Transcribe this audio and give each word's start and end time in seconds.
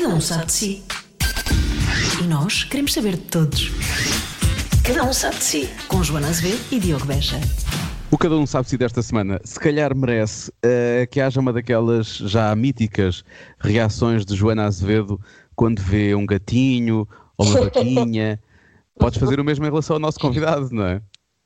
Cada 0.00 0.14
um 0.14 0.20
sabe 0.20 0.46
de 0.46 0.52
si. 0.52 0.82
E 2.22 2.26
nós 2.28 2.62
queremos 2.62 2.92
saber 2.92 3.16
de 3.16 3.22
todos. 3.22 3.72
Cada 4.84 5.02
um 5.02 5.12
sabe 5.12 5.38
de 5.38 5.42
si. 5.42 5.70
Com 5.88 6.04
Joana 6.04 6.28
Azevedo 6.28 6.60
e 6.70 6.78
Diogo 6.78 7.04
Beja. 7.04 7.40
O 8.08 8.16
Cada 8.16 8.36
Um 8.36 8.46
Sabe-se 8.46 8.78
desta 8.78 9.02
semana, 9.02 9.40
se 9.42 9.58
calhar 9.58 9.92
merece 9.96 10.50
uh, 10.50 11.04
que 11.10 11.20
haja 11.20 11.40
uma 11.40 11.52
daquelas 11.52 12.06
já 12.06 12.54
míticas 12.54 13.24
reações 13.58 14.24
de 14.24 14.36
Joana 14.36 14.66
Azevedo 14.66 15.20
quando 15.56 15.82
vê 15.82 16.14
um 16.14 16.24
gatinho 16.24 17.06
ou 17.36 17.46
uma 17.46 17.62
vaquinha. 17.62 18.40
Podes 19.00 19.18
fazer 19.18 19.40
o 19.40 19.44
mesmo 19.44 19.66
em 19.66 19.68
relação 19.68 19.96
ao 19.96 20.00
nosso 20.00 20.20
convidado, 20.20 20.68
não 20.70 20.86
é? 20.86 21.02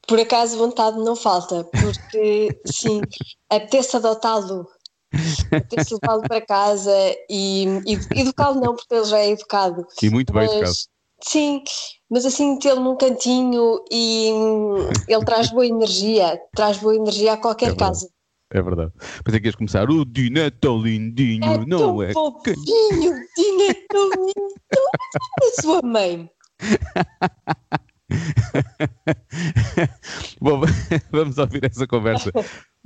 Por 0.07 0.21
acaso 0.21 0.59
vontade 0.59 0.99
não 0.99 1.17
falta, 1.17 1.65
porque 1.65 2.61
sim, 2.67 3.01
apetece 3.49 3.97
adotá-lo, 3.97 4.69
apetece 5.53 5.95
levá-lo 5.95 6.23
para 6.23 6.41
casa 6.41 6.95
e, 7.29 7.65
e 7.87 8.21
educá-lo 8.21 8.61
não, 8.61 8.75
porque 8.75 8.95
ele 8.95 9.05
já 9.05 9.19
é 9.19 9.31
educado. 9.31 9.87
E 10.03 10.11
muito 10.11 10.33
bem 10.33 10.43
mas, 10.43 10.53
educado. 10.53 10.77
Sim, 11.25 11.63
mas 12.11 12.27
assim 12.27 12.59
tê-lo 12.59 12.81
num 12.81 12.97
cantinho 12.97 13.85
e 13.91 14.31
ele 15.09 15.25
traz 15.25 15.51
boa 15.51 15.67
energia, 15.67 16.41
traz 16.55 16.79
boa 16.79 16.97
energia 16.97 17.35
a 17.35 17.37
qualquer 17.37 17.73
é 17.73 17.77
casa. 17.77 18.09
É 18.53 18.61
verdade. 18.61 18.93
Pensei 19.25 19.41
que 19.41 19.49
ias 19.49 19.55
começar. 19.55 19.89
O 19.89 20.05
Dino 20.05 20.39
é 20.39 20.51
tão 20.51 20.79
lindinho, 20.79 21.45
é 21.45 21.67
não 21.67 21.79
tão 21.79 22.03
é? 22.03 22.13
Fofinho, 22.13 23.15
é 23.71 23.75
tão 23.89 24.11
lindo. 24.11 24.55
a 25.43 25.63
sua 25.63 25.81
mãe. 25.83 26.31
Bom, 30.41 30.63
vamos 31.11 31.39
ouvir 31.39 31.65
essa 31.65 31.87
conversa 31.87 32.31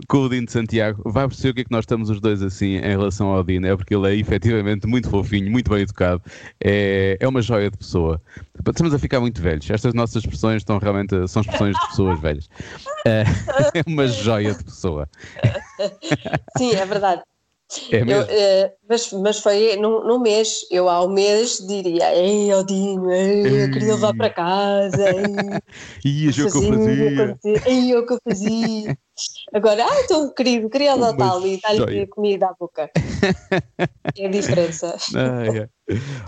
com 0.08 0.18
o 0.18 0.28
Dino 0.28 0.46
de 0.46 0.52
Santiago. 0.52 1.02
Vai 1.10 1.26
perceber 1.26 1.50
o 1.50 1.54
que 1.54 1.60
é 1.62 1.64
que 1.64 1.70
nós 1.70 1.84
estamos 1.84 2.10
os 2.10 2.20
dois 2.20 2.42
assim 2.42 2.76
em 2.76 2.88
relação 2.88 3.28
ao 3.28 3.42
Dino. 3.42 3.66
É 3.66 3.76
porque 3.76 3.94
ele 3.94 4.08
é 4.08 4.16
efetivamente 4.16 4.86
muito 4.86 5.10
fofinho, 5.10 5.50
muito 5.50 5.70
bem 5.70 5.82
educado. 5.82 6.22
É, 6.62 7.16
é 7.18 7.28
uma 7.28 7.42
joia 7.42 7.70
de 7.70 7.78
pessoa. 7.78 8.20
Estamos 8.66 8.94
a 8.94 8.98
ficar 8.98 9.20
muito 9.20 9.40
velhos. 9.40 9.68
Estas 9.70 9.94
nossas 9.94 10.16
expressões 10.16 10.62
estão 10.62 10.78
realmente 10.78 11.26
são 11.28 11.42
expressões 11.42 11.76
de 11.76 11.88
pessoas 11.88 12.20
velhas. 12.20 12.48
É, 13.06 13.22
é 13.78 13.82
uma 13.86 14.06
joia 14.06 14.54
de 14.54 14.64
pessoa. 14.64 15.08
Sim, 16.56 16.74
é 16.74 16.86
verdade. 16.86 17.22
É 17.90 18.04
mesmo? 18.04 18.30
Eu, 18.30 18.68
uh, 18.68 18.72
mas, 18.88 19.12
mas 19.12 19.38
foi 19.40 19.76
num, 19.76 20.20
mês, 20.20 20.60
eu 20.70 20.88
ao 20.88 21.08
mês 21.08 21.58
diria, 21.66 22.14
ei 22.14 22.52
Odino, 22.54 23.10
ei, 23.10 23.64
eu 23.64 23.70
queria 23.72 23.94
levar 23.94 24.14
para 24.14 24.30
casa, 24.30 25.10
ei, 25.10 25.60
e 26.04 26.26
eu 26.26 26.32
que 26.32 26.40
eu 26.42 26.62
fazia, 26.62 27.38
ei, 27.66 27.92
eu 27.92 28.06
que 28.06 28.12
eu 28.12 28.18
fazia. 28.22 28.96
Agora, 29.54 29.84
ai, 29.84 30.06
tão 30.06 30.32
querido, 30.34 30.68
queria 30.68 30.94
adotá-lo 30.94 31.46
e 31.46 31.60
dar-lhe 31.60 32.06
comida 32.08 32.46
à 32.46 32.54
boca. 32.54 32.90
é 34.16 34.26
a 34.26 34.30
diferença. 34.30 34.96
Ah, 35.14 35.46
é. 35.46 35.68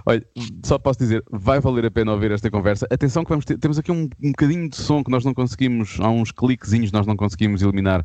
Olha, 0.07 0.25
só 0.65 0.79
posso 0.79 1.01
dizer, 1.01 1.23
vai 1.31 1.59
valer 1.59 1.87
a 1.87 1.91
pena 1.91 2.13
ouvir 2.13 2.31
esta 2.31 2.49
conversa. 2.49 2.87
Atenção 2.91 3.25
que 3.25 3.31
vamos 3.31 3.45
ter, 3.45 3.59
temos 3.59 3.79
aqui 3.79 3.91
um, 3.91 4.09
um 4.23 4.31
bocadinho 4.31 4.69
de 4.69 4.77
som 4.77 5.03
que 5.03 5.11
nós 5.11 5.25
não 5.25 5.35
conseguimos, 5.35 5.99
há 6.01 6.09
uns 6.09 6.31
cliquezinhos 6.31 6.93
nós 6.93 7.07
não 7.07 7.17
conseguimos 7.17 7.61
eliminar, 7.61 8.05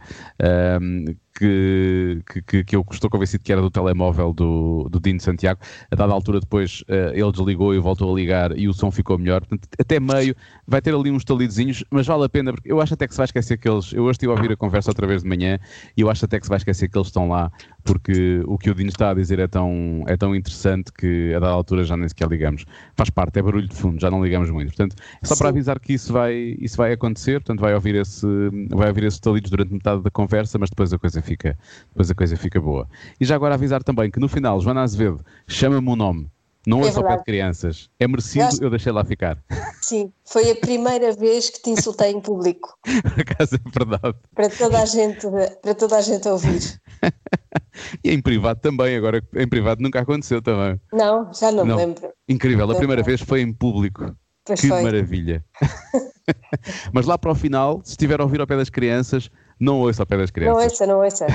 um, 0.82 1.06
que, 1.36 2.22
que, 2.48 2.64
que, 2.64 2.76
eu 2.76 2.86
estou 2.92 3.10
convencido 3.10 3.44
que 3.44 3.52
era 3.52 3.62
do 3.62 3.70
telemóvel 3.70 4.34
do, 4.34 4.88
do 4.90 5.00
Dino 5.00 5.20
Santiago. 5.20 5.60
A 5.92 5.96
dada 5.96 6.14
altura 6.14 6.40
depois 6.40 6.82
uh, 6.82 7.14
ele 7.14 7.32
desligou 7.32 7.74
e 7.74 7.80
voltou 7.80 8.12
a 8.12 8.16
ligar 8.16 8.58
e 8.58 8.68
o 8.68 8.74
som 8.74 8.92
ficou 8.92 9.18
melhor. 9.18 9.42
Portanto, 9.42 9.68
até 9.80 10.00
meio 10.00 10.36
vai 10.68 10.82
ter 10.82 10.94
ali 10.94 11.12
uns 11.12 11.24
talidozinhos, 11.24 11.84
mas 11.92 12.08
vale 12.08 12.26
a 12.26 12.30
pena, 12.30 12.54
porque 12.54 12.72
eu 12.72 12.82
acho 12.82 12.94
até 12.94 13.08
que 13.08 13.14
se 13.14 13.18
vai 13.18 13.26
esquecer 13.26 13.58
que 13.58 13.70
eles, 13.70 13.94
eu 13.94 14.04
hoje 14.04 14.14
estive 14.14 14.32
a 14.32 14.36
ouvir 14.36 14.52
a 14.52 14.58
conversa 14.58 14.90
outra 14.90 15.03
vez 15.08 15.24
de 15.24 15.30
manhã 15.30 15.60
e 15.96 16.02
eu 16.02 16.10
acho 16.10 16.26
até 16.26 16.40
que 16.40 16.46
se 16.46 16.50
vai 16.50 16.58
esquecer 16.58 16.90
que 16.90 16.98
eles 16.98 17.08
estão 17.08 17.30
lá, 17.30 17.52
porque 17.84 18.42
o 18.46 18.58
que 18.58 18.70
o 18.70 18.76
Dino 18.76 18.90
está 18.90 19.12
a 19.12 19.14
dizer 19.14 19.40
é 19.40 19.48
tão, 19.48 20.04
é 20.08 20.16
tão 20.16 20.36
interessante 20.36 20.92
que 20.92 21.34
a 21.34 21.40
dada 21.40 21.54
altura 21.54 21.84
já 21.84 21.98
nem 21.98 22.08
sequer 22.08 22.28
ligamos. 22.28 22.66
Faz 22.96 23.10
parte, 23.10 23.40
é 23.40 23.42
barulho 23.42 23.68
de 23.68 23.76
fundo, 23.76 24.00
já 24.00 24.10
não 24.10 24.24
ligamos 24.24 24.50
muito. 24.50 24.70
Portanto, 24.70 24.96
é 25.22 25.26
só 25.26 25.36
Sim. 25.36 25.40
para 25.40 25.50
avisar 25.50 25.80
que 25.80 25.94
isso 25.94 26.14
vai, 26.14 26.56
isso 26.60 26.78
vai 26.78 26.94
acontecer, 26.94 27.40
portanto, 27.42 27.60
vai 27.60 27.74
ouvir, 27.74 27.96
esse, 27.96 28.26
vai 28.70 28.88
ouvir 28.88 29.04
esses 29.06 29.20
talidos 29.20 29.52
durante 29.52 29.74
metade 29.74 30.02
da 30.02 30.10
conversa, 30.10 30.58
mas 30.58 30.70
depois 30.70 30.94
a 30.94 30.98
coisa 30.98 31.22
fica, 31.22 31.58
depois 31.90 32.10
a 32.10 32.16
coisa 32.16 32.38
fica 32.38 32.60
boa. 32.60 32.88
E 33.20 33.26
já 33.26 33.36
agora 33.36 33.56
avisar 33.56 33.84
também 33.84 34.10
que 34.10 34.20
no 34.20 34.28
final, 34.28 34.60
Joana 34.60 34.82
Azevedo 34.82 35.24
chama-me 35.48 35.90
um 35.90 35.96
nome. 35.96 36.28
Não 36.66 36.84
é, 36.84 36.88
é 36.88 36.92
só 36.92 37.04
pé 37.04 37.18
de 37.18 37.24
crianças. 37.24 37.90
É 38.00 38.08
merecido, 38.08 38.48
eu, 38.60 38.64
eu, 38.64 38.70
deixei 38.70 38.92
lá 38.92 39.04
ficar. 39.04 39.38
Sim, 39.82 40.12
foi 40.26 40.50
a 40.52 40.56
primeira 40.56 41.12
vez 41.12 41.50
que 41.50 41.62
te 41.62 41.70
insultei 41.70 42.12
em 42.12 42.22
público. 42.22 42.78
Por 42.84 43.22
acaso 43.22 43.56
é 43.56 43.80
verdade. 43.80 44.18
Para 44.34 44.50
toda 44.50 44.82
a 44.82 44.86
gente, 44.86 45.28
para 45.62 45.76
toda 45.76 45.98
a 45.98 46.02
gente 46.02 46.28
ouvir. 46.28 46.82
e 48.04 48.12
em 48.12 48.22
privado 48.22 48.62
também, 48.62 48.96
agora 48.96 49.22
em 49.36 49.48
privado 49.48 49.82
nunca 49.82 50.00
aconteceu 50.00 50.42
também. 50.42 50.80
Não, 50.92 51.34
já 51.34 51.52
não, 51.52 51.66
não. 51.66 51.76
me 51.76 51.86
lembro. 51.86 52.14
Incrível, 52.30 52.72
a 52.72 52.76
primeira 52.76 53.04
vez 53.04 53.22
foi 53.22 53.42
em 53.42 53.52
público. 53.52 54.16
Pois 54.46 54.60
que 54.60 54.68
foi. 54.68 54.84
maravilha. 54.84 55.44
Mas 56.92 57.06
lá 57.06 57.18
para 57.18 57.32
o 57.32 57.36
final, 57.36 57.82
se 57.84 57.92
estiver 57.92 58.20
a 58.20 58.24
ouvir 58.24 58.42
ao 58.42 58.48
pé 58.48 58.58
das 58.58 58.70
crianças, 58.70 59.30
não 59.60 59.80
ouça 59.80 60.04
ao 60.04 60.06
pé 60.06 60.18
das 60.18 60.32
crianças. 60.32 60.56
Não 60.56 60.64
ouça, 60.64 60.88
não 60.88 61.04
ouça. 61.04 61.28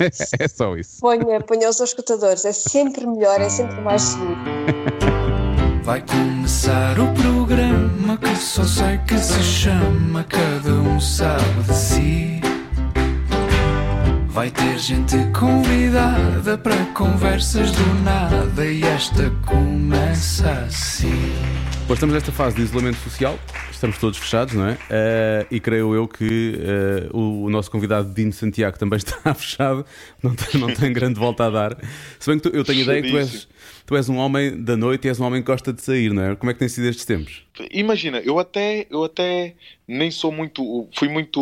é 0.38 0.48
só 0.48 0.76
isso. 0.76 1.00
Ponha, 1.00 1.40
ponha 1.40 1.68
os 1.68 1.80
escutadores, 1.80 2.44
é 2.44 2.52
sempre 2.52 3.06
melhor, 3.06 3.40
é 3.40 3.48
sempre 3.48 3.80
mais 3.80 4.02
seguro. 4.02 4.36
Vai 5.82 6.00
começar 6.00 6.98
o 6.98 7.12
programa 7.12 8.16
que 8.16 8.34
só 8.36 8.64
sei 8.64 8.98
que 9.06 9.18
se 9.18 9.42
chama 9.42 10.24
Cada 10.24 10.72
um 10.72 10.98
sabe 10.98 11.62
de 11.66 11.74
si. 11.74 12.40
Vai 14.34 14.50
ter 14.50 14.76
gente 14.80 15.14
convidada 15.32 16.58
para 16.58 16.86
conversas 16.86 17.70
do 17.70 17.94
nada 18.02 18.66
e 18.66 18.82
esta 18.82 19.30
começa 19.46 20.50
assim. 20.66 21.12
Pois 21.86 21.98
estamos 21.98 22.16
nesta 22.16 22.32
fase 22.32 22.56
de 22.56 22.62
isolamento 22.62 22.96
social, 22.96 23.38
estamos 23.70 23.96
todos 23.96 24.18
fechados, 24.18 24.54
não 24.54 24.66
é? 24.66 24.72
Uh, 24.72 25.46
e 25.52 25.60
creio 25.60 25.94
eu 25.94 26.08
que 26.08 26.58
uh, 26.58 27.16
o, 27.16 27.44
o, 27.44 27.48
nosso 27.48 27.70
convidado 27.70 28.12
Dino 28.12 28.32
Santiago 28.32 28.76
também 28.76 28.96
está 28.98 29.32
fechado, 29.34 29.86
não 30.20 30.34
tem, 30.34 30.60
não 30.60 30.74
tem 30.74 30.92
grande 30.92 31.16
volta 31.16 31.44
a 31.44 31.50
dar. 31.50 31.78
Se 32.18 32.28
bem 32.28 32.40
que 32.40 32.50
tu, 32.50 32.56
eu 32.56 32.64
tenho 32.64 32.80
ideia 32.80 33.02
que 33.02 33.10
tu 33.12 33.18
és, 33.18 33.48
tu 33.86 33.96
és 33.96 34.08
um 34.08 34.16
homem 34.16 34.60
da 34.60 34.76
noite 34.76 35.04
e 35.04 35.08
és 35.10 35.20
um 35.20 35.24
homem 35.26 35.42
que 35.42 35.46
gosta 35.46 35.72
de 35.72 35.80
sair, 35.80 36.12
não 36.12 36.24
é? 36.24 36.34
Como 36.34 36.50
é 36.50 36.54
que 36.54 36.58
tem 36.58 36.68
sido 36.68 36.88
estes 36.88 37.04
tempos? 37.04 37.44
Imagina, 37.70 38.18
eu 38.18 38.40
até, 38.40 38.88
eu 38.90 39.04
até 39.04 39.54
nem 39.86 40.10
sou 40.10 40.32
muito, 40.32 40.88
fui 40.92 41.08
muito, 41.08 41.40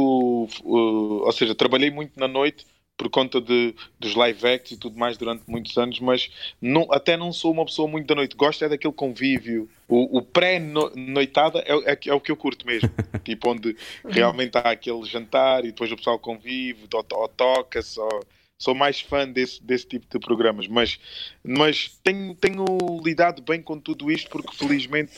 uh, 0.62 1.24
ou 1.24 1.32
seja, 1.32 1.54
trabalhei 1.54 1.90
muito 1.90 2.20
na 2.20 2.28
noite 2.28 2.66
por 3.02 3.10
conta 3.10 3.40
de, 3.40 3.74
dos 3.98 4.14
live 4.14 4.46
acts 4.46 4.70
e 4.70 4.76
tudo 4.76 4.96
mais 4.96 5.16
durante 5.16 5.42
muitos 5.48 5.76
anos, 5.76 5.98
mas 5.98 6.30
não, 6.60 6.86
até 6.92 7.16
não 7.16 7.32
sou 7.32 7.50
uma 7.50 7.64
pessoa 7.64 7.88
muito 7.88 8.06
da 8.06 8.14
noite. 8.14 8.36
Gosto 8.36 8.64
é 8.64 8.68
daquele 8.68 8.94
convívio. 8.94 9.68
O, 9.88 10.18
o 10.18 10.22
pré-noitada 10.22 11.64
é, 11.66 11.92
é, 11.92 11.98
é, 12.06 12.14
o 12.14 12.20
que 12.20 12.30
eu 12.30 12.36
curto 12.36 12.64
mesmo. 12.64 12.88
tipo, 13.24 13.50
onde 13.50 13.76
realmente 14.04 14.56
há 14.56 14.70
aquele 14.70 15.04
jantar 15.04 15.64
e 15.64 15.68
depois 15.72 15.90
o 15.90 15.96
pessoal 15.96 16.16
convive, 16.16 16.86
ou, 16.94 17.04
ou 17.12 17.28
toca-se, 17.28 17.98
ou 17.98 18.24
sou 18.56 18.72
mais 18.72 19.00
fã 19.00 19.28
desse, 19.28 19.60
desse 19.60 19.88
tipo 19.88 20.06
de 20.08 20.24
programas, 20.24 20.68
mas, 20.68 21.00
mas 21.42 21.98
tenho, 22.04 22.36
tenho 22.36 22.64
lidado 23.04 23.42
bem 23.42 23.60
com 23.60 23.76
tudo 23.80 24.12
isto 24.12 24.30
porque 24.30 24.54
felizmente 24.54 25.10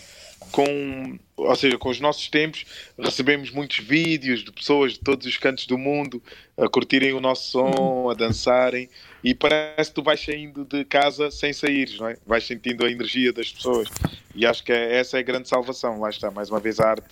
com, 0.51 1.19
ou 1.37 1.57
seja, 1.57 1.79
com 1.79 1.89
os 1.89 2.01
nossos 2.01 2.29
tempos 2.29 2.65
recebemos 2.99 3.51
muitos 3.51 3.79
vídeos 3.79 4.45
de 4.45 4.53
pessoas 4.53 4.93
de 4.93 5.01
todos 5.01 5.27
os 5.27 5.37
cantos 5.37 5.67
do 5.67 5.77
mundo 5.77 6.23
a 6.57 6.69
curtirem 6.69 7.13
o 7.13 7.21
nosso 7.21 7.51
som, 7.51 8.09
a 8.11 8.15
dançarem 8.15 8.89
e 9.23 9.35
parece 9.35 9.91
que 9.91 9.95
tu 9.95 10.03
vais 10.03 10.23
saindo 10.23 10.65
de 10.65 10.85
casa 10.85 11.31
sem 11.31 11.53
sair, 11.53 11.97
não 11.99 12.09
é? 12.09 12.17
Vais 12.27 12.47
sentindo 12.47 12.85
a 12.85 12.91
energia 12.91 13.33
das 13.33 13.53
pessoas 13.53 13.89
e 14.35 14.47
acho 14.47 14.63
que 14.63 14.73
é, 14.73 14.97
essa 14.97 15.17
é 15.17 15.21
a 15.21 15.23
grande 15.23 15.49
salvação, 15.49 16.01
lá 16.01 16.11
está, 16.11 16.31
mais 16.31 16.51
uma 16.51 16.61
vez 16.61 16.81
a 16.81 16.91
arte 16.91 17.07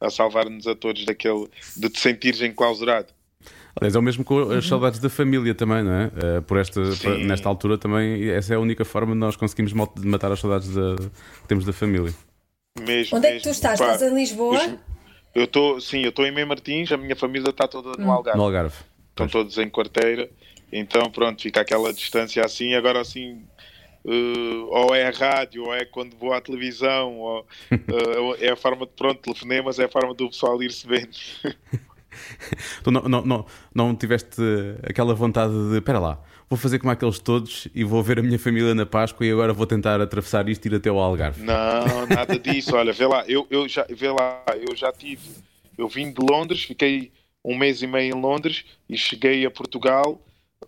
a 0.00 0.10
salvar-nos 0.10 0.66
a 0.66 0.74
todos 0.74 1.04
daquele 1.04 1.48
de 1.76 1.88
te 1.88 1.98
sentires 1.98 2.40
enclausurado. 2.40 3.08
Aliás, 3.80 3.94
é 3.94 3.98
o 3.98 4.02
mesmo 4.02 4.24
com 4.24 4.40
as 4.50 4.66
saudades 4.66 4.98
da 4.98 5.08
família 5.08 5.54
também, 5.54 5.84
não 5.84 5.92
é? 5.92 6.06
Uh, 6.06 6.42
por 6.42 6.56
esta, 6.56 6.80
nesta 7.18 7.48
altura 7.48 7.78
também, 7.78 8.28
essa 8.28 8.54
é 8.54 8.56
a 8.56 8.60
única 8.60 8.84
forma 8.84 9.12
de 9.12 9.18
nós 9.18 9.36
conseguirmos 9.36 9.72
matar 10.04 10.32
as 10.32 10.40
saudades 10.40 10.68
que 10.68 11.46
temos 11.46 11.64
da 11.64 11.72
família. 11.72 12.12
Mesmo, 12.80 13.18
Onde 13.18 13.26
é 13.26 13.36
que 13.36 13.42
tu 13.42 13.50
estás? 13.50 13.78
Pá, 13.78 13.92
estás 13.92 14.10
em 14.10 14.14
Lisboa? 14.14 14.78
Eu 15.34 15.44
estou, 15.44 15.80
sim, 15.80 16.02
eu 16.02 16.08
estou 16.10 16.26
em 16.26 16.32
Mem 16.32 16.44
Martins, 16.44 16.90
a 16.90 16.96
minha 16.96 17.14
família 17.14 17.50
está 17.50 17.68
toda 17.68 18.00
no 18.00 18.08
hum. 18.08 18.12
Algarve. 18.12 18.38
No 18.38 18.44
Algarve. 18.44 18.76
Estão 19.10 19.26
pois. 19.26 19.32
todos 19.32 19.58
em 19.58 19.68
quarteira, 19.68 20.30
então 20.72 21.10
pronto, 21.10 21.42
fica 21.42 21.60
aquela 21.60 21.92
distância 21.92 22.44
assim, 22.44 22.74
agora 22.74 23.00
assim. 23.00 23.42
Uh, 24.04 24.64
ou 24.70 24.94
é 24.94 25.06
a 25.06 25.10
rádio, 25.10 25.64
ou 25.64 25.74
é 25.74 25.84
quando 25.84 26.16
vou 26.16 26.32
à 26.32 26.40
televisão, 26.40 27.18
ou 27.18 27.40
uh, 27.70 28.36
é 28.40 28.50
a 28.50 28.56
forma 28.56 28.86
de 28.86 28.92
pronto, 28.92 29.20
telefonemas, 29.20 29.78
é 29.78 29.84
a 29.84 29.88
forma 29.88 30.14
do 30.14 30.28
pessoal 30.30 30.62
ir 30.62 30.72
se 30.72 30.86
vendo. 30.86 31.16
tu 32.82 32.90
não, 32.90 33.02
não, 33.02 33.22
não, 33.22 33.46
não 33.74 33.94
tiveste 33.94 34.40
aquela 34.82 35.14
vontade 35.14 35.52
de, 35.52 35.78
espera 35.78 35.98
lá, 35.98 36.22
vou 36.48 36.58
fazer 36.58 36.78
como 36.78 36.90
aqueles 36.90 37.18
todos 37.18 37.68
e 37.74 37.84
vou 37.84 38.02
ver 38.02 38.18
a 38.18 38.22
minha 38.22 38.38
família 38.38 38.74
na 38.74 38.86
Páscoa 38.86 39.26
e 39.26 39.30
agora 39.30 39.52
vou 39.52 39.66
tentar 39.66 40.00
atravessar 40.00 40.48
isto 40.48 40.64
e 40.66 40.68
ir 40.68 40.76
até 40.76 40.90
o 40.90 40.98
Algarve. 40.98 41.42
Não, 41.42 42.06
nada 42.06 42.38
disso. 42.38 42.74
Olha, 42.74 42.92
vê 42.92 43.06
lá, 43.06 43.24
eu, 43.26 43.46
eu 43.50 43.68
já, 43.68 43.86
vê 43.88 44.10
lá, 44.10 44.42
eu 44.68 44.74
já 44.74 44.90
tive, 44.92 45.28
eu 45.76 45.88
vim 45.88 46.10
de 46.10 46.20
Londres, 46.20 46.62
fiquei 46.62 47.12
um 47.44 47.56
mês 47.56 47.82
e 47.82 47.86
meio 47.86 48.14
em 48.14 48.20
Londres 48.20 48.64
e 48.88 48.96
cheguei 48.96 49.44
a 49.44 49.50
Portugal 49.50 50.20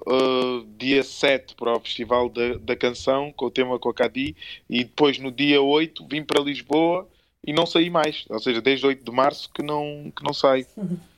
uh, 0.07 0.67
dia 0.79 1.03
7 1.03 1.55
para 1.55 1.77
o 1.77 1.81
Festival 1.81 2.29
da, 2.29 2.55
da 2.59 2.77
Canção, 2.77 3.33
com 3.33 3.47
o 3.47 3.51
tema 3.51 3.79
com 3.79 3.89
a 3.89 3.95
Cadi, 3.95 4.37
e 4.69 4.85
depois 4.85 5.19
no 5.19 5.33
dia 5.33 5.61
8 5.61 6.07
vim 6.09 6.23
para 6.23 6.43
Lisboa 6.43 7.09
e 7.47 7.53
não 7.53 7.67
saí 7.67 7.91
mais. 7.91 8.25
Ou 8.29 8.39
seja, 8.39 8.61
desde 8.61 8.87
8 8.87 9.05
de 9.05 9.11
março 9.11 9.51
que 9.53 9.63
não, 9.63 10.13
que 10.15 10.23
não 10.23 10.33
saio. 10.33 10.67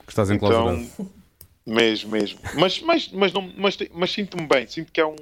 Que 0.07 0.11
estás 0.11 0.31
enclausurado. 0.31 0.79
Então, 0.79 1.22
mesmo, 1.67 2.11
mesmo. 2.11 2.39
Mas, 2.55 2.81
mas, 2.81 3.09
mas, 3.09 3.33
não, 3.33 3.53
mas, 3.57 3.77
mas 3.93 4.11
sinto-me 4.11 4.47
bem. 4.47 4.67
Sinto 4.67 4.93
que 4.93 5.01
é 5.01 5.07
um, 5.07 5.17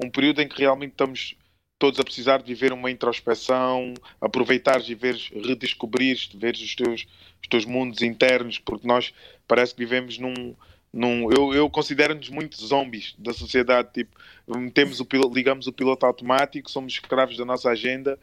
um 0.00 0.10
período 0.10 0.40
em 0.40 0.48
que 0.48 0.60
realmente 0.60 0.92
estamos 0.92 1.36
todos 1.78 1.98
a 1.98 2.04
precisar 2.04 2.38
de 2.38 2.44
viver 2.44 2.72
uma 2.72 2.90
introspeção, 2.90 3.92
aproveitares 4.20 4.88
e 4.88 4.94
veres, 4.94 5.30
redescobrires, 5.30 6.30
veres 6.32 6.60
os 6.60 6.76
teus, 6.76 7.06
os 7.42 7.48
teus 7.48 7.64
mundos 7.64 8.02
internos, 8.02 8.58
porque 8.58 8.86
nós 8.86 9.12
parece 9.48 9.74
que 9.74 9.80
vivemos 9.80 10.16
num. 10.16 10.54
num 10.92 11.28
eu 11.32 11.52
eu 11.52 11.68
considero-nos 11.68 12.28
muito 12.28 12.56
zombies 12.64 13.14
da 13.18 13.32
sociedade. 13.32 13.92
Tipo, 13.92 14.16
metemos 14.46 15.00
o 15.00 15.06
ligamos 15.34 15.66
o 15.66 15.72
piloto 15.72 16.06
automático, 16.06 16.70
somos 16.70 16.92
escravos 16.92 17.36
da 17.36 17.44
nossa 17.44 17.68
agenda 17.68 18.16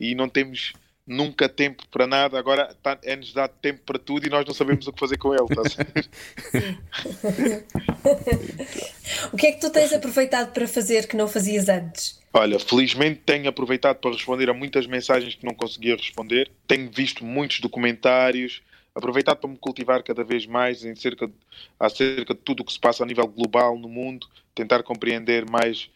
e 0.00 0.14
não 0.16 0.28
temos 0.28 0.72
nunca 1.06 1.48
tempo 1.48 1.86
para 1.88 2.06
nada, 2.06 2.38
agora 2.38 2.74
tá, 2.82 2.98
é-nos 3.02 3.32
dado 3.32 3.52
tempo 3.60 3.80
para 3.84 3.98
tudo 3.98 4.26
e 4.26 4.30
nós 4.30 4.46
não 4.46 4.54
sabemos 4.54 4.86
o 4.86 4.92
que 4.92 5.00
fazer 5.00 5.18
com 5.18 5.34
ele. 5.34 5.46
Tá 5.48 5.62
o 9.32 9.36
que 9.36 9.46
é 9.46 9.52
que 9.52 9.60
tu 9.60 9.70
tens 9.70 9.92
aproveitado 9.92 10.52
para 10.52 10.66
fazer 10.66 11.06
que 11.06 11.16
não 11.16 11.28
fazias 11.28 11.68
antes? 11.68 12.18
Olha, 12.32 12.58
felizmente 12.58 13.20
tenho 13.24 13.48
aproveitado 13.48 13.98
para 13.98 14.12
responder 14.12 14.50
a 14.50 14.54
muitas 14.54 14.86
mensagens 14.86 15.34
que 15.34 15.44
não 15.44 15.54
conseguia 15.54 15.94
responder. 15.94 16.50
Tenho 16.66 16.90
visto 16.90 17.24
muitos 17.24 17.60
documentários, 17.60 18.62
aproveitado 18.94 19.38
para 19.38 19.50
me 19.50 19.58
cultivar 19.58 20.02
cada 20.02 20.24
vez 20.24 20.46
mais 20.46 20.84
em 20.84 20.94
cerca 20.94 21.26
de, 21.26 21.34
acerca 21.78 22.34
de 22.34 22.40
tudo 22.40 22.60
o 22.60 22.64
que 22.64 22.72
se 22.72 22.80
passa 22.80 23.02
a 23.02 23.06
nível 23.06 23.26
global 23.26 23.78
no 23.78 23.88
mundo, 23.88 24.26
tentar 24.54 24.82
compreender 24.82 25.48
mais 25.48 25.90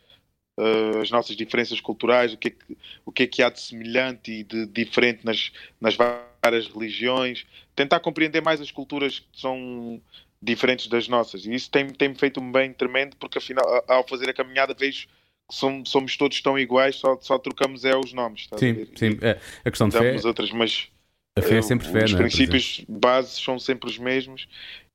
uh, 0.59 1.01
as 1.01 1.11
nossas 1.11 1.37
diferenças 1.37 1.81
culturais, 1.81 2.33
o 2.33 2.37
que, 2.37 2.49
é 2.49 2.51
que, 2.51 2.77
o 3.07 3.13
que 3.13 3.23
é 3.23 3.27
que 3.27 3.43
há 3.43 3.49
de 3.49 3.61
semelhante 3.61 4.33
e 4.33 4.45
de 4.45 4.67
diferente 4.67 5.25
nas, 5.25 5.53
nas 5.81 5.97
várias 5.97 6.67
religiões, 6.67 7.47
tentar 7.75 8.01
compreender 8.01 8.43
mais 8.43 8.61
as 8.61 8.71
culturas 8.71 9.21
que 9.21 9.41
são 9.41 10.03
diferentes 10.43 10.89
das 10.89 11.09
nossas. 11.09 11.47
E 11.47 11.55
isso 11.55 11.71
tem-me 11.71 11.93
tem 11.93 12.15
feito 12.15 12.41
um 12.41 12.51
bem 12.51 12.73
tremendo, 12.73 13.17
porque 13.17 13.39
afinal, 13.39 13.65
ao 13.87 14.07
fazer 14.07 14.29
a 14.29 14.35
caminhada, 14.35 14.75
vejo 14.75 15.07
somos, 15.51 15.91
somos 15.91 16.17
todos 16.17 16.41
tão 16.43 16.59
iguais, 16.59 16.97
só, 16.97 17.17
só 17.21 17.39
trocamos 17.39 17.85
é 17.85 17.97
os 17.97 18.13
nomes. 18.13 18.49
sim, 18.59 18.83
a 18.83 18.99
sim. 18.99 19.19
É, 19.23 19.39
a 19.65 19.71
questão 19.71 19.89
de 19.89 19.97
fé. 19.97 20.17
outras, 20.25 20.51
mas 20.51 20.89
a 21.37 21.43
fé 21.43 21.59
é 21.59 21.63
sempre 21.63 21.87
fé, 21.87 22.05
Os 22.05 22.13
não 22.13 22.19
é, 22.19 22.23
princípios 22.23 22.85
bases 22.89 23.43
são 23.43 23.59
sempre 23.59 23.89
os 23.89 23.99
mesmos. 23.99 24.49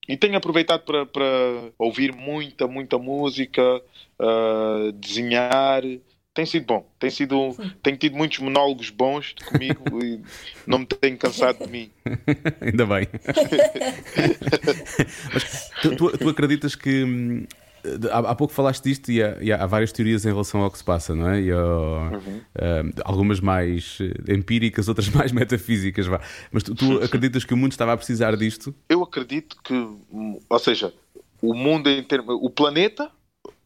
E 0.08 0.18
tenho 0.18 0.36
aproveitado 0.36 0.84
para, 0.84 1.06
para 1.06 1.24
ouvir 1.78 2.14
muita, 2.14 2.68
muita 2.68 2.98
música, 2.98 3.82
uh, 4.20 4.92
desenhar. 4.94 5.82
Tem 6.34 6.46
sido 6.46 6.66
bom. 6.66 6.86
Tem 7.00 7.10
sido, 7.10 7.56
tenho 7.82 7.96
tido 7.96 8.18
muitos 8.18 8.40
monólogos 8.40 8.90
bons 8.90 9.34
comigo 9.46 10.04
e 10.04 10.22
não 10.68 10.80
me 10.80 10.86
tenho 10.86 11.18
cansado 11.18 11.66
de 11.66 11.72
mim. 11.72 11.90
Ainda 12.60 12.86
bem. 12.86 13.08
Mas 15.34 15.72
tu, 15.82 15.96
tu, 15.96 16.18
tu 16.18 16.30
acreditas 16.30 16.76
que 16.76 17.48
hum, 17.86 18.10
Há, 18.12 18.36
pouco 18.36 18.54
falaste 18.54 18.84
disto 18.84 19.12
e 19.12 19.22
há, 19.22 19.38
e 19.42 19.52
há, 19.52 19.66
várias 19.66 19.92
teorias 19.92 20.26
em 20.26 20.30
relação 20.30 20.62
ao 20.62 20.72
que 20.72 20.78
se 20.78 20.84
passa, 20.84 21.14
não 21.14 21.30
é? 21.30 21.42
E, 21.42 21.54
uhum. 21.54 22.18
uh, 22.18 23.02
algumas 23.04 23.40
mais 23.40 23.98
eh, 24.00 24.34
empíricas, 24.34 24.88
outras 24.88 25.10
mais 25.14 25.32
metafísicas. 25.32 26.06
Vá. 26.08 26.22
Mas 26.52 26.64
tu, 26.64 26.74
tu 26.76 27.04
acreditas 27.04 27.44
que 27.44 27.54
o 27.54 27.58
mundo 27.58 27.72
estava 27.72 27.94
a 27.94 27.98
precisar 27.98 28.36
disto? 28.38 28.74
Eu 28.88 29.04
acredito 29.04 29.58
que, 29.64 29.74
ou 30.50 30.60
seja, 30.60 30.94
o 31.44 31.54
mundo 31.54 31.90
em 31.90 32.02
termos. 32.02 32.38
O 32.42 32.50
planeta, 32.50 33.12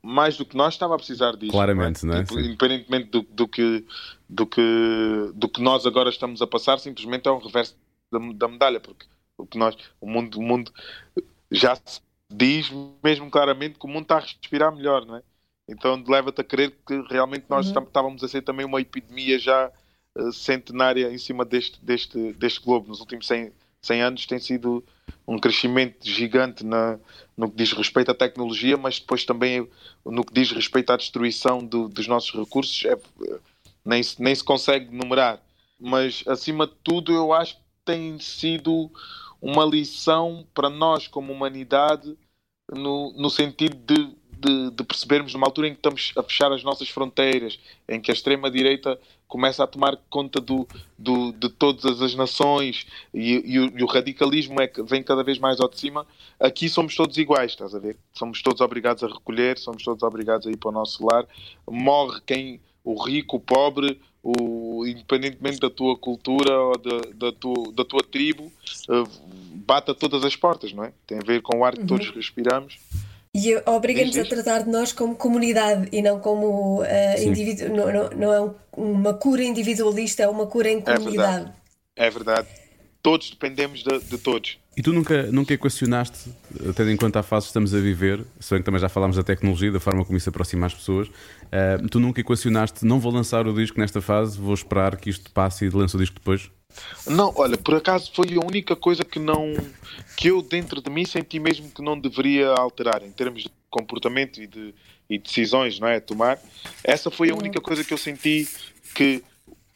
mais 0.01 0.35
do 0.35 0.45
que 0.45 0.57
nós, 0.57 0.73
estava 0.73 0.95
a 0.95 0.97
precisar 0.97 1.33
disto. 1.37 1.51
Claramente, 1.51 2.05
não 2.05 2.13
é? 2.13 2.15
Não 2.15 2.21
é? 2.21 2.25
Tipo, 2.25 2.39
independentemente 2.39 3.09
do, 3.09 3.21
do, 3.21 3.47
que, 3.47 3.85
do, 4.27 4.47
que, 4.47 5.31
do 5.35 5.47
que 5.47 5.61
nós 5.61 5.85
agora 5.85 6.09
estamos 6.09 6.41
a 6.41 6.47
passar, 6.47 6.79
simplesmente 6.79 7.27
é 7.27 7.31
um 7.31 7.37
reverso 7.39 7.75
da, 8.11 8.19
da 8.33 8.47
medalha, 8.47 8.79
porque 8.79 9.05
o, 9.37 9.45
que 9.45 9.57
nós, 9.59 9.77
o, 10.01 10.09
mundo, 10.09 10.39
o 10.39 10.41
mundo 10.41 10.71
já 11.51 11.75
se 11.75 12.01
diz 12.29 12.71
mesmo 13.03 13.29
claramente 13.29 13.79
que 13.79 13.85
o 13.85 13.89
mundo 13.89 14.03
está 14.03 14.17
a 14.17 14.21
respirar 14.21 14.75
melhor, 14.75 15.05
não 15.05 15.17
é? 15.17 15.23
Então 15.67 16.01
leva-te 16.07 16.41
a 16.41 16.43
crer 16.43 16.75
que 16.85 17.01
realmente 17.09 17.45
nós 17.49 17.69
uhum. 17.69 17.83
estávamos 17.83 18.23
a 18.23 18.27
ser 18.27 18.41
também 18.41 18.65
uma 18.65 18.79
epidemia 18.79 19.37
já 19.37 19.71
uh, 20.15 20.31
centenária 20.31 21.11
em 21.11 21.17
cima 21.17 21.43
deste, 21.43 21.83
deste, 21.83 22.33
deste 22.33 22.61
globo. 22.61 22.87
Nos 22.87 23.01
últimos 23.01 23.27
100, 23.27 23.51
100 23.81 24.01
anos 24.01 24.25
tem 24.25 24.39
sido 24.39 24.83
um 25.27 25.37
crescimento 25.37 25.97
gigante 26.09 26.65
na, 26.65 26.97
no 27.35 27.49
que 27.49 27.57
diz 27.57 27.73
respeito 27.73 28.11
à 28.11 28.13
tecnologia, 28.13 28.77
mas 28.77 28.99
depois 28.99 29.25
também 29.25 29.67
no 30.05 30.23
que 30.23 30.33
diz 30.33 30.51
respeito 30.51 30.91
à 30.91 30.97
destruição 30.97 31.59
do, 31.59 31.89
dos 31.89 32.07
nossos 32.07 32.33
recursos, 32.33 32.85
é, 32.85 32.97
nem, 33.83 34.01
se, 34.01 34.21
nem 34.21 34.33
se 34.33 34.43
consegue 34.43 34.93
numerar. 34.95 35.41
Mas 35.79 36.23
acima 36.27 36.65
de 36.65 36.73
tudo, 36.81 37.13
eu 37.13 37.33
acho 37.33 37.55
que 37.55 37.61
tem 37.85 38.17
sido 38.19 38.89
uma 39.41 39.65
lição 39.65 40.45
para 40.53 40.69
nós 40.69 41.07
como 41.07 41.31
humanidade 41.31 42.17
no, 42.71 43.13
no 43.13 43.29
sentido 43.29 43.75
de, 43.75 44.15
de, 44.39 44.71
de, 44.71 44.83
percebermos 44.83 45.33
numa 45.33 45.47
altura 45.47 45.67
em 45.67 45.71
que 45.71 45.79
estamos 45.79 46.13
a 46.17 46.23
fechar 46.23 46.51
as 46.51 46.63
nossas 46.63 46.89
fronteiras, 46.89 47.59
em 47.87 47.99
que 47.99 48.11
a 48.11 48.13
extrema-direita 48.13 48.99
começa 49.27 49.63
a 49.63 49.67
tomar 49.67 49.97
conta 50.09 50.39
do, 50.39 50.67
do, 50.97 51.33
de 51.33 51.49
todas 51.49 52.01
as 52.01 52.15
nações 52.15 52.85
e, 53.13 53.33
e, 53.45 53.59
o, 53.59 53.77
e, 53.77 53.83
o, 53.83 53.85
radicalismo 53.85 54.61
é 54.61 54.67
que 54.67 54.81
vem 54.81 55.03
cada 55.03 55.23
vez 55.23 55.37
mais 55.37 55.59
ao 55.59 55.69
de 55.69 55.77
cima, 55.77 56.07
aqui 56.39 56.69
somos 56.69 56.95
todos 56.95 57.17
iguais, 57.17 57.51
estás 57.51 57.75
a 57.75 57.79
ver? 57.79 57.97
Somos 58.13 58.41
todos 58.41 58.61
obrigados 58.61 59.03
a 59.03 59.07
recolher, 59.07 59.57
somos 59.57 59.83
todos 59.83 60.01
obrigados 60.03 60.47
a 60.47 60.51
ir 60.51 60.57
para 60.57 60.69
o 60.69 60.73
nosso 60.73 61.05
lar. 61.05 61.27
Morre 61.69 62.21
quem, 62.25 62.61
o 62.87 63.03
rico, 63.03 63.35
o 63.35 63.39
pobre, 63.39 63.99
o, 64.23 64.85
independentemente 64.87 65.59
da 65.59 65.69
tua 65.69 65.97
cultura 65.97 66.57
ou 66.57 66.77
da, 66.77 67.01
da, 67.13 67.31
tua, 67.33 67.73
da 67.73 67.83
tua 67.83 68.01
tribo, 68.01 68.45
uh, 68.89 69.07
bata 69.53 69.93
todas 69.93 70.23
as 70.23 70.35
portas, 70.37 70.71
não 70.71 70.85
é? 70.85 70.93
Tem 71.05 71.17
a 71.17 71.25
ver 71.25 71.41
com 71.41 71.57
o 71.57 71.65
ar 71.65 71.73
que 71.73 71.81
uhum. 71.81 71.87
todos 71.87 72.09
respiramos. 72.11 72.79
E 73.35 73.55
obriga-nos 73.65 74.17
a 74.17 74.23
tratar 74.23 74.63
de 74.63 74.69
nós 74.69 74.93
como 74.93 75.15
comunidade 75.15 75.89
e 75.91 76.01
não 76.01 76.19
como 76.19 76.81
uh, 76.81 77.21
indivíduo. 77.21 77.75
Não, 77.75 77.91
não, 77.91 78.09
não, 78.11 78.33
é 78.33 78.55
uma 78.75 79.13
cura 79.13 79.43
individualista, 79.43 80.23
é 80.23 80.27
uma 80.29 80.47
cura 80.47 80.69
em 80.69 80.79
comunidade. 80.79 81.17
É 81.17 81.19
verdade. 81.19 81.53
É 81.97 82.09
verdade. 82.09 82.47
Todos 83.01 83.29
dependemos 83.29 83.83
de, 83.83 83.99
de 83.99 84.17
todos. 84.17 84.57
E 84.77 84.81
tu 84.83 84.93
nunca, 84.93 85.23
nunca 85.31 85.55
equacionaste, 85.55 86.29
tendo 86.75 86.91
em 86.91 86.95
conta 86.95 87.21
a 87.21 87.23
fase 87.23 87.45
que 87.45 87.49
estamos 87.49 87.73
a 87.73 87.79
viver, 87.79 88.23
se 88.39 88.51
bem 88.51 88.59
que 88.59 88.65
também 88.65 88.79
já 88.79 88.87
falámos 88.87 89.17
da 89.17 89.23
tecnologia, 89.23 89.71
da 89.71 89.79
forma 89.79 90.05
como 90.05 90.15
isso 90.15 90.29
aproxima 90.29 90.67
as 90.67 90.73
pessoas, 90.75 91.07
uh, 91.07 91.89
tu 91.89 91.99
nunca 91.99 92.21
equacionaste, 92.21 92.85
não 92.85 92.99
vou 92.99 93.11
lançar 93.11 93.47
o 93.47 93.53
disco 93.55 93.79
nesta 93.79 94.01
fase, 94.01 94.39
vou 94.39 94.53
esperar 94.53 94.95
que 94.95 95.09
isto 95.09 95.31
passe 95.31 95.65
e 95.65 95.69
lanço 95.71 95.97
o 95.97 95.99
disco 95.99 96.17
depois? 96.19 96.51
Não, 97.07 97.33
olha, 97.35 97.57
por 97.57 97.73
acaso 97.73 98.11
foi 98.13 98.35
a 98.35 98.45
única 98.45 98.75
coisa 98.75 99.03
que 99.03 99.17
não 99.17 99.55
que 100.15 100.27
eu 100.27 100.43
dentro 100.43 100.79
de 100.79 100.91
mim 100.91 101.05
senti 101.05 101.39
mesmo 101.39 101.71
que 101.71 101.81
não 101.81 101.99
deveria 101.99 102.49
alterar 102.49 103.01
em 103.03 103.09
termos 103.09 103.43
de 103.43 103.51
comportamento 103.71 104.39
e 104.39 104.45
de 104.45 104.75
e 105.09 105.17
decisões, 105.17 105.79
não 105.79 105.87
é, 105.87 105.99
tomar. 105.99 106.37
Essa 106.83 107.09
foi 107.09 107.29
a 107.29 107.35
única 107.35 107.61
coisa 107.61 107.83
que 107.83 107.93
eu 107.93 107.97
senti 107.97 108.47
que 108.93 109.23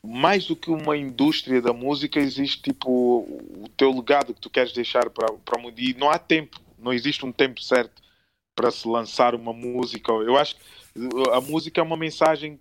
mais 0.04 0.48
do 0.48 0.56
que 0.56 0.72
uma 0.72 0.98
indústria 0.98 1.62
da 1.62 1.74
música, 1.74 2.20
existe 2.20 2.62
tipo 2.62 2.90
o 2.90 3.70
teu 3.78 3.92
legado 3.92 4.34
que 4.34 4.42
tu 4.42 4.50
queres 4.50 4.74
deixar 4.74 5.10
para, 5.10 5.32
o 5.32 5.62
mundo. 5.62 5.80
E 5.80 5.94
não 5.94 6.10
há 6.10 6.18
tempo, 6.18 6.60
não 6.80 6.92
existe 6.92 7.26
um 7.26 7.32
tempo 7.32 7.62
certo 7.62 8.02
para 8.56 8.72
se 8.72 8.88
lançar 8.88 9.36
uma 9.36 9.54
música. 9.54 10.12
Eu 10.12 10.38
acho 10.38 10.56
que 10.56 10.62
a 11.32 11.40
música 11.40 11.80
é 11.80 11.84
uma 11.84 11.98
mensagem. 11.98 12.60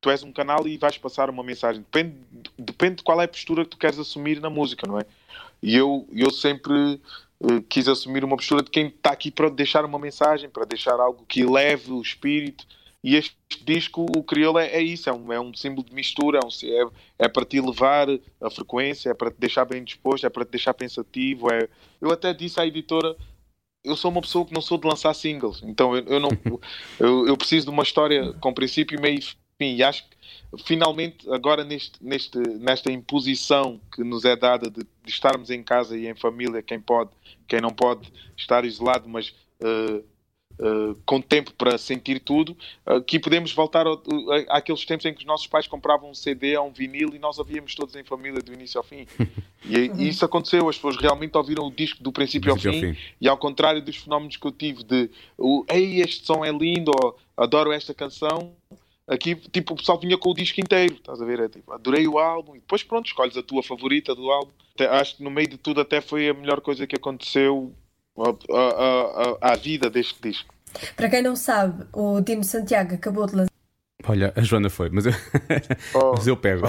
Tu 0.00 0.10
és 0.10 0.22
um 0.22 0.32
canal 0.32 0.68
e 0.68 0.76
vais 0.76 0.98
passar 0.98 1.30
uma 1.30 1.42
mensagem. 1.42 1.80
Depende, 1.80 2.16
depende 2.58 2.96
de 2.96 3.02
qual 3.02 3.20
é 3.20 3.24
a 3.24 3.28
postura 3.28 3.64
que 3.64 3.70
tu 3.70 3.78
queres 3.78 3.98
assumir 3.98 4.38
na 4.38 4.50
música, 4.50 4.86
não 4.86 5.00
é? 5.00 5.06
E 5.62 5.74
eu, 5.74 6.06
eu 6.12 6.30
sempre 6.30 7.00
uh, 7.40 7.62
quis 7.70 7.88
assumir 7.88 8.22
uma 8.22 8.36
postura 8.36 8.62
de 8.62 8.70
quem 8.70 8.88
está 8.88 9.10
aqui 9.10 9.30
para 9.30 9.48
deixar 9.48 9.86
uma 9.86 9.98
mensagem, 9.98 10.50
para 10.50 10.66
deixar 10.66 11.00
algo 11.00 11.24
que 11.26 11.40
eleve 11.40 11.90
o 11.90 12.02
espírito 12.02 12.66
e 13.04 13.16
este 13.16 13.36
disco, 13.62 14.06
o 14.16 14.22
Crioulo, 14.22 14.58
é, 14.58 14.68
é 14.68 14.80
isso, 14.80 15.10
é 15.10 15.12
um, 15.12 15.30
é 15.30 15.38
um 15.38 15.52
símbolo 15.52 15.86
de 15.86 15.94
mistura, 15.94 16.40
é, 16.42 16.46
um, 16.46 16.88
é, 17.20 17.26
é, 17.26 17.28
para 17.28 17.44
te 17.44 17.58
elevar 17.58 18.08
a 18.40 18.48
frequência, 18.48 19.10
é 19.10 19.14
para 19.14 19.30
te 19.30 19.36
deixar 19.38 19.66
bem 19.66 19.84
disposto, 19.84 20.26
é 20.26 20.30
para 20.30 20.42
te 20.42 20.52
deixar 20.52 20.72
pensativo. 20.72 21.52
É... 21.52 21.68
Eu 22.00 22.10
até 22.10 22.32
disse 22.32 22.58
à 22.58 22.66
editora, 22.66 23.14
eu 23.84 23.94
sou 23.94 24.10
uma 24.10 24.22
pessoa 24.22 24.46
que 24.46 24.54
não 24.54 24.62
sou 24.62 24.78
de 24.78 24.88
lançar 24.88 25.12
singles, 25.12 25.62
então 25.64 25.94
eu, 25.94 26.04
eu 26.06 26.18
não 26.18 26.30
eu, 26.98 27.26
eu, 27.26 27.36
preciso 27.36 27.66
de 27.66 27.70
uma 27.70 27.82
história 27.82 28.32
com 28.40 28.54
princípio, 28.54 28.98
meio 28.98 29.18
e 29.18 29.22
fim, 29.22 29.76
e 29.76 29.82
acho 29.82 30.08
que 30.08 30.16
finalmente 30.64 31.30
agora 31.30 31.62
neste, 31.62 32.02
neste, 32.02 32.38
nesta 32.38 32.90
imposição 32.90 33.78
que 33.94 34.02
nos 34.02 34.24
é 34.24 34.34
dada 34.34 34.70
de, 34.70 34.80
de, 34.80 35.10
estarmos 35.10 35.50
em 35.50 35.62
casa 35.62 35.94
e 35.94 36.06
em 36.06 36.14
família, 36.14 36.62
quem 36.62 36.80
pode, 36.80 37.10
quem 37.46 37.60
não 37.60 37.70
pode 37.70 38.10
estar 38.34 38.64
isolado, 38.64 39.06
mas 39.06 39.28
uh, 39.60 40.02
Uh, 40.56 40.94
com 41.04 41.20
tempo 41.20 41.52
para 41.54 41.76
sentir 41.76 42.20
tudo, 42.20 42.56
aqui 42.86 43.18
podemos 43.18 43.52
voltar 43.52 43.88
ao, 43.88 44.00
àqueles 44.48 44.84
tempos 44.84 45.04
em 45.04 45.12
que 45.12 45.18
os 45.18 45.26
nossos 45.26 45.48
pais 45.48 45.66
compravam 45.66 46.08
um 46.08 46.14
CD 46.14 46.56
ou 46.56 46.68
um 46.68 46.72
vinil 46.72 47.10
e 47.12 47.18
nós 47.18 47.40
ouvíamos 47.40 47.74
todos 47.74 47.96
em 47.96 48.04
família 48.04 48.40
do 48.40 48.52
início 48.52 48.78
ao 48.78 48.84
fim. 48.84 49.06
E, 49.66 49.90
e 49.96 50.08
isso 50.08 50.22
aconteceu, 50.24 50.68
as 50.68 50.76
pessoas 50.76 50.96
realmente 50.96 51.34
ouviram 51.38 51.66
o 51.66 51.70
disco 51.70 52.02
do 52.02 52.12
princípio, 52.12 52.52
ao, 52.52 52.58
fim, 52.58 52.68
ao 52.68 52.74
fim, 52.74 52.96
e 53.18 53.26
ao 53.26 53.38
contrário 53.38 53.80
dos 53.80 53.96
fenómenos 53.96 54.36
que 54.36 54.46
eu 54.46 54.52
tive 54.52 54.84
de 54.84 55.10
ei, 55.70 56.02
este 56.02 56.26
som 56.26 56.44
é 56.44 56.52
lindo, 56.52 56.92
ou 56.94 57.16
adoro 57.34 57.72
esta 57.72 57.94
canção, 57.94 58.52
aqui 59.08 59.34
tipo, 59.34 59.72
o 59.72 59.76
pessoal 59.76 59.98
vinha 59.98 60.18
com 60.18 60.30
o 60.30 60.34
disco 60.34 60.60
inteiro, 60.60 60.94
estás 60.94 61.20
a 61.20 61.24
ver? 61.24 61.40
É, 61.40 61.48
tipo, 61.48 61.72
adorei 61.72 62.06
o 62.06 62.18
álbum, 62.18 62.56
e 62.56 62.60
depois 62.60 62.82
pronto, 62.82 63.06
escolhes 63.06 63.36
a 63.36 63.42
tua 63.42 63.62
favorita 63.62 64.14
do 64.14 64.30
álbum. 64.30 64.52
Até, 64.74 64.86
acho 64.86 65.16
que 65.16 65.24
no 65.24 65.30
meio 65.30 65.48
de 65.48 65.56
tudo 65.56 65.80
até 65.80 66.00
foi 66.00 66.28
a 66.28 66.34
melhor 66.34 66.60
coisa 66.60 66.86
que 66.86 66.96
aconteceu 66.96 67.72
à 69.40 69.56
vida 69.56 69.90
deste 69.90 70.20
disco. 70.22 70.54
Para 70.96 71.08
quem 71.08 71.22
não 71.22 71.36
sabe, 71.36 71.84
o 71.92 72.20
Tino 72.22 72.44
Santiago 72.44 72.94
acabou 72.94 73.26
de 73.26 73.36
lançar. 73.36 73.54
Olha, 74.06 74.32
a 74.36 74.42
Joana 74.42 74.68
foi, 74.68 74.90
mas 74.90 75.06
eu, 75.06 75.12
oh, 75.94 76.12
mas 76.16 76.26
eu 76.26 76.36
pego. 76.36 76.62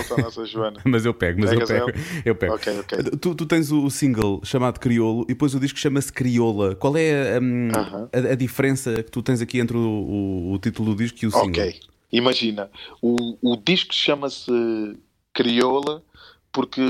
mas 0.85 1.05
eu 1.05 1.13
pego, 1.13 1.41
mas 1.41 1.51
eu 1.51 1.67
pego. 1.67 1.91
Eu 2.23 2.35
pego. 2.35 2.55
Okay, 2.55 2.79
okay. 2.79 3.03
Tu, 3.19 3.35
tu, 3.35 3.45
tens 3.45 3.71
o 3.71 3.89
single 3.89 4.39
chamado 4.43 4.79
Criolo 4.79 5.23
e 5.23 5.29
depois 5.29 5.53
o 5.53 5.59
disco 5.59 5.77
chama-se 5.77 6.13
Crioula. 6.13 6.75
Qual 6.75 6.95
é 6.95 7.37
um, 7.39 7.67
uh 7.67 7.71
-huh. 7.71 8.09
a, 8.13 8.31
a, 8.31 8.35
diferença 8.35 9.03
que 9.03 9.11
tu 9.11 9.21
tens 9.21 9.41
aqui 9.41 9.59
entre 9.59 9.75
o, 9.75 9.81
o, 9.81 10.53
o, 10.53 10.59
título 10.59 10.95
do 10.95 11.03
disco 11.03 11.17
e 11.23 11.27
o 11.27 11.31
single? 11.31 11.49
Ok, 11.49 11.79
imagina, 12.11 12.69
o, 13.01 13.37
o 13.41 13.57
disco 13.57 13.93
chama-se 13.93 14.97
Crioula 15.33 16.01
porque 16.53 16.81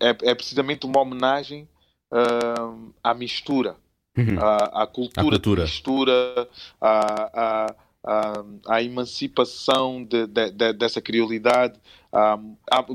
é, 0.00 0.30
é 0.30 0.34
precisamente 0.34 0.86
uma 0.86 1.00
homenagem 1.00 1.68
uh, 2.10 2.90
à 3.04 3.12
mistura 3.12 3.76
uhum. 4.16 4.38
à, 4.38 4.82
à, 4.82 4.86
cultura, 4.86 5.24
cultura. 5.24 5.62
mistura, 5.62 6.48
à, 6.80 7.74
à, 8.04 8.44
à 8.68 8.82
emancipação 8.82 10.04
de, 10.04 10.26
de, 10.26 10.50
de, 10.50 10.72
dessa 10.72 11.00
criolidade, 11.00 11.78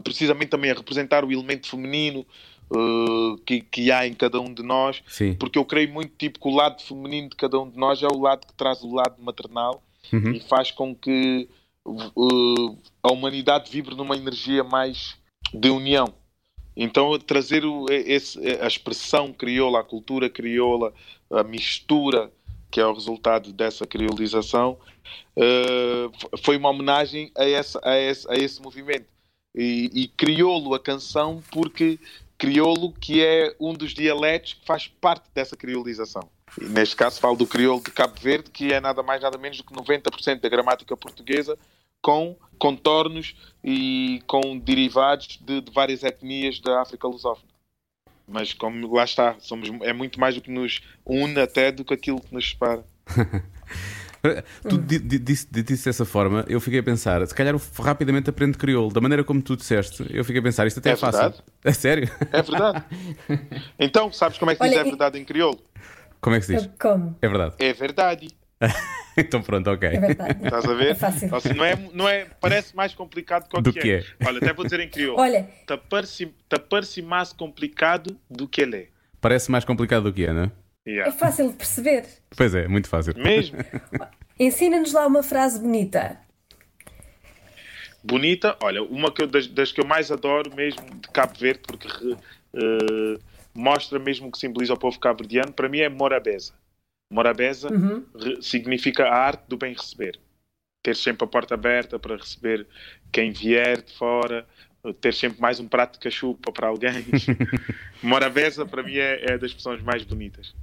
precisamente 0.03 0.49
também 0.49 0.71
a 0.71 0.73
representar 0.73 1.23
o 1.23 1.31
elemento 1.31 1.67
feminino. 1.67 2.25
Uh, 2.67 3.37
que, 3.45 3.61
que 3.61 3.91
há 3.91 4.07
em 4.07 4.13
cada 4.15 4.41
um 4.41 4.51
de 4.51 4.63
nós, 4.63 5.03
Sim. 5.05 5.35
porque 5.35 5.59
eu 5.59 5.63
creio 5.63 5.93
muito 5.93 6.13
tipo, 6.17 6.39
que 6.39 6.47
o 6.47 6.51
lado 6.51 6.81
feminino 6.81 7.29
de 7.29 7.35
cada 7.35 7.59
um 7.59 7.69
de 7.69 7.77
nós 7.77 8.01
é 8.01 8.07
o 8.07 8.19
lado 8.19 8.47
que 8.47 8.53
traz 8.55 8.81
o 8.81 8.91
lado 8.91 9.21
maternal 9.21 9.83
uhum. 10.11 10.31
e 10.31 10.39
faz 10.39 10.71
com 10.71 10.95
que 10.95 11.47
uh, 11.85 12.77
a 13.03 13.13
humanidade 13.13 13.69
vibre 13.71 13.93
numa 13.93 14.17
energia 14.17 14.63
mais 14.63 15.15
de 15.53 15.69
união. 15.69 16.11
Então, 16.75 17.17
trazer 17.19 17.63
o, 17.65 17.85
esse, 17.89 18.39
a 18.61 18.67
expressão 18.67 19.31
crioula, 19.31 19.79
a 19.79 19.83
cultura 19.83 20.29
crioula, 20.29 20.93
a 21.31 21.43
mistura 21.43 22.31
que 22.75 22.81
é 22.81 22.85
o 22.85 22.93
resultado 22.93 23.53
dessa 23.53 23.87
criolização, 23.87 24.77
uh, 25.37 26.37
foi 26.39 26.57
uma 26.57 26.69
homenagem 26.69 27.31
a, 27.37 27.45
essa, 27.45 27.79
a, 27.81 27.97
esse, 27.97 28.29
a 28.29 28.35
esse 28.35 28.61
movimento. 28.61 29.05
E, 29.55 29.89
e 29.93 30.07
crioulo 30.09 30.73
a 30.73 30.79
canção 30.79 31.41
porque 31.53 31.97
crioulo 32.37 32.91
que 32.91 33.23
é 33.23 33.55
um 33.61 33.73
dos 33.73 33.93
dialetos 33.93 34.55
que 34.55 34.65
faz 34.65 34.87
parte 34.87 35.29
dessa 35.33 35.55
criolização. 35.55 36.29
E 36.59 36.65
neste 36.65 36.97
caso 36.97 37.21
falo 37.21 37.37
do 37.37 37.47
crioulo 37.47 37.81
de 37.81 37.91
Cabo 37.91 38.19
Verde, 38.19 38.51
que 38.51 38.73
é 38.73 38.81
nada 38.81 39.01
mais 39.01 39.21
nada 39.21 39.37
menos 39.37 39.57
do 39.57 39.63
que 39.63 39.73
90% 39.73 40.41
da 40.41 40.49
gramática 40.49 40.97
portuguesa 40.97 41.57
com 42.05 42.37
contornos 42.59 43.35
e 43.63 44.21
com 44.27 44.59
derivados 44.59 45.39
de, 45.43 45.59
de 45.59 45.71
várias 45.71 46.03
etnias 46.03 46.59
da 46.59 46.83
África 46.83 47.07
lusófona. 47.07 47.51
Mas 48.27 48.53
como 48.53 48.93
lá 48.93 49.03
está, 49.03 49.35
somos, 49.39 49.71
é 49.81 49.91
muito 49.91 50.19
mais 50.19 50.35
do 50.35 50.41
que 50.41 50.51
nos 50.51 50.83
une 51.03 51.39
até 51.39 51.71
do 51.71 51.83
que 51.83 51.95
aquilo 51.95 52.21
que 52.21 52.31
nos 52.31 52.51
separa. 52.51 52.85
tu 54.69 54.77
disse, 54.77 55.47
disse 55.51 55.85
dessa 55.85 56.05
forma, 56.05 56.45
eu 56.47 56.61
fiquei 56.61 56.79
a 56.79 56.83
pensar, 56.83 57.25
se 57.25 57.33
calhar 57.33 57.55
eu 57.55 57.61
rapidamente 57.83 58.29
aprendo 58.29 58.55
crioulo, 58.55 58.93
da 58.93 59.01
maneira 59.01 59.23
como 59.23 59.41
tu 59.41 59.57
disseste, 59.57 60.05
eu 60.11 60.23
fiquei 60.23 60.41
a 60.41 60.43
pensar, 60.43 60.67
isto 60.67 60.77
até 60.77 60.91
é, 60.91 60.93
é 60.93 60.95
fácil. 60.95 61.21
Verdade. 61.21 61.43
É 61.65 61.73
sério? 61.73 62.11
É 62.31 62.41
verdade. 62.43 62.85
Então, 63.79 64.13
sabes 64.13 64.37
como 64.37 64.51
é 64.51 64.55
que 64.55 64.61
Olha, 64.61 64.69
diz 64.69 64.79
é 64.79 64.83
verdade 64.83 65.17
em 65.17 65.25
crioulo? 65.25 65.59
Como 66.21 66.35
é 66.35 66.39
que 66.39 66.45
se 66.45 66.55
diz? 66.55 66.69
Como? 66.79 67.17
É 67.19 67.27
verdade. 67.27 67.55
É 67.57 67.73
verdade. 67.73 68.27
então 69.17 69.41
pronto, 69.41 69.69
ok. 69.69 69.89
É 69.89 69.99
verdade. 69.99 70.43
Estás 70.43 70.65
a 70.65 70.73
ver? 70.73 70.91
É 70.91 70.95
fácil. 70.95 71.35
Assim, 71.35 71.53
não, 71.53 71.65
é, 71.65 71.75
não 71.93 72.09
é, 72.09 72.25
parece 72.39 72.75
mais 72.75 72.93
complicado 72.93 73.47
do 73.61 73.73
que, 73.73 73.79
que 73.79 73.91
é. 73.91 73.99
é. 73.99 74.05
Olha, 74.25 74.37
até 74.37 74.53
vou 74.53 74.65
dizer 74.65 74.79
em 74.79 74.89
crioulo. 74.89 75.19
Olha. 75.19 75.49
Tá 75.65 75.77
parece, 75.77 76.33
tá 76.47 76.59
parece 76.59 77.01
mais 77.01 77.33
complicado 77.33 78.17
do 78.29 78.47
que 78.47 78.61
ele 78.61 78.77
é. 78.77 78.87
Parece 79.19 79.49
mais 79.51 79.65
complicado 79.65 80.03
do 80.03 80.13
que 80.13 80.25
é, 80.25 80.33
não 80.33 80.43
é? 80.43 80.51
Yeah. 80.87 81.11
É 81.11 81.11
fácil 81.11 81.49
de 81.49 81.55
perceber. 81.55 82.05
Pois 82.35 82.53
é, 82.53 82.67
muito 82.67 82.87
fácil. 82.87 83.13
Mesmo. 83.17 83.57
Ensina-nos 84.39 84.93
lá 84.93 85.07
uma 85.07 85.23
frase 85.23 85.59
bonita. 85.59 86.19
Bonita, 88.03 88.55
olha, 88.61 88.83
uma 88.83 89.11
que 89.11 89.23
eu, 89.23 89.27
das, 89.27 89.47
das, 89.47 89.71
que 89.71 89.81
eu 89.81 89.85
mais 89.85 90.11
adoro 90.11 90.53
mesmo 90.55 90.83
de 91.01 91.09
Cabo 91.09 91.33
Verde, 91.39 91.61
porque 91.65 92.13
uh, 92.13 93.19
mostra 93.51 93.97
mesmo 93.97 94.27
o 94.27 94.31
que 94.31 94.37
simboliza 94.37 94.75
o 94.75 94.77
povo 94.77 94.99
cabo-verdiano, 94.99 95.51
para 95.51 95.67
mim 95.67 95.79
é 95.79 95.89
Morabeza. 95.89 96.53
Morabeza 97.15 97.69
uhum. 97.71 98.03
significa 98.41 99.05
a 99.05 99.15
arte 99.15 99.43
do 99.47 99.55
bem 99.55 99.73
receber. 99.73 100.19
Ter 100.83 100.95
sempre 100.97 101.23
a 101.23 101.27
porta 101.27 101.53
aberta 101.53 101.97
para 101.97 102.17
receber 102.17 102.67
quem 103.09 103.31
vier 103.31 103.81
de 103.81 103.93
fora, 103.93 104.45
ter 104.99 105.13
sempre 105.13 105.39
mais 105.39 105.57
um 105.57 105.67
prato 105.67 105.93
de 105.93 105.99
cachupa 105.99 106.51
para 106.51 106.67
alguém. 106.67 107.05
Morabeza, 108.03 108.65
para 108.65 108.83
mim, 108.83 108.97
é, 108.97 109.31
é 109.31 109.37
das 109.37 109.51
expressões 109.51 109.81
mais 109.81 110.03
bonitas. 110.03 110.53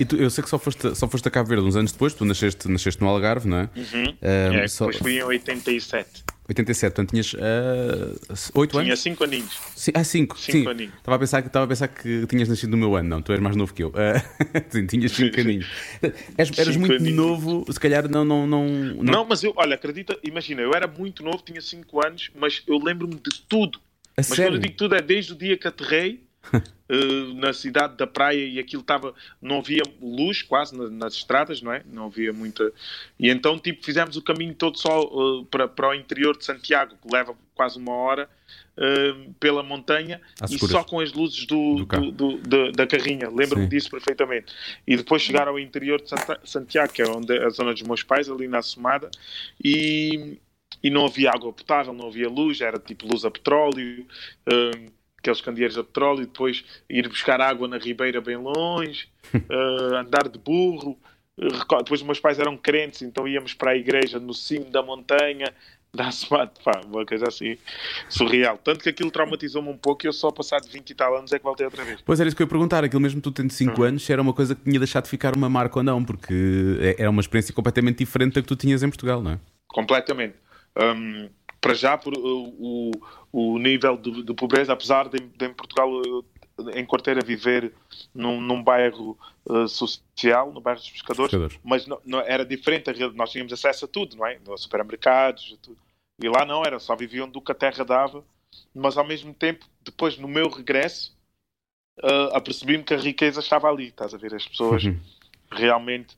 E 0.00 0.04
tu, 0.06 0.16
eu 0.16 0.30
sei 0.30 0.42
que 0.42 0.48
só 0.48 0.58
foste, 0.58 0.94
só 0.96 1.06
foste 1.06 1.28
a 1.28 1.30
Cabo 1.30 1.50
Verde 1.50 1.64
uns 1.64 1.76
anos 1.76 1.92
depois, 1.92 2.14
tu 2.14 2.24
nasceste, 2.24 2.68
nasceste 2.68 3.02
no 3.02 3.08
Algarve, 3.08 3.46
não 3.46 3.58
é? 3.58 3.70
Uhum. 3.76 4.16
é 4.22 4.66
só... 4.66 4.86
Depois 4.86 5.02
fui 5.02 5.18
em 5.18 5.22
87. 5.22 6.24
87, 6.48 6.94
portanto 6.94 7.10
tinhas 7.10 7.34
uh, 7.34 8.50
8 8.54 8.78
anos? 8.78 8.86
Tinha 8.86 8.96
5 8.96 9.24
aninhos. 9.24 9.60
Sim, 9.76 9.90
ah, 9.94 10.02
5. 10.02 10.38
Sim. 10.38 10.66
Aninhos. 10.66 10.94
Estava, 10.94 11.16
a 11.16 11.18
pensar, 11.18 11.44
estava 11.44 11.64
a 11.66 11.68
pensar 11.68 11.88
que 11.88 12.26
tinhas 12.26 12.48
nascido 12.48 12.70
no 12.70 12.78
meu 12.78 12.96
ano, 12.96 13.08
não, 13.08 13.22
tu 13.22 13.32
és 13.32 13.40
mais 13.40 13.54
novo 13.54 13.74
que 13.74 13.82
eu. 13.82 13.88
Uh, 13.88 13.92
sim, 14.70 14.86
tinhas 14.86 15.12
5 15.12 15.40
aninhos. 15.40 15.66
eras 16.38 16.48
cinco 16.48 16.78
muito 16.80 16.94
aninhos. 16.94 17.14
novo, 17.14 17.66
se 17.70 17.78
calhar 17.78 18.08
não, 18.08 18.24
não, 18.24 18.46
não, 18.46 18.66
não. 18.66 19.04
Não, 19.04 19.24
mas 19.26 19.44
eu, 19.44 19.52
olha, 19.56 19.74
acredita, 19.74 20.18
imagina, 20.22 20.62
eu 20.62 20.72
era 20.72 20.86
muito 20.86 21.22
novo, 21.22 21.42
tinha 21.44 21.60
5 21.60 22.06
anos, 22.06 22.30
mas 22.34 22.62
eu 22.66 22.78
lembro-me 22.78 23.16
de 23.16 23.42
tudo. 23.46 23.78
A 23.78 24.18
mas 24.18 24.26
sério? 24.28 24.44
quando 24.44 24.54
eu 24.54 24.60
digo 24.60 24.74
tudo 24.74 24.94
é 24.94 25.02
desde 25.02 25.32
o 25.32 25.36
dia 25.36 25.56
que 25.56 25.68
aterrei 25.68 26.27
na 27.36 27.52
cidade 27.52 27.96
da 27.96 28.06
praia 28.06 28.44
e 28.44 28.58
aquilo 28.58 28.80
estava 28.80 29.14
não 29.42 29.58
havia 29.58 29.82
luz 30.00 30.42
quase 30.42 30.74
nas, 30.90 31.14
estradas 31.14 31.60
não 31.60 31.72
é? 31.72 31.82
Não 31.86 32.06
havia 32.06 32.32
muita 32.32 32.72
e 33.18 33.28
então 33.28 33.58
tipo 33.58 33.84
fizemos 33.84 34.16
o 34.16 34.22
caminho 34.22 34.54
todo 34.54 34.78
só 34.78 35.02
uh, 35.02 35.44
para, 35.46 35.68
para 35.68 35.90
o 35.90 35.94
interior 35.94 36.36
de 36.36 36.44
Santiago 36.44 36.96
que 37.02 37.12
leva 37.12 37.36
quase 37.54 37.76
uma 37.76 37.92
hora 37.92 38.30
uh, 38.78 39.34
pela 39.34 39.62
montanha 39.62 40.20
e 40.48 40.58
só 40.58 40.82
com 40.82 41.00
as 41.00 41.12
luzes 41.12 41.44
do, 41.44 41.84
do, 41.84 42.12
do, 42.12 42.36
do 42.38 42.72
da 42.72 42.86
carrinha. 42.86 43.28
Lembro-me 43.28 43.66
disso 43.66 43.90
perfeitamente. 43.90 44.54
E 44.86 44.96
depois 44.96 45.20
chegar 45.20 45.48
ao 45.48 45.58
interior 45.58 46.00
de 46.00 46.08
Santa, 46.08 46.40
Santiago 46.44 46.92
que 46.92 47.02
é 47.02 47.08
onde 47.08 47.36
a 47.36 47.50
zona 47.50 47.72
dos 47.72 47.82
meus 47.82 48.02
pais 48.02 48.30
ali 48.30 48.48
na 48.48 48.62
Somada 48.62 49.10
e 49.62 50.38
e 50.82 50.90
não 50.90 51.06
havia 51.06 51.30
água 51.30 51.52
potável, 51.52 51.92
não 51.92 52.06
havia 52.06 52.28
luz, 52.28 52.60
era 52.60 52.78
tipo 52.78 53.06
luz 53.06 53.24
a 53.24 53.30
petróleo, 53.30 54.06
aqueles 55.18 55.40
candeeiros 55.40 55.76
a 55.76 55.84
petróleo, 55.84 56.22
e 56.22 56.26
depois 56.26 56.64
ir 56.88 57.08
buscar 57.08 57.40
água 57.40 57.68
na 57.68 57.78
ribeira 57.78 58.20
bem 58.20 58.36
longe, 58.36 59.08
uh, 59.34 59.96
andar 59.96 60.28
de 60.28 60.38
burro. 60.38 60.98
Uh, 61.36 61.82
depois 61.82 62.02
meus 62.02 62.20
pais 62.20 62.38
eram 62.38 62.56
crentes, 62.56 63.02
então 63.02 63.28
íamos 63.28 63.54
para 63.54 63.72
a 63.72 63.76
igreja 63.76 64.18
no 64.18 64.34
cimo 64.34 64.70
da 64.70 64.82
montanha, 64.82 65.52
dá-se 65.94 66.28
pá, 66.28 66.48
uma 66.84 67.04
coisa 67.04 67.26
assim 67.28 67.56
surreal. 68.08 68.58
Tanto 68.58 68.80
que 68.80 68.88
aquilo 68.88 69.10
traumatizou-me 69.10 69.68
um 69.68 69.76
pouco 69.76 70.04
e 70.04 70.08
eu 70.08 70.12
só 70.12 70.30
passado 70.30 70.68
20 70.68 70.90
e 70.90 70.94
tal 70.94 71.16
anos 71.16 71.32
é 71.32 71.38
que 71.38 71.44
voltei 71.44 71.66
outra 71.66 71.84
vez. 71.84 72.00
Pois 72.04 72.20
era 72.20 72.28
isso 72.28 72.36
que 72.36 72.42
eu 72.42 72.46
ia 72.46 72.50
perguntar, 72.50 72.84
aquilo 72.84 73.00
mesmo 73.00 73.20
tu 73.20 73.32
tendo 73.32 73.52
5 73.52 73.80
uhum. 73.80 73.86
anos, 73.86 74.04
se 74.04 74.12
era 74.12 74.22
uma 74.22 74.32
coisa 74.32 74.54
que 74.54 74.62
tinha 74.62 74.78
deixado 74.78 75.04
de 75.04 75.10
ficar 75.10 75.36
uma 75.36 75.48
marca 75.48 75.78
ou 75.78 75.82
não, 75.82 76.04
porque 76.04 76.76
era 76.80 77.02
é, 77.02 77.04
é 77.04 77.08
uma 77.08 77.20
experiência 77.20 77.54
completamente 77.54 77.98
diferente 77.98 78.34
da 78.34 78.42
que 78.42 78.48
tu 78.48 78.56
tinhas 78.56 78.82
em 78.82 78.88
Portugal, 78.88 79.22
não 79.22 79.32
é? 79.32 79.38
Completamente. 79.66 80.34
Um, 80.76 81.28
para 81.60 81.74
já, 81.74 81.96
por, 81.98 82.14
o, 82.16 82.90
o 83.32 83.58
nível 83.58 83.96
de, 83.96 84.22
de 84.22 84.34
pobreza, 84.34 84.72
apesar 84.72 85.08
de, 85.08 85.18
de, 85.18 85.46
em 85.46 85.52
Portugal, 85.52 85.90
em 86.74 86.86
Quarteira, 86.86 87.20
viver 87.20 87.72
num, 88.14 88.40
num 88.40 88.62
bairro 88.62 89.18
uh, 89.46 89.68
social, 89.68 90.52
no 90.52 90.60
bairro 90.60 90.80
dos 90.80 90.90
pescadores, 90.90 91.30
pescadores. 91.30 91.60
mas 91.64 91.86
não, 91.86 92.00
não, 92.04 92.20
era 92.20 92.44
diferente, 92.44 92.90
nós 93.14 93.30
tínhamos 93.30 93.52
acesso 93.52 93.84
a 93.84 93.88
tudo, 93.88 94.16
não 94.16 94.26
é? 94.26 94.38
No 94.46 94.56
supermercados, 94.56 95.56
tudo. 95.62 95.78
E 96.20 96.28
lá 96.28 96.44
não, 96.44 96.62
era 96.64 96.78
só 96.78 96.96
viviam 96.96 97.28
do 97.28 97.40
que 97.40 97.52
a 97.52 97.54
terra 97.54 97.84
dava, 97.84 98.24
mas 98.74 98.96
ao 98.96 99.06
mesmo 99.06 99.32
tempo, 99.32 99.66
depois 99.82 100.18
no 100.18 100.26
meu 100.26 100.48
regresso, 100.48 101.16
uh, 102.02 102.34
apercebi-me 102.34 102.82
que 102.82 102.94
a 102.94 102.98
riqueza 102.98 103.40
estava 103.40 103.68
ali, 103.68 103.88
estás 103.88 104.14
a 104.14 104.18
ver? 104.18 104.34
As 104.34 104.46
pessoas 104.46 104.84
uhum. 104.84 104.98
realmente. 105.50 106.16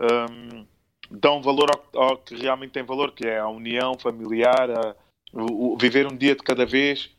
Um, 0.00 0.66
dão 1.12 1.42
valor 1.42 1.68
ao, 1.70 2.02
ao, 2.02 2.16
que 2.18 2.34
realmente 2.34 2.72
tem 2.72 2.82
valor, 2.82 3.12
que 3.12 3.26
é 3.26 3.38
a 3.38 3.48
união 3.48 3.98
familiar, 3.98 4.70
a, 4.70 4.96
o, 5.32 5.74
o, 5.74 5.76
viver 5.76 6.06
um 6.06 6.16
dia 6.16 6.34
de 6.34 6.42
cada 6.42 6.64
vez, 6.64 7.10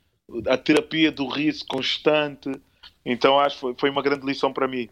a 0.48 0.58
terapia 0.58 1.12
do 1.12 1.28
riso 1.28 1.66
constante. 1.68 2.52
Então 3.06 3.40
acho 3.40 3.56
que 3.56 3.62
foi, 3.62 3.76
foi 3.78 3.90
uma 3.90 4.02
grande 4.02 4.26
lição 4.26 4.52
para 4.52 4.68
mim. 4.68 4.90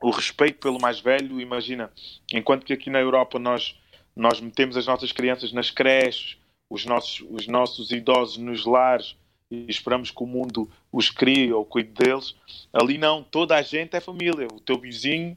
o 0.00 0.10
respeito 0.10 0.58
pelo 0.58 0.80
mais 0.80 1.00
velho, 1.00 1.40
imagina, 1.40 1.90
enquanto 2.32 2.64
que 2.64 2.72
aqui 2.72 2.90
na 2.90 3.00
Europa 3.00 3.38
nós, 3.38 3.78
nós 4.16 4.40
metemos 4.40 4.76
as 4.76 4.86
nossas 4.86 5.12
crianças 5.12 5.52
nas 5.52 5.70
creches, 5.70 6.38
os 6.70 6.84
nossos, 6.86 7.24
os 7.30 7.46
nossos 7.46 7.90
idosos 7.90 8.38
nos 8.38 8.64
lares 8.64 9.16
e 9.50 9.66
esperamos 9.68 10.10
que 10.10 10.22
o 10.22 10.26
mundo 10.26 10.68
os 10.90 11.10
crie 11.10 11.52
ou 11.52 11.64
cuide 11.64 11.90
deles, 11.90 12.34
ali 12.72 12.98
não, 12.98 13.22
toda 13.22 13.54
a 13.56 13.62
gente 13.62 13.94
é 13.94 14.00
família. 14.00 14.48
O 14.52 14.60
teu 14.60 14.78
vizinho 14.78 15.36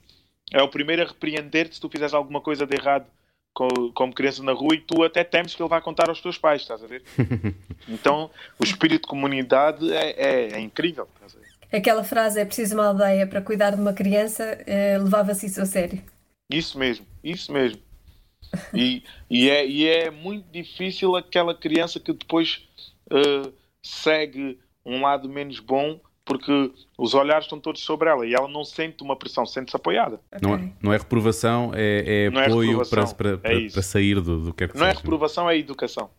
é 0.52 0.62
o 0.62 0.68
primeiro 0.68 1.04
a 1.04 1.06
repreender-te 1.06 1.76
se 1.76 1.82
tu 1.82 1.90
fizeres 1.90 2.14
alguma 2.14 2.42
coisa 2.42 2.66
de 2.66 2.76
errado 2.76 3.06
como 3.94 4.14
criança 4.14 4.44
na 4.44 4.52
rua 4.52 4.76
e 4.76 4.82
tu 4.82 5.04
até 5.04 5.24
temes 5.24 5.56
que 5.56 5.62
ele 5.62 5.70
vá 5.70 5.82
contar 5.82 6.10
aos 6.10 6.22
teus 6.22 6.38
pais, 6.38 6.62
estás 6.62 6.84
a 6.84 6.88
ver? 6.88 7.02
então 7.90 8.30
o 8.60 8.64
espírito 8.64 9.04
de 9.04 9.08
comunidade 9.08 9.92
é, 9.92 10.12
é, 10.12 10.54
é 10.54 10.60
incrível, 10.60 11.08
estás 11.16 11.36
a 11.36 11.40
ver? 11.40 11.78
Aquela 11.80 12.04
frase 12.04 12.40
é 12.40 12.46
preciso 12.46 12.76
uma 12.76 12.88
aldeia 12.88 13.26
para 13.26 13.42
cuidar 13.42 13.72
de 13.72 13.82
uma 13.82 13.94
criança, 13.94 14.44
eh, 14.68 14.98
levava-se 15.00 15.48
isso 15.48 15.60
a 15.60 15.66
sério. 15.66 16.02
Isso 16.50 16.78
mesmo, 16.78 17.06
isso 17.24 17.52
mesmo. 17.52 17.82
E, 18.74 19.04
e, 19.30 19.50
é, 19.50 19.68
e 19.68 19.88
é 19.88 20.10
muito 20.10 20.50
difícil 20.50 21.16
aquela 21.16 21.54
criança 21.54 22.00
que 22.00 22.14
depois 22.14 22.68
uh, 23.12 23.52
segue 23.84 24.58
um 24.86 25.02
lado 25.02 25.28
menos 25.28 25.60
bom 25.60 26.00
porque 26.28 26.72
os 26.98 27.14
olhares 27.14 27.46
estão 27.46 27.58
todos 27.58 27.82
sobre 27.82 28.10
ela 28.10 28.28
e 28.28 28.34
ela 28.34 28.50
não 28.50 28.66
sente 28.66 29.02
uma 29.02 29.16
pressão, 29.16 29.46
sente-se 29.46 29.76
apoiada. 29.76 30.20
Okay. 30.36 30.48
Não, 30.48 30.56
é, 30.56 30.72
não 30.84 30.94
é 30.94 30.98
reprovação, 30.98 31.72
é, 31.74 32.26
é 32.26 32.30
não 32.30 32.42
é 32.42 32.46
apoio 32.46 32.82
é 32.82 32.86
para, 32.86 33.06
para, 33.08 33.38
para, 33.38 33.54
é 33.54 33.70
para, 33.70 33.82
sair 33.82 34.20
do, 34.20 34.44
do 34.44 34.54
que 34.54 34.66
é 34.66 34.68
que 34.68 34.78
Não 34.78 34.86
é 34.86 34.92
reprovação, 34.92 35.50
é 35.50 35.58
educação. 35.58 36.10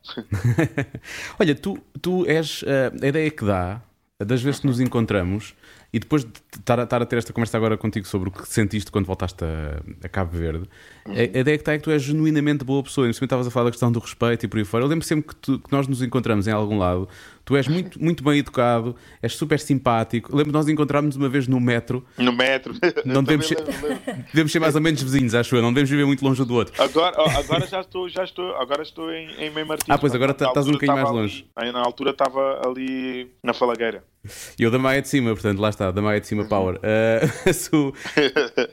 Olha, 1.39 1.55
tu, 1.55 1.79
tu 2.01 2.25
és. 2.27 2.63
Uh, 2.63 3.05
a 3.05 3.07
ideia 3.07 3.31
que 3.31 3.45
dá, 3.45 3.83
das 4.19 4.43
vezes 4.43 4.61
que 4.61 4.67
nos 4.67 4.81
encontramos, 4.81 5.55
e 5.93 5.99
depois 5.99 6.25
de 6.25 6.33
estar 6.59 6.79
a, 6.79 6.83
estar 6.83 7.01
a 7.01 7.07
ter 7.07 7.17
esta 7.17 7.33
conversa 7.33 7.57
agora 7.57 7.77
contigo 7.77 8.07
sobre 8.07 8.29
o 8.29 8.33
que 8.33 8.47
sentiste 8.47 8.91
quando 8.91 9.07
voltaste 9.07 9.43
a, 9.43 9.81
a 10.05 10.09
Cabo 10.09 10.37
Verde, 10.37 10.69
a, 11.07 11.13
a, 11.13 11.23
ideia 11.23 11.57
que 11.57 11.63
está 11.63 11.73
é 11.73 11.79
que 11.79 11.85
tu 11.85 11.91
és 11.91 12.03
genuinamente 12.03 12.63
boa 12.63 12.83
pessoa. 12.83 13.07
E 13.07 13.11
estavas 13.11 13.47
a 13.47 13.51
falar 13.51 13.67
da 13.67 13.71
questão 13.71 13.91
do 13.91 13.99
respeito 13.99 14.45
e 14.45 14.49
por 14.49 14.59
aí 14.59 14.65
fora. 14.65 14.85
Eu 14.85 14.89
lembro 14.89 15.05
sempre 15.07 15.29
que, 15.29 15.37
tu, 15.37 15.59
que 15.59 15.73
nós 15.73 15.89
nos 15.89 16.03
encontramos 16.03 16.47
em 16.47 16.53
algum 16.53 16.77
lado, 16.77 17.09
tu 17.43 17.57
és 17.57 17.67
muito, 17.67 18.01
muito 18.03 18.23
bem 18.23 18.39
educado, 18.39 18.95
és 19.23 19.35
super 19.35 19.59
simpático. 19.59 20.37
lembro 20.37 20.53
nós 20.53 20.69
encontrarmos 20.69 21.17
uma 21.17 21.29
vez 21.29 21.49
no 21.49 21.59
metro. 21.59 22.05
No 22.19 22.33
metro. 22.33 22.75
Não 23.07 23.23
devemos 23.23 23.49
ser, 23.49 23.57
devemos 24.33 24.53
ser 24.53 24.59
mais 24.59 24.75
ou 24.75 24.83
menos 24.83 25.03
vizinhos, 25.03 25.35
acho 25.35 25.57
eu. 25.57 25.63
Não 25.63 25.73
devemos 25.73 25.89
viver 25.89 26.05
muito 26.05 26.23
longe 26.23 26.45
do 26.45 26.55
outro. 26.55 26.83
Agora, 26.83 27.17
agora 27.39 27.67
já 27.67 27.81
estou, 27.81 28.09
já 28.11 28.25
estou, 28.25 28.55
agora 28.57 28.83
estou 28.83 29.11
em, 29.11 29.31
em 29.39 29.51
Meio 29.51 29.67
Martins. 29.67 29.89
Ah, 29.89 29.97
pois 29.97 30.15
agora 30.15 30.33
estás 30.33 30.67
um 30.67 30.73
bocadinho 30.73 31.03
mais 31.03 31.11
longe. 31.11 31.47
Ali, 31.57 31.73
na 31.73 31.81
altura 31.81 32.11
estava 32.11 32.61
ali 32.63 33.31
na 33.43 33.55
Falagueira. 33.55 34.05
E 34.59 34.63
eu 34.63 34.71
da 34.71 34.79
Maia 34.79 35.03
de 35.03 35.09
cima, 35.09 35.31
portanto, 35.31 35.59
lá 35.59 35.69
está, 35.69 35.91
da 35.91 36.03
Maia 36.03 36.21
de 36.21 36.27
cima 36.27 36.45
Power. 36.45 36.79
Uh, 37.69 37.93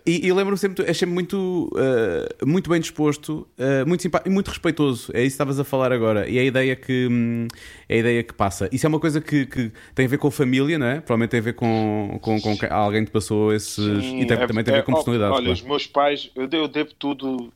e, 0.06 0.28
e 0.28 0.34
lembro-me 0.34 0.58
sempre, 0.58 0.90
achei-me 0.90 1.14
muito, 1.14 1.70
uh, 1.74 2.46
muito 2.48 2.70
bem 2.70 2.80
disposto, 2.80 3.48
uh, 3.58 3.88
muito 3.88 4.02
simpático 4.02 4.30
e 4.30 4.32
muito 4.32 4.48
respeitoso. 4.50 5.12
É 5.14 5.20
isso 5.20 5.30
que 5.30 5.34
estavas 5.34 5.60
a 5.60 5.64
falar 5.64 5.92
agora. 5.92 6.28
E 6.28 6.38
é 6.38 6.42
a 6.42 6.44
ideia 6.44 6.76
que, 6.76 7.08
hum, 7.10 7.48
é 7.90 7.96
a 7.96 7.98
ideia 7.98 8.24
que 8.24 8.34
passa. 8.34 8.70
Isso 8.72 8.86
é 8.86 8.90
uma 8.90 9.00
coisa 9.00 9.20
que, 9.22 9.46
que, 9.46 9.72
tem 9.94 10.06
a 10.06 10.10
ver 10.10 10.18
com 10.18 10.28
a 10.28 10.32
família, 10.32 10.78
não 10.78 10.88
é? 10.88 10.96
Provavelmente 10.96 11.32
tem 11.32 11.40
a 11.40 11.44
ver 11.44 11.54
com, 11.54 12.18
com, 12.22 12.40
com 12.40 12.56
alguém 12.70 13.06
que 13.06 13.12
passou 13.12 13.54
esses. 13.54 13.76
Sim, 13.76 14.22
e 14.22 14.26
tem, 14.26 14.38
é, 14.38 14.48
também 14.48 14.64
tem 14.64 14.74
a 14.74 14.78
ver 14.78 14.84
com 14.84 14.92
é, 14.92 14.96
personalidade. 14.96 15.34
Olha, 15.34 15.44
claro. 15.46 15.54
os 15.54 15.62
meus 15.62 15.88
pais, 15.88 16.32
eu 16.36 16.68
devo 16.68 16.94
tudo 16.98 17.52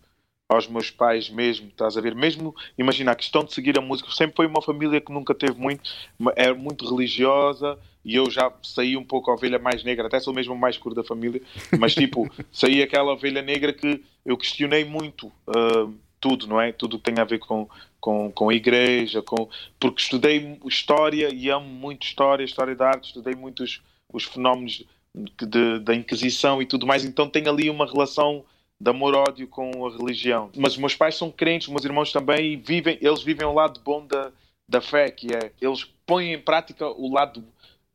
aos 0.49 0.67
meus 0.67 0.89
pais 0.89 1.29
mesmo, 1.29 1.67
estás 1.67 1.95
a 1.95 2.01
ver? 2.01 2.15
Mesmo, 2.15 2.55
imagina, 2.75 3.11
a 3.11 3.15
questão 3.15 3.43
de 3.43 3.53
seguir 3.53 3.77
a 3.77 3.81
música, 3.81 4.09
sempre 4.09 4.35
foi 4.35 4.47
uma 4.47 4.63
família 4.63 4.99
que 4.99 5.13
nunca 5.13 5.35
teve 5.35 5.53
muito, 5.53 5.91
era 6.35 6.55
muito 6.55 6.89
religiosa 6.89 7.77
e 8.03 8.15
eu 8.15 8.29
já 8.31 8.51
saí 8.63 8.97
um 8.97 9.03
pouco 9.03 9.29
a 9.29 9.35
ovelha 9.35 9.59
mais 9.59 9.83
negra, 9.83 10.07
até 10.07 10.19
sou 10.19 10.33
mesmo 10.33 10.55
mais 10.55 10.75
curto 10.75 10.95
da 10.95 11.03
família, 11.03 11.39
mas 11.77 11.93
tipo, 11.93 12.27
saí 12.51 12.81
aquela 12.81 13.13
ovelha 13.13 13.43
negra 13.43 13.71
que 13.71 14.03
eu 14.25 14.35
questionei 14.35 14.83
muito 14.83 15.27
uh, 15.47 15.93
tudo, 16.19 16.47
não 16.47 16.59
é? 16.59 16.71
Tudo 16.71 16.97
que 16.97 17.11
tem 17.11 17.21
a 17.21 17.25
ver 17.25 17.37
com, 17.37 17.69
com, 18.01 18.31
com 18.31 18.49
a 18.49 18.53
igreja, 18.53 19.21
com, 19.21 19.47
porque 19.79 20.01
estudei 20.01 20.57
história 20.65 21.29
e 21.31 21.47
amo 21.51 21.67
muito 21.67 22.07
história, 22.07 22.43
história 22.43 22.75
da 22.75 22.87
arte, 22.87 23.09
estudei 23.09 23.35
muitos 23.35 23.83
os 24.11 24.23
fenómenos 24.23 24.83
de, 25.13 25.45
de, 25.45 25.79
da 25.79 25.93
Inquisição 25.93 26.59
e 26.59 26.65
tudo 26.65 26.87
mais, 26.87 27.05
então 27.05 27.29
tenho 27.29 27.51
ali 27.51 27.69
uma 27.69 27.85
relação 27.85 28.43
de 28.79 28.89
amor-ódio 28.89 29.47
com 29.47 29.85
a 29.85 29.91
religião. 29.91 30.49
Mas 30.55 30.77
meus 30.77 30.95
pais 30.95 31.15
são 31.15 31.29
crentes, 31.29 31.67
meus 31.67 31.83
irmãos 31.83 32.11
também, 32.11 32.53
e 32.53 32.55
vivem, 32.55 32.97
eles 33.01 33.21
vivem 33.21 33.45
o 33.45 33.53
lado 33.53 33.79
bom 33.81 34.05
da, 34.05 34.31
da 34.67 34.79
fé, 34.79 35.11
que 35.11 35.27
é, 35.35 35.51
eles 35.59 35.83
põem 36.05 36.33
em 36.33 36.39
prática 36.39 36.87
o 36.87 37.11
lado 37.13 37.43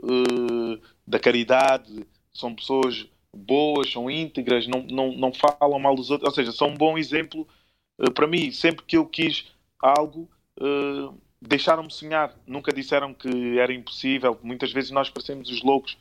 uh, 0.03 0.79
da 1.07 1.19
caridade, 1.19 2.07
são 2.33 2.55
pessoas 2.55 3.07
boas, 3.35 3.91
são 3.91 4.11
íntegras, 4.11 4.67
não, 4.67 4.83
não, 4.83 5.13
não 5.13 5.33
falam 5.33 5.79
mal 5.79 5.95
dos 5.95 6.11
outros, 6.11 6.29
ou 6.29 6.35
seja, 6.35 6.53
são 6.53 6.69
um 6.69 6.77
bom 6.77 6.99
exemplo 6.99 7.49
uh, 7.99 8.11
para 8.13 8.27
mim. 8.27 8.51
Sempre 8.51 8.85
que 8.85 8.97
eu 8.97 9.07
quis 9.07 9.47
algo, 9.81 10.29
uh, 10.61 11.15
deixaram-me 11.41 11.91
sonhar, 11.91 12.35
nunca 12.47 12.73
disseram 12.73 13.15
que 13.15 13.59
era 13.59 13.73
impossível. 13.73 14.39
Muitas 14.43 14.71
vezes 14.71 14.91
nós 14.91 15.09
parecemos 15.09 15.51
os 15.51 15.63
loucos 15.63 15.97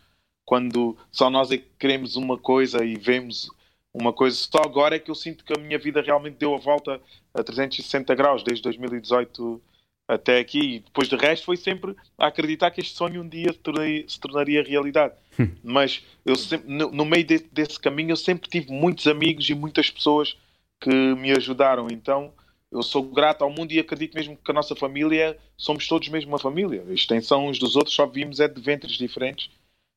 quando 0.46 0.98
só 1.12 1.30
nós 1.30 1.52
é 1.52 1.58
que 1.58 1.68
queremos 1.80 2.16
uma 2.16 2.38
coisa 2.38 2.84
e 2.84 2.96
vemos 2.96 3.50
uma 3.94 4.12
coisa. 4.12 4.36
Só 4.36 4.60
agora 4.64 4.96
é 4.96 5.00
que 5.00 5.12
eu 5.12 5.16
sinto 5.16 5.44
que 5.46 5.54
a 5.54 5.62
minha 5.62 5.78
vida 5.78 6.02
realmente 6.02 6.38
deu 6.38 6.56
a 6.56 6.58
volta 6.58 7.00
a 7.34 7.44
360 7.44 8.16
graus, 8.16 8.44
desde 8.44 8.64
2018 8.64 9.62
até 10.08 10.40
aqui. 10.40 10.60
E 10.60 10.80
depois 10.80 11.08
de 11.08 11.16
resto 11.16 11.46
foi 11.46 11.58
sempre 11.58 11.96
a 12.18 12.28
acreditar 12.28 12.72
que 12.72 12.82
este 12.82 12.96
sonho 12.96 13.22
um 13.22 13.28
dia 13.28 13.54
se 13.54 13.60
tornaria, 13.60 14.06
se 14.08 14.20
tornaria 14.20 14.64
realidade. 14.64 15.14
Hum. 15.40 15.52
Mas 15.64 16.04
eu 16.26 16.36
sempre, 16.36 16.72
no, 16.72 16.92
no 16.92 17.06
meio 17.06 17.24
de, 17.24 17.40
desse 17.52 17.80
caminho 17.80 18.12
eu 18.12 18.18
sempre 18.18 18.50
tive 18.50 18.72
muitos 18.72 19.08
amigos 19.08 19.48
e 19.50 19.54
muitas 19.54 19.90
pessoas 19.90 20.36
que 20.82 20.90
me 20.90 21.32
ajudaram. 21.32 21.88
Então 21.92 22.34
eu 22.72 22.82
sou 22.82 23.04
grato 23.04 23.44
ao 23.44 23.52
mundo 23.52 23.72
e 23.72 23.80
acredito 23.80 24.16
mesmo 24.16 24.36
que 24.36 24.52
a 24.52 24.54
nossa 24.54 24.76
família 24.76 25.38
somos 25.56 25.88
todos 25.88 26.10
mesmo 26.10 26.32
uma 26.32 26.40
família. 26.40 26.84
A 26.90 26.94
extensão 26.94 27.48
uns 27.48 27.60
dos 27.60 27.76
outros 27.76 27.96
só 27.96 28.08
vimos 28.08 28.40
é 28.40 28.48
de 28.48 28.60
ventres 28.60 28.94
diferentes 28.94 29.50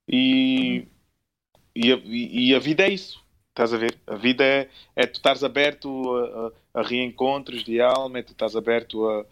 e, 0.09 0.87
e, 1.74 1.92
a, 1.92 2.00
e 2.04 2.54
a 2.54 2.59
vida 2.59 2.85
é 2.85 2.90
isso. 2.90 3.25
Estás 3.57 3.73
a 3.73 3.79
ver? 3.79 3.99
A 4.07 4.16
vida 4.16 4.45
é, 4.45 4.69
é 4.95 5.07
tu 5.07 5.14
estares 5.14 5.42
aberto 5.42 6.14
a, 6.14 6.79
a, 6.79 6.81
a, 6.81 6.83
reencontros 6.83 7.64
de 7.64 7.81
alma, 7.81 8.19
é 8.19 8.23
tu 8.23 8.33
estás 8.33 8.55
aberto 8.55 9.09
a, 9.09 9.25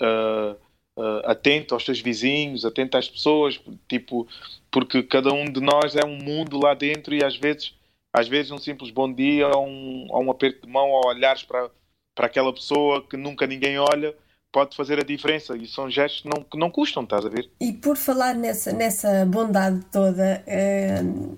a, 0.00 1.32
atento 1.32 1.74
aos 1.74 1.84
teus 1.84 2.00
vizinhos, 2.00 2.64
atento 2.64 2.96
às 2.96 3.08
pessoas, 3.08 3.60
tipo, 3.88 4.28
porque 4.70 5.02
cada 5.02 5.32
um 5.32 5.46
de 5.46 5.60
nós 5.60 5.96
é 5.96 6.06
um 6.06 6.16
mundo 6.16 6.60
lá 6.62 6.74
dentro 6.74 7.12
e 7.12 7.24
às 7.24 7.36
vezes, 7.36 7.74
às 8.12 8.28
vezes 8.28 8.52
um 8.52 8.58
simples 8.58 8.92
bom 8.92 9.12
dia 9.12 9.48
ou 9.48 9.66
um, 9.66 10.06
ou 10.10 10.22
um 10.22 10.30
aperto 10.30 10.64
de 10.64 10.72
mão 10.72 10.88
ou 10.88 11.08
olhares 11.08 11.42
para, 11.42 11.68
para 12.14 12.26
aquela 12.26 12.52
pessoa 12.52 13.02
que 13.02 13.16
nunca 13.16 13.48
ninguém 13.48 13.80
olha 13.80 14.14
pode 14.52 14.76
fazer 14.76 15.00
a 15.00 15.02
diferença 15.02 15.56
e 15.56 15.66
são 15.66 15.90
gestos 15.90 16.20
que 16.20 16.28
não, 16.28 16.44
que 16.44 16.58
não 16.58 16.70
custam, 16.70 17.02
estás 17.02 17.24
a 17.24 17.28
ver? 17.28 17.48
E 17.58 17.72
por 17.72 17.96
falar 17.96 18.34
nessa, 18.34 18.70
nessa 18.72 19.24
bondade 19.24 19.80
toda 19.90 20.44
uh, 20.46 21.36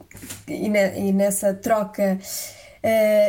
e, 0.48 0.68
ne, 0.68 0.98
e, 0.98 1.12
nessa 1.12 1.54
troca 1.54 2.18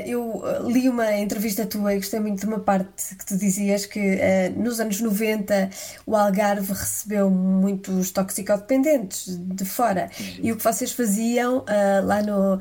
eu 0.05 0.43
li 0.67 0.89
uma 0.89 1.13
entrevista 1.17 1.65
tua 1.65 1.93
e 1.93 1.97
gostei 1.97 2.19
muito 2.19 2.39
de 2.41 2.45
uma 2.45 2.59
parte 2.59 3.15
que 3.15 3.25
tu 3.25 3.37
dizias 3.37 3.85
que 3.85 3.99
uh, 3.99 4.61
nos 4.61 4.79
anos 4.79 4.99
90 4.99 5.69
o 6.05 6.15
Algarve 6.15 6.73
recebeu 6.73 7.29
muitos 7.29 8.11
toxicodependentes 8.11 9.37
de 9.37 9.65
fora 9.65 10.09
e 10.41 10.51
o 10.51 10.57
que 10.57 10.63
vocês 10.63 10.91
faziam 10.91 11.63
lá 12.03 12.21
no 12.21 12.59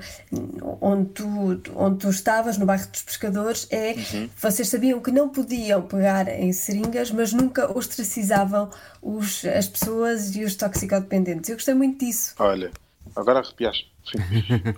onde 0.81 1.11
tu, 1.11 1.63
onde 1.75 1.99
tu 1.99 2.11
estavas, 2.11 2.59
no 2.59 2.67
bairro 2.67 2.87
dos 2.89 3.03
pescadores, 3.03 3.67
é 3.71 3.93
uhum. 3.93 4.29
vocês 4.37 4.69
sabiam 4.69 5.01
que 5.01 5.11
não 5.11 5.29
podiam 5.29 5.83
pegar 5.83 6.29
em 6.29 6.53
seringas, 6.53 7.11
mas 7.11 7.33
nunca 7.33 7.71
ostracizavam 7.77 8.71
os, 9.03 9.45
as 9.45 9.69
pessoas 9.69 10.35
e 10.37 10.45
os 10.45 10.55
toxicodependentes. 10.55 11.51
Eu 11.51 11.57
gostei 11.57 11.75
muito 11.75 12.05
disso. 12.05 12.35
Olha, 12.39 12.71
agora 13.15 13.41
arrepiaste. 13.41 13.93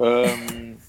um... 0.00 0.76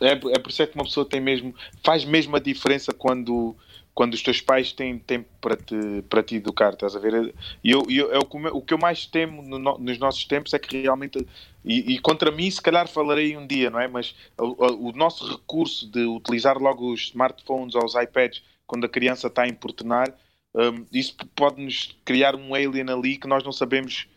É, 0.00 0.12
é 0.12 0.38
por 0.38 0.50
isso 0.50 0.62
é 0.62 0.66
que 0.66 0.74
uma 0.74 0.84
pessoa 0.84 1.06
tem 1.06 1.20
mesmo, 1.20 1.54
faz 1.84 2.04
mesmo 2.04 2.36
a 2.36 2.40
diferença 2.40 2.92
quando, 2.92 3.56
quando 3.94 4.14
os 4.14 4.22
teus 4.22 4.40
pais 4.40 4.72
têm 4.72 4.98
tempo 4.98 5.28
para 5.40 5.56
te, 5.56 6.02
para 6.08 6.22
te 6.22 6.36
educar, 6.36 6.72
estás 6.72 6.96
a 6.96 6.98
ver? 6.98 7.34
E 7.62 7.70
eu, 7.70 7.82
eu, 7.88 8.12
é 8.14 8.24
que, 8.24 8.36
o 8.48 8.62
que 8.62 8.74
eu 8.74 8.78
mais 8.78 9.06
temo 9.06 9.42
no, 9.42 9.58
nos 9.78 9.98
nossos 9.98 10.24
tempos 10.24 10.54
é 10.54 10.58
que 10.58 10.82
realmente, 10.82 11.26
e, 11.64 11.94
e, 11.94 11.98
contra 11.98 12.30
mim 12.30 12.50
se 12.50 12.62
calhar 12.62 12.88
falarei 12.88 13.36
um 13.36 13.46
dia, 13.46 13.70
não 13.70 13.80
é? 13.80 13.88
Mas 13.88 14.14
o, 14.38 14.88
o, 14.88 14.92
nosso 14.92 15.28
recurso 15.30 15.90
de 15.90 16.04
utilizar 16.04 16.58
logo 16.58 16.92
os 16.92 17.08
smartphones 17.08 17.74
ou 17.74 17.84
os 17.84 17.94
iPads 17.94 18.42
quando 18.66 18.84
a 18.84 18.88
criança 18.88 19.26
está 19.26 19.42
a 19.42 19.48
importunar, 19.48 20.06
um, 20.54 20.86
isso 20.92 21.16
pode-nos 21.34 21.96
criar 22.04 22.36
um 22.36 22.54
alien 22.54 22.88
ali 22.90 23.16
que 23.16 23.26
nós 23.26 23.42
não 23.42 23.52
sabemos 23.52 24.08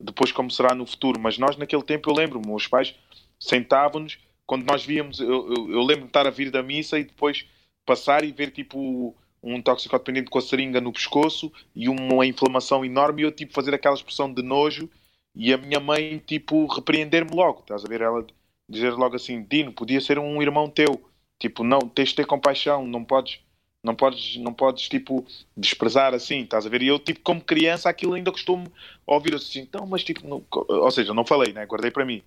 depois 0.00 0.30
como 0.32 0.50
será 0.50 0.74
no 0.74 0.86
futuro. 0.86 1.20
Mas 1.20 1.38
nós 1.38 1.56
naquele 1.56 1.82
tempo, 1.82 2.08
eu 2.08 2.14
lembro-me, 2.14 2.52
os 2.52 2.66
pais 2.66 2.94
sentavam-nos 3.38 4.18
quando 4.46 4.64
nós 4.64 4.84
víamos, 4.84 5.20
eu, 5.20 5.28
eu, 5.28 5.70
eu 5.70 5.82
lembro 5.82 6.02
de 6.02 6.08
estar 6.08 6.26
a 6.26 6.30
vir 6.30 6.50
da 6.50 6.62
missa 6.62 6.98
e 6.98 7.04
depois 7.04 7.46
passar 7.84 8.24
e 8.24 8.32
ver 8.32 8.50
tipo 8.50 9.14
um 9.42 9.60
toxicodependente 9.62 10.30
com 10.30 10.38
a 10.38 10.42
seringa 10.42 10.80
no 10.80 10.92
pescoço 10.92 11.52
e 11.74 11.88
uma 11.88 12.26
inflamação 12.26 12.84
enorme 12.84 13.22
e 13.22 13.24
eu 13.24 13.32
tipo 13.32 13.52
fazer 13.52 13.74
aquela 13.74 13.94
expressão 13.94 14.32
de 14.32 14.42
nojo 14.42 14.88
e 15.34 15.52
a 15.52 15.58
minha 15.58 15.80
mãe 15.80 16.18
tipo 16.26 16.66
repreender-me 16.66 17.34
logo, 17.34 17.60
estás 17.60 17.84
a 17.84 17.88
ver? 17.88 18.00
Ela 18.00 18.26
dizer 18.68 18.92
logo 18.92 19.16
assim, 19.16 19.42
Dino, 19.42 19.72
podia 19.72 20.00
ser 20.00 20.18
um 20.18 20.42
irmão 20.42 20.68
teu. 20.68 21.00
Tipo, 21.38 21.62
não, 21.62 21.80
tens 21.80 22.10
de 22.10 22.16
ter 22.16 22.26
compaixão, 22.26 22.86
não 22.86 23.04
podes, 23.04 23.40
não 23.82 23.94
podes, 23.94 24.36
não 24.38 24.52
podes, 24.54 24.88
tipo, 24.88 25.24
desprezar 25.56 26.14
assim, 26.14 26.42
estás 26.42 26.66
a 26.66 26.68
ver? 26.68 26.82
E 26.82 26.88
eu, 26.88 26.98
tipo, 26.98 27.20
como 27.20 27.40
criança, 27.40 27.88
aquilo 27.88 28.14
ainda 28.14 28.32
costumo 28.32 28.72
ouvir 29.06 29.34
assim, 29.34 29.60
então, 29.60 29.86
mas 29.86 30.02
tipo, 30.02 30.26
não, 30.26 30.44
ou 30.50 30.90
seja, 30.90 31.12
não 31.14 31.26
falei, 31.26 31.52
né? 31.52 31.66
Guardei 31.66 31.90
para 31.90 32.04
mim. 32.04 32.22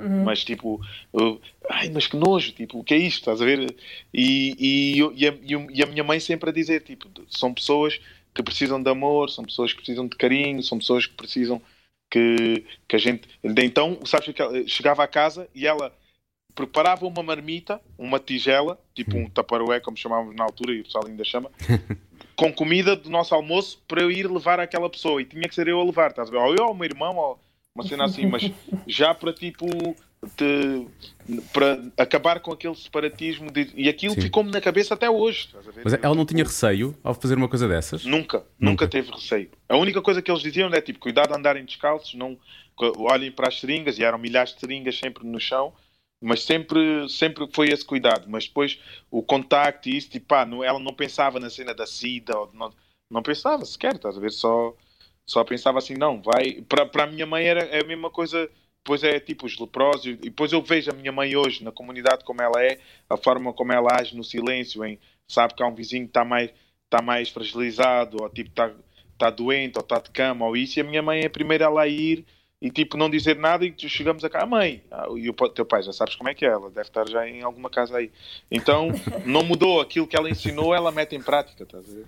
Uhum. 0.00 0.24
Mas 0.24 0.42
tipo, 0.42 0.80
uh, 1.12 1.40
ai, 1.68 1.90
mas 1.90 2.06
que 2.06 2.16
nojo, 2.16 2.52
tipo, 2.52 2.78
o 2.78 2.84
que 2.84 2.94
é 2.94 2.96
isto? 2.96 3.20
Estás 3.20 3.42
a 3.42 3.44
ver? 3.44 3.76
E, 4.12 4.56
e, 4.58 4.98
e, 5.14 5.28
a, 5.28 5.34
e 5.70 5.82
a 5.82 5.86
minha 5.86 6.02
mãe 6.02 6.18
sempre 6.18 6.48
a 6.48 6.52
dizer, 6.52 6.82
tipo, 6.82 7.08
são 7.28 7.52
pessoas 7.52 8.00
que 8.34 8.42
precisam 8.42 8.82
de 8.82 8.90
amor, 8.90 9.28
são 9.30 9.44
pessoas 9.44 9.72
que 9.72 9.78
precisam 9.78 10.06
de 10.06 10.16
carinho, 10.16 10.62
são 10.62 10.78
pessoas 10.78 11.06
que 11.06 11.14
precisam 11.14 11.60
que, 12.10 12.64
que 12.88 12.96
a 12.96 12.98
gente. 12.98 13.28
Então, 13.44 13.98
sabes 14.04 14.32
que 14.32 14.40
ela 14.40 14.66
chegava 14.66 15.04
a 15.04 15.08
casa 15.08 15.48
e 15.54 15.66
ela 15.66 15.94
preparava 16.54 17.06
uma 17.06 17.22
marmita, 17.22 17.80
uma 17.96 18.18
tigela, 18.18 18.78
tipo 18.94 19.16
um 19.16 19.28
taparoé, 19.28 19.80
como 19.80 19.96
chamávamos 19.96 20.34
na 20.34 20.44
altura, 20.44 20.72
e 20.72 20.80
o 20.80 20.84
pessoal 20.84 21.04
ainda 21.06 21.24
chama, 21.24 21.50
com 22.34 22.52
comida 22.52 22.96
do 22.96 23.10
nosso 23.10 23.34
almoço 23.34 23.82
para 23.86 24.02
eu 24.02 24.10
ir 24.10 24.30
levar 24.30 24.58
àquela 24.60 24.88
pessoa. 24.88 25.20
E 25.20 25.24
tinha 25.24 25.48
que 25.48 25.54
ser 25.54 25.68
eu 25.68 25.80
a 25.80 25.84
levar, 25.84 26.10
estás 26.10 26.28
a 26.28 26.30
ver? 26.30 26.38
Ou 26.38 26.54
eu, 26.54 26.64
ou 26.64 26.72
o 26.72 26.74
meu 26.74 26.86
irmão, 26.86 27.16
ou 27.16 27.38
uma 27.74 27.86
cena 27.86 28.04
assim, 28.04 28.26
mas 28.26 28.50
já 28.86 29.14
para 29.14 29.32
tipo. 29.32 29.66
De, 30.36 30.86
para 31.50 31.80
acabar 31.96 32.40
com 32.40 32.52
aquele 32.52 32.74
separatismo 32.74 33.50
de, 33.50 33.70
e 33.74 33.88
aquilo 33.88 34.14
ficou-me 34.14 34.50
na 34.50 34.60
cabeça 34.60 34.92
até 34.92 35.08
hoje. 35.08 35.48
Mas 35.82 35.94
ela 35.94 36.14
não 36.14 36.26
tinha 36.26 36.44
receio 36.44 36.94
ao 37.02 37.14
fazer 37.14 37.36
uma 37.36 37.48
coisa 37.48 37.66
dessas? 37.66 38.04
Nunca, 38.04 38.36
nunca, 38.36 38.46
nunca 38.58 38.88
teve 38.88 39.10
receio. 39.10 39.50
A 39.66 39.78
única 39.78 40.02
coisa 40.02 40.20
que 40.20 40.30
eles 40.30 40.42
diziam 40.42 40.68
é 40.74 40.80
tipo, 40.82 40.98
cuidado 40.98 41.28
de 41.28 41.38
andarem 41.38 41.64
descalços, 41.64 42.12
não 42.12 42.36
olhem 42.98 43.32
para 43.32 43.48
as 43.48 43.58
seringas, 43.58 43.98
e 43.98 44.04
eram 44.04 44.18
milhares 44.18 44.52
de 44.52 44.60
seringas 44.60 44.98
sempre 44.98 45.26
no 45.26 45.40
chão, 45.40 45.72
mas 46.22 46.42
sempre, 46.42 47.08
sempre 47.08 47.48
foi 47.50 47.70
esse 47.70 47.84
cuidado. 47.84 48.26
Mas 48.28 48.46
depois 48.46 48.78
o 49.10 49.22
contacto 49.22 49.88
e 49.88 49.96
isso, 49.96 50.10
tipo, 50.10 50.26
pá, 50.26 50.44
não, 50.44 50.62
ela 50.62 50.78
não 50.78 50.92
pensava 50.92 51.40
na 51.40 51.48
cena 51.48 51.74
da 51.74 51.86
SIDA, 51.86 52.34
não, 52.52 52.70
não 53.10 53.22
pensava 53.22 53.64
sequer, 53.64 53.94
estás 53.94 54.18
a 54.18 54.20
ver? 54.20 54.32
Só, 54.32 54.74
só 55.30 55.44
pensava 55.44 55.78
assim, 55.78 55.94
não, 55.94 56.20
vai. 56.20 56.60
Para, 56.62 57.04
a 57.04 57.06
minha 57.06 57.24
mãe 57.24 57.46
era 57.46 57.80
a 57.80 57.84
mesma 57.84 58.10
coisa. 58.10 58.50
Depois 58.82 59.04
é 59.04 59.20
tipo 59.20 59.46
os 59.46 59.58
leprosos, 59.58 60.06
e 60.06 60.14
depois 60.16 60.52
eu 60.52 60.62
vejo 60.62 60.90
a 60.90 60.94
minha 60.94 61.12
mãe 61.12 61.36
hoje 61.36 61.62
na 61.62 61.70
comunidade 61.70 62.24
como 62.24 62.40
ela 62.40 62.64
é, 62.64 62.80
a 63.10 63.16
forma 63.16 63.52
como 63.52 63.72
ela 63.72 63.90
age 63.92 64.16
no 64.16 64.24
silêncio, 64.24 64.82
em 64.82 64.98
sabe 65.28 65.54
que 65.54 65.62
há 65.62 65.66
um 65.66 65.74
vizinho 65.74 66.04
que 66.04 66.10
está 66.10 66.24
mais, 66.24 66.50
está 66.86 67.02
mais 67.02 67.28
fragilizado, 67.28 68.16
ou 68.22 68.30
tipo 68.30 68.48
está, 68.48 68.72
está 69.12 69.28
doente, 69.28 69.76
ou 69.76 69.82
está 69.82 69.98
de 69.98 70.10
cama, 70.10 70.46
ou 70.46 70.56
isso, 70.56 70.78
e 70.78 70.80
a 70.80 70.84
minha 70.84 71.02
mãe 71.02 71.20
é 71.20 71.26
a 71.26 71.30
primeira 71.30 71.66
a 71.66 71.68
lá 71.68 71.86
ir 71.86 72.24
e 72.60 72.70
tipo 72.70 72.96
não 72.96 73.10
dizer 73.10 73.36
nada 73.36 73.66
e 73.66 73.74
chegamos 73.76 74.24
a 74.24 74.30
cá, 74.30 74.46
mãe, 74.46 74.82
ah, 74.90 75.08
e 75.14 75.28
o 75.28 75.34
teu 75.50 75.66
pai 75.66 75.82
já 75.82 75.92
sabes 75.92 76.14
como 76.14 76.30
é 76.30 76.34
que 76.34 76.46
é, 76.46 76.48
ela 76.48 76.70
deve 76.70 76.88
estar 76.88 77.06
já 77.06 77.28
em 77.28 77.42
alguma 77.42 77.68
casa 77.68 77.98
aí. 77.98 78.10
Então 78.50 78.88
não 79.26 79.44
mudou 79.44 79.78
aquilo 79.78 80.06
que 80.06 80.16
ela 80.16 80.30
ensinou, 80.30 80.74
ela 80.74 80.90
mete 80.90 81.14
em 81.14 81.22
prática, 81.22 81.64
estás 81.64 81.86
a 81.86 81.94
ver? 81.94 82.06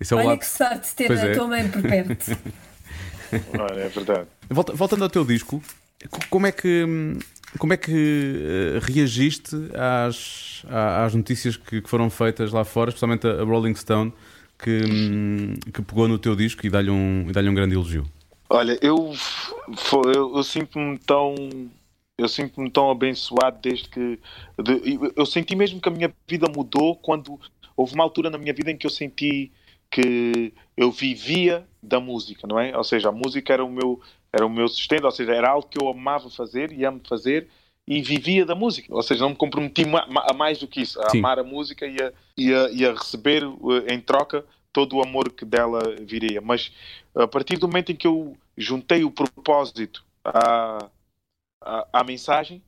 Isso 0.00 0.14
é 0.14 0.18
Olha 0.18 0.26
lado... 0.28 0.38
que 0.38 0.46
sorte 0.46 0.94
ter 0.94 1.06
pois 1.06 1.20
a 1.20 1.26
é. 1.26 1.34
tua 1.34 1.46
mãe 1.46 1.68
por 1.68 1.82
perto. 1.82 2.36
Olha, 3.58 3.80
é 3.80 3.88
verdade. 3.88 4.26
Voltando 4.50 5.02
ao 5.02 5.10
teu 5.10 5.24
disco, 5.24 5.62
como 6.30 6.46
é 6.46 6.52
que 6.52 6.84
como 7.58 7.72
é 7.72 7.76
que 7.76 7.92
uh, 7.92 8.80
reagiste 8.80 9.54
às, 9.74 10.64
às 10.68 11.14
notícias 11.14 11.56
que, 11.56 11.80
que, 11.80 11.88
foram 11.88 12.10
feitas 12.10 12.52
lá 12.52 12.64
fora, 12.64 12.90
especialmente 12.90 13.26
a 13.26 13.44
Rolling 13.44 13.76
Stone, 13.76 14.12
que, 14.58 14.80
hum, 14.84 15.54
que 15.72 15.82
pegou 15.82 16.08
no 16.08 16.18
teu 16.18 16.34
disco 16.34 16.66
e 16.66 16.70
dá-lhe 16.70 16.90
um, 16.90 17.26
dá 17.30 17.40
um 17.40 17.54
grande 17.54 17.74
elogio? 17.74 18.04
Olha, 18.48 18.78
eu, 18.82 19.14
eu, 20.14 20.36
eu 20.36 20.42
sinto-me 20.42 20.98
tão. 20.98 21.34
Eu 22.16 22.28
sinto-me 22.28 22.70
tão 22.70 22.90
abençoado 22.90 23.58
desde 23.60 23.88
que. 23.88 24.18
De, 24.62 25.12
eu 25.16 25.26
senti 25.26 25.56
mesmo 25.56 25.80
que 25.80 25.88
a 25.88 25.92
minha 25.92 26.12
vida 26.28 26.46
mudou 26.54 26.96
quando 26.96 27.40
houve 27.76 27.94
uma 27.94 28.04
altura 28.04 28.30
na 28.30 28.38
minha 28.38 28.54
vida 28.54 28.70
em 28.70 28.76
que 28.76 28.86
eu 28.86 28.90
senti 28.90 29.50
que 29.90 30.52
eu 30.76 30.90
vivia 30.90 31.66
da 31.82 32.00
música, 32.00 32.46
não 32.46 32.58
é? 32.58 32.76
Ou 32.76 32.84
seja, 32.84 33.08
a 33.08 33.12
música 33.12 33.52
era 33.52 33.64
o 33.64 33.70
meu, 33.70 34.00
era 34.32 34.46
o 34.46 34.50
meu 34.50 34.68
sustento, 34.68 35.04
ou 35.04 35.10
seja, 35.10 35.32
era 35.32 35.50
algo 35.50 35.68
que 35.68 35.82
eu 35.82 35.88
amava 35.88 36.28
fazer 36.30 36.72
e 36.72 36.84
amo 36.84 37.00
fazer 37.08 37.48
e 37.86 38.02
vivia 38.02 38.44
da 38.44 38.54
música. 38.54 38.94
Ou 38.94 39.02
seja, 39.02 39.22
não 39.22 39.30
me 39.30 39.36
comprometi 39.36 39.84
a 39.84 40.32
mais 40.32 40.58
do 40.58 40.66
que 40.66 40.80
isso, 40.80 41.00
a 41.02 41.10
Sim. 41.10 41.18
amar 41.18 41.38
a 41.38 41.44
música 41.44 41.86
e 41.86 41.96
a, 42.00 42.12
e, 42.36 42.54
a, 42.54 42.70
e 42.70 42.86
a 42.86 42.92
receber 42.92 43.42
eh, 43.42 43.94
em 43.94 44.00
troca 44.00 44.44
todo 44.72 44.96
o 44.96 45.02
amor 45.02 45.30
que 45.30 45.44
dela 45.44 45.80
viria. 46.00 46.40
Mas 46.40 46.72
a 47.14 47.28
partir 47.28 47.56
do 47.56 47.68
momento 47.68 47.92
em 47.92 47.96
que 47.96 48.06
eu 48.06 48.36
juntei 48.56 49.04
o 49.04 49.10
propósito 49.10 50.04
à, 50.24 50.90
à, 51.60 51.88
à 51.92 52.04
mensagem, 52.04 52.62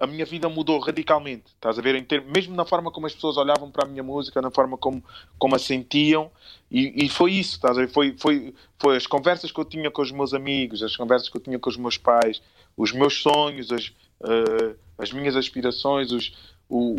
a 0.00 0.06
minha 0.06 0.24
vida 0.24 0.48
mudou 0.48 0.78
radicalmente. 0.78 1.44
Estás 1.54 1.78
a 1.78 1.82
ver? 1.82 1.94
Em 1.94 2.06
mesmo 2.32 2.54
na 2.54 2.64
forma 2.64 2.90
como 2.90 3.06
as 3.06 3.14
pessoas 3.14 3.36
olhavam 3.36 3.70
para 3.70 3.86
a 3.86 3.88
minha 3.88 4.02
música, 4.02 4.40
na 4.40 4.50
forma 4.50 4.76
como, 4.76 5.02
como 5.38 5.54
a 5.54 5.58
sentiam. 5.58 6.30
E, 6.70 7.04
e 7.04 7.08
foi 7.08 7.32
isso, 7.32 7.56
estás 7.56 7.76
a 7.76 7.82
ver? 7.82 7.88
Foi, 7.88 8.14
foi, 8.18 8.54
foi 8.78 8.96
as 8.96 9.06
conversas 9.06 9.52
que 9.52 9.60
eu 9.60 9.64
tinha 9.64 9.90
com 9.90 10.02
os 10.02 10.10
meus 10.10 10.32
amigos, 10.32 10.82
as 10.82 10.96
conversas 10.96 11.28
que 11.28 11.36
eu 11.36 11.40
tinha 11.40 11.58
com 11.58 11.68
os 11.68 11.76
meus 11.76 11.98
pais, 11.98 12.42
os 12.76 12.92
meus 12.92 13.20
sonhos, 13.20 13.70
as, 13.70 13.88
uh, 14.20 14.76
as 14.98 15.12
minhas 15.12 15.36
aspirações, 15.36 16.10
os, 16.10 16.32
o, 16.68 16.96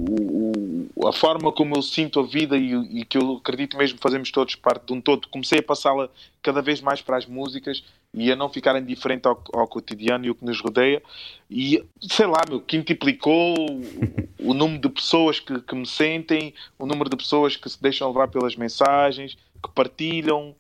o, 0.96 1.08
a 1.08 1.12
forma 1.12 1.52
como 1.52 1.76
eu 1.76 1.82
sinto 1.82 2.20
a 2.20 2.24
vida 2.24 2.56
e, 2.56 2.74
e, 3.00 3.06
que 3.06 3.18
eu 3.18 3.38
acredito 3.38 3.76
mesmo 3.76 3.98
fazemos 4.00 4.30
todos 4.30 4.56
parte 4.56 4.86
de 4.86 4.94
um 4.94 5.02
todo. 5.02 5.28
Comecei 5.30 5.60
a 5.60 5.64
passá-la 5.64 6.10
cada 6.44 6.62
vez 6.62 6.80
mais 6.80 7.02
para 7.02 7.18
as 7.18 7.26
músicas 7.26 7.84
e 8.14 8.32
a 8.32 8.36
não 8.36 8.50
ficar 8.50 8.80
indiferente 8.80 9.28
ao, 9.28 9.42
ao 9.54 9.68
cotidiano 9.68 10.26
e 10.26 10.30
o 10.30 10.36
que 10.36 10.46
nos 10.46 10.60
rodeia. 10.62 11.02
E 11.50 11.84
sei 12.02 12.28
lá, 12.28 12.42
meu, 12.48 12.62
quintuplicou 12.62 13.56
o, 13.60 14.52
o 14.52 14.54
número 14.54 14.80
de 14.80 14.90
pessoas 14.90 15.40
que, 15.40 15.60
que 15.62 15.76
me 15.76 15.86
sentem, 15.86 16.54
o 16.78 16.86
número 16.86 17.10
de 17.10 17.18
pessoas 17.18 17.56
que 17.56 17.70
se 17.70 17.82
deixam 17.82 18.08
levar 18.10 18.28
pelas 18.28 18.56
mensagens, 18.56 19.36
que 19.64 19.72
partilham. 19.74 20.56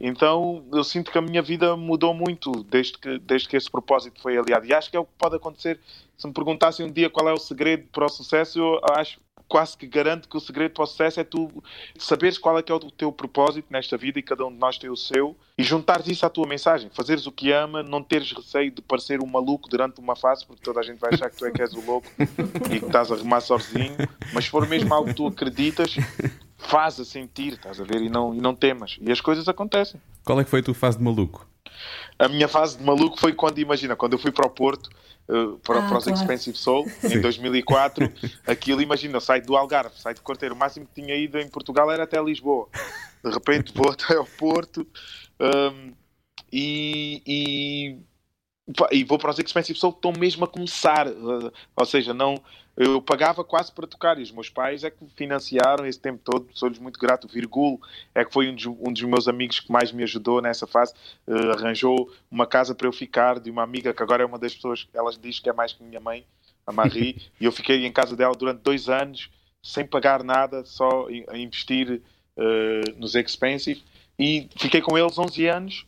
Então 0.00 0.64
eu 0.72 0.82
sinto 0.82 1.10
que 1.12 1.18
a 1.18 1.22
minha 1.22 1.42
vida 1.42 1.76
mudou 1.76 2.14
muito 2.14 2.64
desde 2.64 2.96
que, 2.96 3.18
desde 3.18 3.48
que 3.48 3.56
esse 3.56 3.70
propósito 3.70 4.20
foi 4.20 4.38
aliado. 4.38 4.66
E 4.66 4.72
acho 4.72 4.90
que 4.90 4.96
é 4.96 5.00
o 5.00 5.04
que 5.04 5.12
pode 5.18 5.36
acontecer 5.36 5.78
se 6.16 6.26
me 6.26 6.32
perguntassem 6.32 6.86
um 6.86 6.92
dia 6.92 7.10
qual 7.10 7.28
é 7.28 7.32
o 7.32 7.38
segredo 7.38 7.86
para 7.92 8.06
o 8.06 8.08
sucesso, 8.08 8.58
eu 8.58 8.80
acho 8.92 9.18
quase 9.54 9.78
que 9.78 9.86
garanto 9.86 10.28
que 10.28 10.36
o 10.36 10.40
segredo 10.40 10.72
para 10.72 10.82
o 10.82 10.86
sucesso 10.86 11.20
é 11.20 11.22
tu 11.22 11.62
saberes 11.96 12.36
qual 12.36 12.58
é 12.58 12.62
que 12.64 12.72
é 12.72 12.74
o 12.74 12.80
teu 12.90 13.12
propósito 13.12 13.66
nesta 13.70 13.96
vida 13.96 14.18
e 14.18 14.22
cada 14.22 14.44
um 14.44 14.50
de 14.50 14.58
nós 14.58 14.78
tem 14.78 14.90
o 14.90 14.96
seu 14.96 15.36
e 15.56 15.62
juntares 15.62 16.08
isso 16.08 16.26
à 16.26 16.28
tua 16.28 16.44
mensagem, 16.44 16.90
fazeres 16.92 17.24
o 17.28 17.30
que 17.30 17.52
ama, 17.52 17.80
não 17.80 18.02
teres 18.02 18.32
receio 18.32 18.72
de 18.72 18.82
parecer 18.82 19.22
um 19.22 19.26
maluco 19.26 19.68
durante 19.68 20.00
uma 20.00 20.16
fase, 20.16 20.44
porque 20.44 20.60
toda 20.60 20.80
a 20.80 20.82
gente 20.82 20.98
vai 20.98 21.14
achar 21.14 21.30
que 21.30 21.36
tu 21.36 21.46
é 21.46 21.52
que 21.52 21.62
és 21.62 21.72
o 21.72 21.80
louco 21.86 22.08
e 22.68 22.80
que 22.80 22.86
estás 22.86 23.12
a 23.12 23.14
remar 23.14 23.42
sozinho, 23.42 23.96
mas 24.32 24.46
se 24.46 24.50
for 24.50 24.66
mesmo 24.66 24.92
algo 24.92 25.10
que 25.10 25.14
tu 25.14 25.28
acreditas, 25.28 25.94
faz 26.58 26.98
a 26.98 27.04
sentir, 27.04 27.52
estás 27.52 27.80
a 27.80 27.84
ver, 27.84 28.02
e 28.02 28.08
não, 28.08 28.34
e 28.34 28.40
não 28.40 28.56
temas. 28.56 28.98
E 29.00 29.12
as 29.12 29.20
coisas 29.20 29.48
acontecem. 29.48 30.00
Qual 30.24 30.40
é 30.40 30.42
que 30.42 30.50
foi 30.50 30.58
a 30.58 30.62
tua 30.64 30.74
fase 30.74 30.98
de 30.98 31.04
maluco? 31.04 31.46
A 32.18 32.28
minha 32.28 32.48
fase 32.48 32.78
de 32.78 32.84
maluco 32.84 33.18
foi 33.18 33.32
quando, 33.32 33.58
imagina, 33.58 33.96
quando 33.96 34.12
eu 34.12 34.18
fui 34.18 34.30
para 34.30 34.46
o 34.46 34.50
Porto 34.50 34.88
uh, 35.28 35.58
para, 35.58 35.80
ah, 35.80 35.88
para 35.88 35.98
os 35.98 36.04
claro. 36.04 36.20
Expensive 36.20 36.56
Soul 36.56 36.86
em 37.02 37.20
2004. 37.20 38.12
Aquilo, 38.46 38.80
imagina, 38.80 39.20
sai 39.20 39.40
do 39.40 39.56
Algarve, 39.56 39.98
sai 40.00 40.14
de 40.14 40.20
Corteiro. 40.20 40.54
O 40.54 40.58
máximo 40.58 40.86
que 40.86 41.00
tinha 41.00 41.16
ido 41.16 41.38
em 41.38 41.48
Portugal 41.48 41.90
era 41.90 42.04
até 42.04 42.22
Lisboa. 42.22 42.68
De 43.22 43.30
repente 43.30 43.72
vou 43.74 43.90
até 43.90 44.16
ao 44.16 44.26
Porto 44.26 44.86
um, 45.40 45.92
e, 46.52 47.22
e, 47.26 47.98
e, 48.92 49.04
vou 49.04 49.18
para 49.18 49.30
os 49.30 49.38
Expensive 49.38 49.78
Soul 49.78 49.94
que 49.94 49.98
estão 49.98 50.12
mesmo 50.12 50.44
a 50.44 50.48
começar. 50.48 51.08
Uh, 51.08 51.52
ou 51.76 51.86
seja, 51.86 52.14
não 52.14 52.40
eu 52.76 53.00
pagava 53.00 53.44
quase 53.44 53.70
para 53.70 53.86
tocar 53.86 54.18
e 54.18 54.22
os 54.22 54.32
meus 54.32 54.48
pais 54.48 54.82
é 54.82 54.90
que 54.90 55.06
financiaram 55.14 55.86
esse 55.86 55.98
tempo 55.98 56.20
todo, 56.24 56.48
sou-lhes 56.52 56.78
muito 56.78 56.98
grato. 56.98 57.28
Virgulo 57.28 57.80
é 58.14 58.24
que 58.24 58.32
foi 58.32 58.48
um 58.48 58.54
dos, 58.54 58.66
um 58.66 58.92
dos, 58.92 59.02
meus 59.02 59.28
amigos 59.28 59.60
que 59.60 59.70
mais 59.70 59.92
me 59.92 60.02
ajudou 60.02 60.42
nessa 60.42 60.66
fase, 60.66 60.92
uh, 61.26 61.50
arranjou 61.52 62.10
uma 62.30 62.46
casa 62.46 62.74
para 62.74 62.88
eu 62.88 62.92
ficar 62.92 63.38
de 63.38 63.50
uma 63.50 63.62
amiga 63.62 63.94
que 63.94 64.02
agora 64.02 64.22
é 64.22 64.26
uma 64.26 64.38
das 64.38 64.54
pessoas, 64.54 64.88
ela 64.92 65.12
diz 65.12 65.38
que 65.38 65.48
é 65.48 65.52
mais 65.52 65.72
que 65.72 65.84
minha 65.84 66.00
mãe, 66.00 66.26
a 66.66 66.72
Marie, 66.72 67.22
e 67.40 67.44
eu 67.44 67.52
fiquei 67.52 67.86
em 67.86 67.92
casa 67.92 68.16
dela 68.16 68.34
durante 68.34 68.62
dois 68.62 68.88
anos 68.88 69.30
sem 69.62 69.86
pagar 69.86 70.22
nada, 70.22 70.64
só 70.64 71.06
a 71.28 71.38
investir 71.38 72.02
uh, 72.36 72.98
nos 72.98 73.14
Expensive 73.14 73.82
e 74.18 74.48
fiquei 74.56 74.80
com 74.80 74.98
eles 74.98 75.16
11 75.16 75.46
anos. 75.46 75.86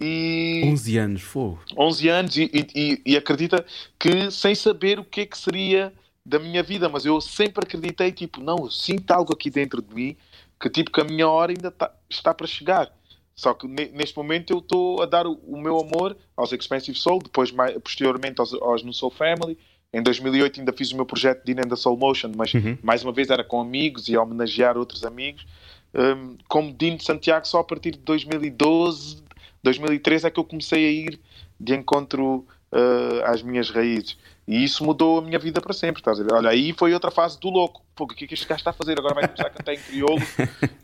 E 0.00 0.62
11 0.64 0.98
anos, 0.98 1.22
fogo. 1.22 1.62
11 1.76 2.08
anos, 2.08 2.36
e, 2.36 2.50
e, 2.74 3.02
e 3.06 3.16
acredita 3.16 3.64
que 3.98 4.30
sem 4.30 4.54
saber 4.54 4.98
o 4.98 5.04
que 5.04 5.20
é 5.20 5.26
que 5.26 5.38
seria 5.38 5.92
da 6.26 6.38
minha 6.38 6.62
vida, 6.62 6.88
mas 6.88 7.04
eu 7.04 7.20
sempre 7.20 7.64
acreditei, 7.64 8.10
tipo, 8.10 8.40
não, 8.40 8.56
eu 8.58 8.70
sinto 8.70 9.10
algo 9.10 9.32
aqui 9.32 9.50
dentro 9.50 9.82
de 9.82 9.94
mim 9.94 10.16
que, 10.58 10.70
tipo, 10.70 10.90
que 10.90 11.00
a 11.00 11.04
minha 11.04 11.28
hora 11.28 11.52
ainda 11.52 11.70
tá, 11.70 11.92
está 12.08 12.32
para 12.32 12.46
chegar. 12.46 12.90
Só 13.34 13.52
que 13.52 13.66
neste 13.66 14.16
momento 14.16 14.52
eu 14.52 14.58
estou 14.58 15.02
a 15.02 15.06
dar 15.06 15.26
o, 15.26 15.32
o, 15.46 15.60
meu 15.60 15.78
amor 15.78 16.16
aos 16.36 16.52
Expensive 16.52 16.96
Soul, 16.96 17.20
depois 17.22 17.50
mais, 17.50 17.76
posteriormente 17.78 18.40
aos, 18.40 18.54
aos 18.54 18.82
No 18.82 18.92
Soul 18.92 19.10
Family. 19.10 19.58
Em 19.92 20.02
2008 20.02 20.60
ainda 20.60 20.72
fiz 20.72 20.92
o 20.92 20.96
meu 20.96 21.04
projeto 21.04 21.44
de 21.44 21.52
In 21.52 21.68
the 21.68 21.76
Soul 21.76 21.96
Motion, 21.96 22.32
mas 22.36 22.54
uhum. 22.54 22.78
mais 22.82 23.02
uma 23.02 23.12
vez 23.12 23.30
era 23.30 23.44
com 23.44 23.60
amigos 23.60 24.08
e 24.08 24.16
a 24.16 24.22
homenagear 24.22 24.78
outros 24.78 25.04
amigos. 25.04 25.46
Um, 25.92 26.36
como 26.48 26.72
Dino 26.72 26.96
de 26.96 27.04
Santiago, 27.04 27.46
só 27.46 27.60
a 27.60 27.64
partir 27.64 27.92
de 27.92 27.98
2012, 27.98 29.22
2013 29.62 30.26
é 30.26 30.30
que 30.30 30.40
eu 30.40 30.44
comecei 30.44 30.86
a 30.86 30.90
ir 30.90 31.20
de 31.58 31.74
encontro 31.74 32.46
uh, 32.72 33.24
às 33.24 33.42
minhas 33.42 33.70
raízes. 33.70 34.16
E 34.46 34.62
isso 34.62 34.84
mudou 34.84 35.18
a 35.18 35.22
minha 35.22 35.38
vida 35.38 35.60
para 35.60 35.72
sempre, 35.72 36.00
estás 36.00 36.20
a 36.20 36.22
ver? 36.22 36.34
Olha, 36.34 36.50
aí 36.50 36.72
foi 36.74 36.92
outra 36.92 37.10
fase 37.10 37.40
do 37.40 37.48
louco. 37.48 37.82
Pô, 37.94 38.04
o 38.04 38.08
que 38.08 38.24
é 38.24 38.28
que 38.28 38.34
este 38.34 38.46
gajo 38.46 38.60
está 38.60 38.70
a 38.70 38.74
fazer? 38.74 38.98
Agora 38.98 39.14
vai 39.14 39.24
começar 39.26 39.46
a 39.46 39.50
cantar 39.50 39.72
em 39.72 39.78
crioulo 39.78 40.22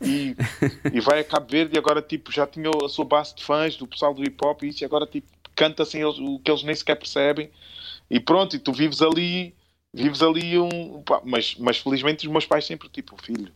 e, 0.01 0.35
e 0.91 0.99
vai 0.99 1.19
a 1.19 1.23
Cabo 1.23 1.47
Verde 1.49 1.75
e 1.75 1.77
agora, 1.77 2.01
tipo, 2.01 2.31
já 2.31 2.47
tinha 2.47 2.71
a 2.83 2.89
sua 2.89 3.05
base 3.05 3.35
de 3.35 3.43
fãs 3.43 3.77
do 3.77 3.85
pessoal 3.85 4.13
do 4.13 4.23
hip-hop 4.23 4.63
e 4.63 4.69
isso, 4.69 4.83
e 4.83 4.85
agora, 4.85 5.05
tipo, 5.05 5.27
canta 5.55 5.83
assim 5.83 6.03
o 6.03 6.39
que 6.39 6.49
eles 6.49 6.63
nem 6.63 6.73
sequer 6.73 6.95
percebem. 6.95 7.51
E 8.09 8.19
pronto, 8.19 8.55
e 8.55 8.59
tu 8.59 8.73
vives 8.73 9.01
ali, 9.01 9.55
vives 9.93 10.23
ali 10.23 10.57
um... 10.57 11.03
Pá, 11.03 11.21
mas, 11.23 11.55
mas 11.59 11.77
felizmente 11.77 12.25
os 12.25 12.31
meus 12.31 12.47
pais 12.47 12.65
sempre, 12.65 12.89
tipo, 12.89 13.15
filho, 13.21 13.53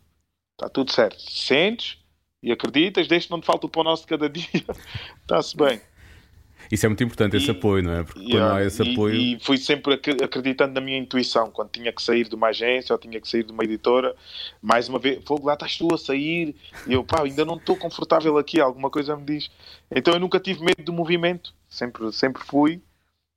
está 0.53 0.69
tudo 0.69 0.91
certo. 0.91 1.19
Sentes 1.19 1.97
e 2.43 2.51
acreditas, 2.51 3.07
que 3.07 3.31
não 3.31 3.41
te 3.41 3.47
falta 3.47 3.65
o 3.65 3.69
pão 3.69 3.83
nosso 3.83 4.03
de 4.03 4.09
cada 4.09 4.29
dia, 4.29 4.65
está-se 5.23 5.57
bem. 5.57 5.81
Isso 6.71 6.85
é 6.85 6.89
muito 6.89 7.03
importante, 7.03 7.37
esse 7.37 7.51
apoio, 7.51 7.83
não 7.83 7.93
é? 7.93 8.03
Porque 8.03 8.37
não 8.37 8.55
há 8.55 8.63
esse 8.63 8.83
e, 8.83 8.93
apoio. 8.93 9.15
E 9.15 9.39
fui 9.39 9.57
sempre 9.57 9.93
acreditando 9.93 10.73
na 10.73 10.81
minha 10.81 10.97
intuição, 10.97 11.51
quando 11.51 11.69
tinha 11.69 11.91
que 11.91 12.01
sair 12.01 12.27
de 12.27 12.35
uma 12.35 12.47
agência 12.47 12.93
ou 12.93 12.99
tinha 12.99 13.19
que 13.19 13.27
sair 13.27 13.43
de 13.43 13.51
uma 13.51 13.63
editora, 13.63 14.15
mais 14.61 14.89
uma 14.89 14.99
vez, 14.99 15.23
fogo, 15.25 15.47
lá 15.47 15.53
estás 15.53 15.77
tu 15.77 15.93
a 15.93 15.97
sair, 15.97 16.55
e 16.87 16.93
eu, 16.93 17.03
pá, 17.03 17.23
ainda 17.23 17.45
não 17.45 17.57
estou 17.57 17.75
confortável 17.75 18.37
aqui, 18.37 18.59
alguma 18.59 18.89
coisa 18.89 19.15
me 19.15 19.23
diz. 19.23 19.49
Então 19.91 20.13
eu 20.13 20.19
nunca 20.19 20.39
tive 20.39 20.63
medo 20.63 20.83
do 20.83 20.93
movimento, 20.93 21.53
sempre, 21.69 22.11
sempre 22.11 22.43
fui. 22.43 22.81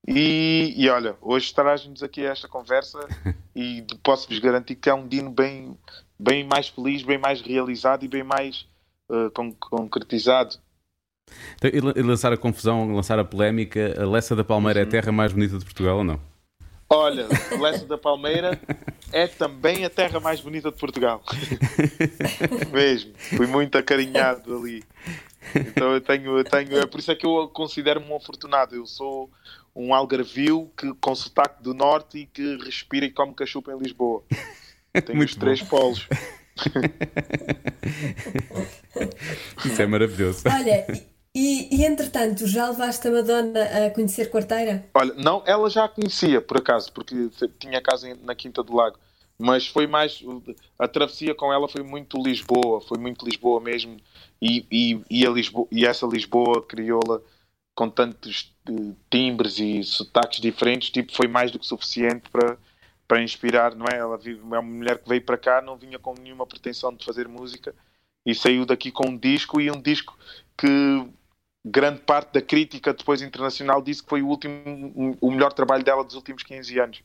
E, 0.06 0.74
e 0.76 0.88
olha, 0.88 1.16
hoje 1.20 1.52
traz-nos 1.52 2.02
aqui 2.02 2.24
esta 2.24 2.48
conversa 2.48 2.98
e 3.54 3.84
posso-vos 4.02 4.38
garantir 4.38 4.76
que 4.76 4.88
é 4.88 4.94
um 4.94 5.06
Dino 5.06 5.30
bem, 5.30 5.76
bem 6.18 6.44
mais 6.44 6.68
feliz, 6.68 7.02
bem 7.02 7.18
mais 7.18 7.40
realizado 7.40 8.04
e 8.04 8.08
bem 8.08 8.22
mais 8.22 8.66
uh, 9.10 9.30
concretizado 9.58 10.56
então, 11.56 11.92
e 11.94 12.02
lançar 12.02 12.32
a 12.32 12.36
confusão, 12.36 12.94
lançar 12.94 13.18
a 13.18 13.24
polémica, 13.24 13.94
a 14.00 14.06
Lessa 14.06 14.36
da 14.36 14.44
Palmeira 14.44 14.80
uhum. 14.80 14.84
é 14.84 14.88
a 14.88 14.90
terra 14.90 15.12
mais 15.12 15.32
bonita 15.32 15.58
de 15.58 15.64
Portugal 15.64 15.98
ou 15.98 16.04
não? 16.04 16.20
Olha, 16.90 17.26
Lessa 17.60 17.84
da 17.84 17.98
Palmeira 17.98 18.58
é 19.12 19.26
também 19.26 19.84
a 19.84 19.90
terra 19.90 20.18
mais 20.20 20.40
bonita 20.40 20.70
de 20.70 20.78
Portugal. 20.78 21.22
Mesmo. 22.72 23.12
Fui 23.16 23.46
muito 23.46 23.76
acarinhado 23.76 24.56
ali. 24.56 24.82
Então 25.54 25.92
eu 25.92 26.00
tenho, 26.00 26.38
eu 26.38 26.44
tenho. 26.44 26.78
É 26.78 26.86
por 26.86 26.98
isso 26.98 27.12
é 27.12 27.14
que 27.14 27.26
eu 27.26 27.46
considero-me 27.48 28.06
um 28.06 28.16
afortunado. 28.16 28.74
Eu 28.74 28.86
sou 28.86 29.30
um 29.76 29.94
algarvio 29.94 30.70
que, 30.76 30.92
com 30.94 31.14
sotaque 31.14 31.62
do 31.62 31.74
norte 31.74 32.18
e 32.18 32.26
que 32.26 32.56
respira 32.64 33.04
e 33.04 33.10
come 33.10 33.34
cachupa 33.34 33.72
em 33.72 33.78
Lisboa. 33.78 34.22
Tenho 34.92 35.16
muito 35.16 35.30
os 35.30 35.36
três 35.36 35.60
polos. 35.62 36.08
Isso 39.64 39.82
é 39.82 39.86
maravilhoso. 39.86 40.42
Olha, 40.46 40.86
e, 41.38 41.68
e, 41.70 41.85
entretanto, 41.85 42.48
já 42.48 42.68
levaste 42.68 43.07
a 43.07 43.12
Madonna 43.12 43.62
a 43.62 43.90
conhecer 43.90 44.29
Quarteira? 44.29 44.85
Olha, 44.92 45.14
não, 45.14 45.40
ela 45.46 45.70
já 45.70 45.85
a 45.85 45.88
conhecia, 45.88 46.40
por 46.40 46.57
acaso, 46.57 46.92
porque 46.92 47.31
tinha 47.61 47.81
casa 47.81 48.12
na 48.22 48.35
Quinta 48.35 48.61
do 48.61 48.74
Lago. 48.74 48.98
Mas 49.38 49.68
foi 49.68 49.87
mais. 49.87 50.20
A 50.77 50.88
travessia 50.88 51.37
com 51.37 51.53
ela 51.53 51.68
foi 51.68 51.85
muito 51.85 52.20
Lisboa, 52.20 52.81
foi 52.81 52.98
muito 52.98 53.24
Lisboa 53.24 53.61
mesmo. 53.61 53.96
E, 54.42 54.66
e, 54.68 55.01
e, 55.09 55.24
Lisboa, 55.27 55.68
e 55.70 55.87
essa 55.87 56.07
Lisboa 56.07 56.61
crioula 56.66 57.22
com 57.72 57.88
tantos 57.88 58.53
uh, 58.68 58.96
timbres 59.09 59.61
e 59.61 59.85
sotaques 59.85 60.40
diferentes, 60.40 60.90
tipo, 60.90 61.14
foi 61.14 61.29
mais 61.29 61.53
do 61.53 61.61
que 61.61 61.66
suficiente 61.66 62.29
para, 62.31 62.59
para 63.07 63.22
inspirar, 63.22 63.77
não 63.77 63.87
é? 63.87 63.96
Ela 63.96 64.18
vive, 64.18 64.40
é 64.40 64.42
uma 64.42 64.62
mulher 64.62 64.98
que 64.98 65.09
veio 65.09 65.22
para 65.22 65.38
cá, 65.38 65.62
não 65.62 65.77
vinha 65.77 66.01
com 66.01 66.14
nenhuma 66.20 66.44
pretensão 66.44 66.92
de 66.92 67.05
fazer 67.05 67.29
música 67.29 67.72
e 68.27 68.35
saiu 68.35 68.66
daqui 68.66 68.90
com 68.90 69.11
um 69.11 69.16
disco 69.16 69.61
e 69.61 69.70
um 69.70 69.81
disco 69.81 70.18
que 70.57 71.07
grande 71.64 72.00
parte 72.00 72.32
da 72.32 72.42
crítica 72.42 72.92
depois 72.92 73.22
internacional 73.22 73.82
disse 73.82 74.02
que 74.02 74.08
foi 74.08 74.22
o 74.22 74.28
último, 74.28 75.16
o 75.20 75.30
melhor 75.30 75.52
trabalho 75.52 75.84
dela 75.84 76.04
dos 76.04 76.14
últimos 76.14 76.42
15 76.42 76.78
anos. 76.78 77.02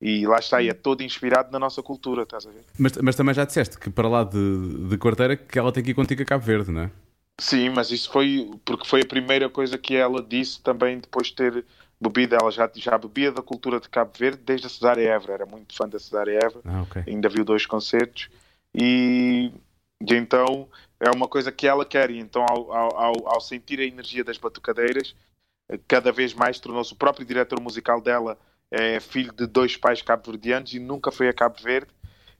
E 0.00 0.26
lá 0.26 0.38
está, 0.38 0.62
e 0.62 0.68
é 0.68 0.74
todo 0.74 1.02
inspirado 1.02 1.50
na 1.50 1.58
nossa 1.58 1.82
cultura, 1.82 2.22
estás 2.22 2.46
a 2.46 2.50
ver? 2.50 2.62
Mas, 2.78 2.96
mas 2.98 3.16
também 3.16 3.34
já 3.34 3.44
disseste 3.44 3.78
que 3.78 3.90
para 3.90 4.08
lá 4.08 4.22
de, 4.22 4.88
de 4.88 4.96
quarteira 4.96 5.36
que 5.36 5.58
ela 5.58 5.72
tem 5.72 5.82
que 5.82 5.90
ir 5.90 5.94
contigo 5.94 6.22
a 6.22 6.24
Cabo 6.24 6.44
Verde, 6.44 6.70
não 6.70 6.82
é? 6.82 6.90
Sim, 7.40 7.70
mas 7.70 7.90
isso 7.90 8.10
foi 8.10 8.48
porque 8.64 8.86
foi 8.86 9.02
a 9.02 9.06
primeira 9.06 9.48
coisa 9.48 9.76
que 9.76 9.96
ela 9.96 10.22
disse 10.22 10.60
também 10.60 10.98
depois 10.98 11.28
de 11.28 11.34
ter 11.34 11.64
bebido. 12.00 12.36
Ela 12.36 12.50
já, 12.50 12.70
já 12.74 12.96
bebia 12.96 13.32
da 13.32 13.42
cultura 13.42 13.80
de 13.80 13.88
Cabo 13.88 14.12
Verde 14.16 14.40
desde 14.44 14.66
a 14.66 14.70
Cesária 14.70 15.08
Évora, 15.08 15.34
era 15.34 15.46
muito 15.46 15.74
fã 15.74 15.88
da 15.88 15.98
Cesária 15.98 16.38
Évora, 16.44 16.62
ah, 16.64 16.82
okay. 16.82 17.02
ainda 17.06 17.28
viu 17.28 17.44
dois 17.44 17.66
concertos 17.66 18.28
e, 18.74 19.52
e 20.00 20.14
então 20.14 20.68
é 21.00 21.10
uma 21.14 21.28
coisa 21.28 21.52
que 21.52 21.66
ela 21.66 21.84
quer. 21.84 22.10
E 22.10 22.18
então, 22.18 22.44
ao, 22.48 22.72
ao, 22.72 23.28
ao 23.28 23.40
sentir 23.40 23.80
a 23.80 23.84
energia 23.84 24.24
das 24.24 24.38
batucadeiras, 24.38 25.14
cada 25.86 26.10
vez 26.10 26.34
mais 26.34 26.58
tornou-se 26.58 26.92
o 26.92 26.96
próprio 26.96 27.26
diretor 27.26 27.60
musical 27.60 28.00
dela. 28.00 28.38
É 28.70 29.00
filho 29.00 29.32
de 29.32 29.46
dois 29.46 29.76
pais 29.76 30.02
cabo-verdianos 30.02 30.74
e 30.74 30.78
nunca 30.78 31.10
foi 31.10 31.28
a 31.28 31.32
Cabo 31.32 31.56
Verde. 31.62 31.90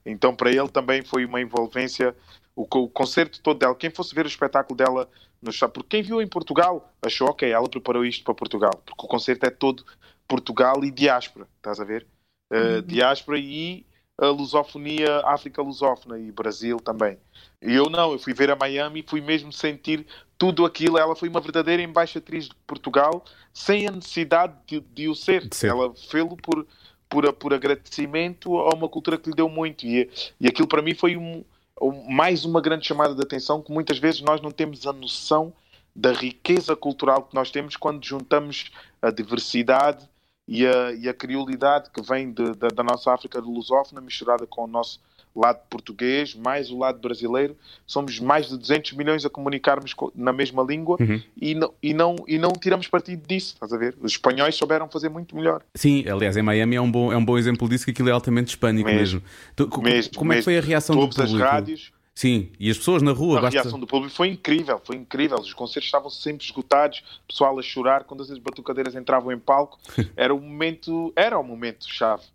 Então, 0.05 0.35
para 0.35 0.51
ele 0.51 0.69
também 0.69 1.03
foi 1.03 1.25
uma 1.25 1.41
envolvência. 1.41 2.15
O, 2.55 2.63
o 2.63 2.89
concerto 2.89 3.41
todo 3.41 3.59
dela, 3.59 3.75
quem 3.75 3.89
fosse 3.89 4.13
ver 4.13 4.25
o 4.25 4.27
espetáculo 4.27 4.77
dela 4.77 5.09
no 5.41 5.51
show, 5.51 5.69
porque 5.69 5.89
quem 5.89 6.03
viu 6.03 6.21
em 6.21 6.27
Portugal 6.27 6.93
achou, 7.01 7.29
ok, 7.29 7.49
ela 7.49 7.69
preparou 7.69 8.05
isto 8.05 8.23
para 8.23 8.33
Portugal, 8.33 8.71
porque 8.85 9.05
o 9.05 9.07
concerto 9.07 9.45
é 9.45 9.49
todo 9.49 9.85
Portugal 10.27 10.83
e 10.83 10.91
diáspora, 10.91 11.47
estás 11.57 11.79
a 11.79 11.85
ver? 11.85 12.05
Uh, 12.51 12.81
Diáspora 12.81 13.39
e 13.39 13.85
a 14.19 14.27
lusofonia, 14.27 15.21
África 15.25 15.61
lusófona 15.61 16.19
e 16.19 16.31
Brasil 16.31 16.77
também. 16.77 17.17
E 17.61 17.73
eu 17.73 17.89
não, 17.89 18.11
eu 18.11 18.19
fui 18.19 18.33
ver 18.33 18.51
a 18.51 18.55
Miami 18.55 18.99
e 18.99 19.09
fui 19.09 19.21
mesmo 19.21 19.51
sentir 19.51 20.05
tudo 20.37 20.65
aquilo. 20.65 20.97
Ela 20.97 21.15
foi 21.15 21.29
uma 21.29 21.39
verdadeira 21.39 21.81
embaixatriz 21.81 22.45
de 22.49 22.55
Portugal 22.67 23.23
sem 23.53 23.87
a 23.87 23.91
necessidade 23.91 24.53
de, 24.67 24.79
de 24.79 25.07
o 25.07 25.15
ser. 25.15 25.47
Ela 25.63 25.93
fez-lo 25.93 26.35
por, 26.37 26.67
por, 27.07 27.31
por 27.33 27.53
agradecimento 27.53 28.57
a 28.57 28.75
uma 28.75 28.89
cultura 28.89 29.17
que 29.17 29.29
lhe 29.29 29.35
deu 29.35 29.49
muito. 29.49 29.85
E, 29.85 30.09
e 30.39 30.47
aquilo 30.47 30.67
para 30.67 30.81
mim 30.81 30.93
foi 30.93 31.15
um, 31.15 31.43
um, 31.81 32.11
mais 32.11 32.43
uma 32.43 32.61
grande 32.61 32.85
chamada 32.85 33.15
de 33.15 33.21
atenção 33.21 33.61
que 33.61 33.71
muitas 33.71 33.97
vezes 33.97 34.21
nós 34.21 34.41
não 34.41 34.51
temos 34.51 34.85
a 34.85 34.93
noção 34.93 35.53
da 35.95 36.11
riqueza 36.11 36.75
cultural 36.75 37.23
que 37.23 37.35
nós 37.35 37.51
temos 37.51 37.75
quando 37.75 38.05
juntamos 38.05 38.71
a 39.01 39.11
diversidade 39.11 40.07
e 40.49 40.65
a, 40.65 40.91
e 40.93 41.07
a 41.07 41.13
criolidade 41.13 41.91
que 41.93 42.01
vem 42.01 42.31
de, 42.31 42.53
de, 42.53 42.67
da 42.69 42.83
nossa 42.83 43.13
África 43.13 43.39
lusófona 43.39 44.01
misturada 44.01 44.47
com 44.47 44.63
o 44.63 44.67
nosso 44.67 44.99
lado 45.35 45.59
português, 45.69 46.33
mais 46.33 46.71
o 46.71 46.77
lado 46.79 46.99
brasileiro, 46.99 47.55
somos 47.85 48.19
mais 48.19 48.49
de 48.49 48.57
200 48.57 48.93
milhões 48.93 49.23
a 49.23 49.29
comunicarmos 49.29 49.93
na 50.15 50.33
mesma 50.33 50.63
língua 50.63 50.97
uhum. 50.99 51.21
e, 51.39 51.53
não, 51.53 51.73
e, 51.83 51.93
não, 51.93 52.15
e 52.27 52.39
não 52.39 52.51
tiramos 52.51 52.87
partido 52.87 53.27
disso, 53.27 53.53
estás 53.53 53.71
a 53.71 53.77
ver? 53.77 53.95
Os 54.01 54.13
espanhóis 54.13 54.55
souberam 54.55 54.89
fazer 54.89 55.07
muito 55.07 55.35
melhor. 55.35 55.61
Sim, 55.75 56.03
aliás, 56.09 56.35
em 56.35 56.41
Miami 56.41 56.77
é 56.77 56.81
um 56.81 56.91
bom, 56.91 57.13
é 57.13 57.15
um 57.15 57.23
bom 57.23 57.37
exemplo 57.37 57.69
disso, 57.69 57.85
que 57.85 57.91
aquilo 57.91 58.09
é 58.09 58.11
altamente 58.11 58.49
hispânico 58.49 58.89
mesmo. 58.89 59.21
mesmo. 59.55 59.83
mesmo 59.83 60.17
como 60.17 60.33
é 60.33 60.37
que 60.37 60.41
foi 60.41 60.57
a 60.57 60.61
reação 60.61 60.95
Todas 60.95 61.15
do 61.15 61.21
público? 61.21 61.45
as 61.45 61.51
rádios... 61.51 61.98
Sim, 62.19 62.51
e 62.59 62.69
as 62.69 62.77
pessoas 62.77 63.01
na 63.01 63.13
rua. 63.13 63.37
A 63.37 63.41
basta... 63.43 63.61
reação 63.61 63.79
do 63.79 63.87
público 63.87 64.13
foi 64.13 64.27
incrível, 64.27 64.81
foi 64.83 64.97
incrível. 64.97 65.37
Os 65.37 65.53
concertos 65.53 65.85
estavam 65.87 66.09
sempre 66.09 66.43
esgotados, 66.43 67.01
pessoal 67.25 67.57
a 67.57 67.61
chorar 67.61 68.03
quando 68.03 68.21
as 68.21 68.37
batucadeiras 68.37 68.93
entravam 68.93 69.31
em 69.31 69.39
palco. 69.39 69.79
Era 70.17 70.35
o 70.35 70.41
momento, 70.41 71.13
era 71.15 71.39
o 71.39 71.43
momento 71.43 71.89
chave. 71.89 72.25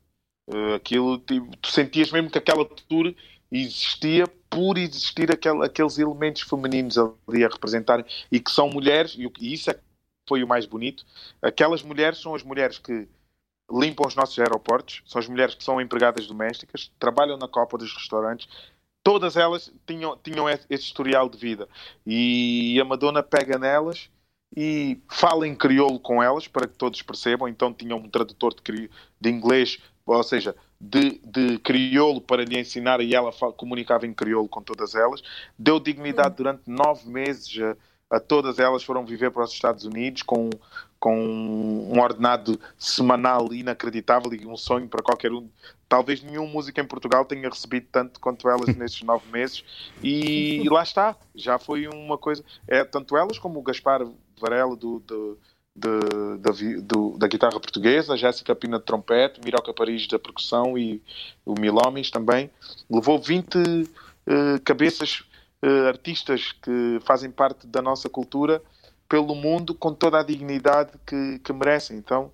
Uh, 0.48 0.72
aquilo, 0.76 1.18
tipo, 1.18 1.54
tu 1.58 1.70
sentias 1.70 2.10
mesmo 2.10 2.30
que 2.30 2.38
aquela 2.38 2.64
tour 2.64 3.14
existia 3.52 4.26
por 4.48 4.78
existir 4.78 5.30
aquele, 5.30 5.62
aqueles 5.62 5.98
elementos 5.98 6.40
femininos 6.40 6.96
ali 6.96 7.44
a 7.44 7.48
representarem 7.48 8.06
e 8.32 8.40
que 8.40 8.50
são 8.50 8.70
mulheres, 8.70 9.14
e, 9.18 9.30
e 9.38 9.52
isso 9.52 9.70
é, 9.70 9.78
foi 10.26 10.42
o 10.42 10.48
mais 10.48 10.64
bonito. 10.64 11.04
Aquelas 11.42 11.82
mulheres 11.82 12.22
são 12.22 12.34
as 12.34 12.42
mulheres 12.42 12.78
que 12.78 13.06
limpam 13.70 14.06
os 14.06 14.14
nossos 14.14 14.38
aeroportos, 14.38 15.02
são 15.06 15.20
as 15.20 15.28
mulheres 15.28 15.54
que 15.54 15.64
são 15.64 15.78
empregadas 15.78 16.26
domésticas, 16.26 16.90
trabalham 16.98 17.36
na 17.36 17.48
copa 17.48 17.76
dos 17.76 17.92
restaurantes, 17.92 18.48
todas 19.04 19.36
elas 19.36 19.72
tinham, 19.86 20.16
tinham 20.16 20.48
esse 20.48 20.66
historial 20.70 21.28
de 21.28 21.38
vida. 21.38 21.68
E 22.04 22.76
a 22.80 22.84
Madonna 22.84 23.22
pega 23.22 23.58
nelas 23.58 24.10
e 24.56 24.98
fala 25.08 25.46
em 25.46 25.54
crioulo 25.54 26.00
com 26.00 26.22
elas 26.22 26.48
para 26.48 26.66
que 26.66 26.74
todos 26.76 27.00
percebam. 27.02 27.46
Então 27.46 27.72
tinham 27.72 27.98
um 27.98 28.08
tradutor 28.08 28.54
de, 28.54 28.90
de 29.20 29.30
inglês 29.30 29.78
ou 30.06 30.22
seja, 30.22 30.54
de, 30.80 31.18
de 31.24 31.58
crioulo 31.58 32.20
para 32.20 32.44
lhe 32.44 32.58
ensinar 32.58 33.00
e 33.00 33.14
ela 33.14 33.32
comunicava 33.56 34.06
em 34.06 34.12
crioulo 34.12 34.48
com 34.48 34.62
todas 34.62 34.94
elas. 34.94 35.22
Deu 35.58 35.80
dignidade 35.80 36.34
hum. 36.34 36.36
durante 36.36 36.62
nove 36.66 37.08
meses 37.08 37.48
a, 37.48 37.76
todas 38.28 38.58
elas, 38.58 38.82
foram 38.82 39.04
viver 39.04 39.30
para 39.30 39.44
os 39.44 39.52
Estados 39.52 39.84
Unidos 39.84 40.22
com, 40.22 40.50
com 40.98 41.16
um 41.16 42.00
ordenado 42.00 42.58
semanal 42.78 43.52
inacreditável 43.52 44.32
e 44.34 44.46
um 44.46 44.56
sonho 44.56 44.88
para 44.88 45.02
qualquer 45.02 45.32
um. 45.32 45.48
Talvez 45.88 46.22
nenhum 46.22 46.46
músico 46.46 46.80
em 46.80 46.86
Portugal 46.86 47.24
tenha 47.24 47.48
recebido 47.48 47.86
tanto 47.90 48.20
quanto 48.20 48.48
elas 48.48 48.74
nesses 48.76 49.02
nove 49.02 49.30
meses. 49.30 49.64
E, 50.02 50.62
e, 50.64 50.68
lá 50.68 50.82
está, 50.82 51.16
já 51.34 51.58
foi 51.58 51.86
uma 51.88 52.18
coisa. 52.18 52.44
É, 52.68 52.84
tanto 52.84 53.16
elas 53.16 53.38
como 53.38 53.58
o 53.58 53.62
Gaspar 53.62 54.06
Varela 54.40 54.76
do, 54.76 55.00
do 55.00 55.38
de, 55.74 56.38
da, 56.38 56.50
do, 56.82 57.18
da 57.18 57.26
guitarra 57.26 57.58
portuguesa, 57.58 58.16
Jéssica 58.16 58.54
Pina 58.54 58.78
de 58.78 58.84
trompete, 58.84 59.40
Miroca 59.44 59.74
Paris 59.74 60.06
da 60.06 60.18
percussão 60.18 60.78
e 60.78 61.02
o 61.44 61.58
Milomis 61.58 62.10
também. 62.10 62.48
Levou 62.88 63.18
20 63.18 63.56
uh, 63.56 63.88
eh, 64.26 64.58
cabeças 64.64 65.24
uh, 65.64 65.86
artistas 65.88 66.52
que 66.52 66.98
fazem 67.04 67.30
parte 67.30 67.66
da 67.66 67.80
nossa 67.80 68.08
cultura 68.08 68.62
pelo 69.08 69.34
mundo 69.34 69.74
com 69.74 69.92
toda 69.94 70.20
a 70.20 70.22
dignidade 70.22 70.92
que, 71.06 71.38
que 71.38 71.52
merecem. 71.52 71.96
Então, 71.96 72.30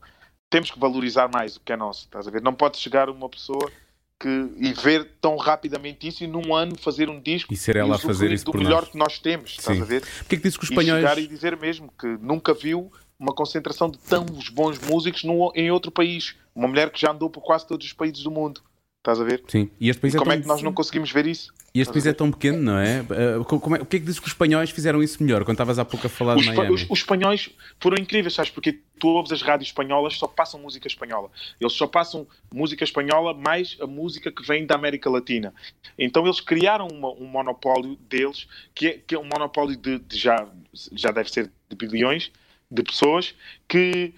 temos 0.48 0.70
que 0.70 0.78
valorizar 0.78 1.28
mais 1.28 1.56
o 1.56 1.60
que 1.60 1.72
é 1.72 1.76
nosso, 1.76 2.04
estás 2.06 2.26
a 2.26 2.30
ver? 2.30 2.42
Não 2.42 2.52
pode 2.54 2.78
chegar 2.78 3.08
uma 3.08 3.28
pessoa 3.28 3.70
que, 4.18 4.28
e 4.58 4.72
ver 4.72 5.12
tão 5.20 5.36
rapidamente 5.36 6.06
isso 6.06 6.22
e 6.24 6.26
num 6.26 6.54
ano 6.54 6.76
fazer 6.76 7.08
um 7.08 7.20
disco 7.20 7.52
e 7.52 7.56
ser 7.56 7.76
ela 7.76 7.96
a 7.96 7.98
fazer 7.98 8.30
isso 8.30 8.44
do 8.44 8.58
melhor 8.58 8.82
nós. 8.82 8.90
que 8.90 8.98
nós 8.98 9.18
temos, 9.18 9.50
estás 9.58 9.76
Sim. 9.78 9.82
a 9.82 9.86
ver? 9.86 10.00
Porquê 10.02 10.36
que 10.36 10.42
dizes 10.42 10.58
que 10.58 10.64
os 10.64 10.70
E 10.70 10.74
espanhóis. 10.74 11.00
chegar 11.02 11.18
e 11.18 11.26
dizer 11.26 11.56
mesmo 11.56 11.90
que 11.98 12.06
nunca 12.20 12.52
viu 12.52 12.92
uma 13.18 13.32
concentração 13.34 13.90
de 13.90 13.98
tão 13.98 14.24
bons 14.52 14.78
músicos 14.78 15.24
num, 15.24 15.50
em 15.54 15.70
outro 15.70 15.90
país. 15.90 16.34
Uma 16.54 16.68
mulher 16.68 16.90
que 16.90 17.00
já 17.00 17.12
andou 17.12 17.30
por 17.30 17.42
quase 17.42 17.66
todos 17.66 17.86
os 17.86 17.92
países 17.92 18.22
do 18.22 18.30
mundo. 18.30 18.62
Estás 18.98 19.20
a 19.20 19.24
ver? 19.24 19.42
Sim, 19.48 19.70
e 19.80 19.88
este 19.88 20.00
país 20.00 20.14
E 20.14 20.16
é 20.16 20.18
como 20.18 20.32
é 20.32 20.38
que 20.40 20.46
nós 20.46 20.62
não 20.62 20.72
conseguimos 20.72 21.10
ver 21.10 21.26
isso? 21.26 21.52
E 21.72 21.80
este 21.80 21.92
país 21.92 22.04
é 22.06 22.12
tão 22.12 22.32
pequeno, 22.32 22.58
não 22.60 22.78
é? 22.78 23.04
Co- 23.46 23.60
como 23.60 23.76
é- 23.76 23.80
O 23.80 23.86
que 23.86 23.96
é 23.96 24.00
que 24.00 24.04
dizes 24.04 24.18
que 24.18 24.26
os 24.26 24.32
espanhóis 24.32 24.70
fizeram 24.70 25.00
isso 25.00 25.22
melhor? 25.22 25.44
Quando 25.44 25.54
estavas 25.54 25.78
há 25.78 25.84
pouco 25.84 26.06
a 26.06 26.10
falar 26.10 26.36
Os, 26.36 26.44
de 26.44 26.52
Miami. 26.52 26.74
os- 26.74 26.86
os 26.90 26.98
espanhóis 26.98 27.48
foram 27.78 27.96
incríveis, 28.02 28.34
sabes? 28.34 28.50
Porque 28.50 28.80
tu 28.98 29.06
ouves 29.08 29.30
as 29.30 29.40
rádios 29.40 29.68
espanholas, 29.68 30.14
só 30.18 30.26
passam 30.26 30.58
música 30.60 30.88
espanhola. 30.88 31.30
Eles 31.60 31.72
só 31.74 31.86
passam 31.86 32.26
música 32.52 32.82
espanhola 32.82 33.32
mais 33.34 33.76
a 33.80 33.86
música 33.86 34.32
que 34.32 34.44
vem 34.44 34.66
da 34.66 34.74
América 34.74 35.08
Latina. 35.08 35.54
Então 35.96 36.24
eles 36.24 36.40
criaram 36.40 36.88
uma- 36.88 37.12
um 37.12 37.26
monopólio 37.26 37.96
deles, 38.08 38.48
que 38.74 38.86
é, 38.88 38.92
que 39.06 39.14
é 39.14 39.18
um 39.18 39.24
monopólio 39.24 39.76
de, 39.76 40.00
de 40.00 40.18
já, 40.18 40.48
já 40.92 41.12
deve 41.12 41.30
ser 41.30 41.52
de 41.68 41.76
bilhões 41.86 42.32
de 42.72 42.82
pessoas 42.82 43.34
que 43.68 44.12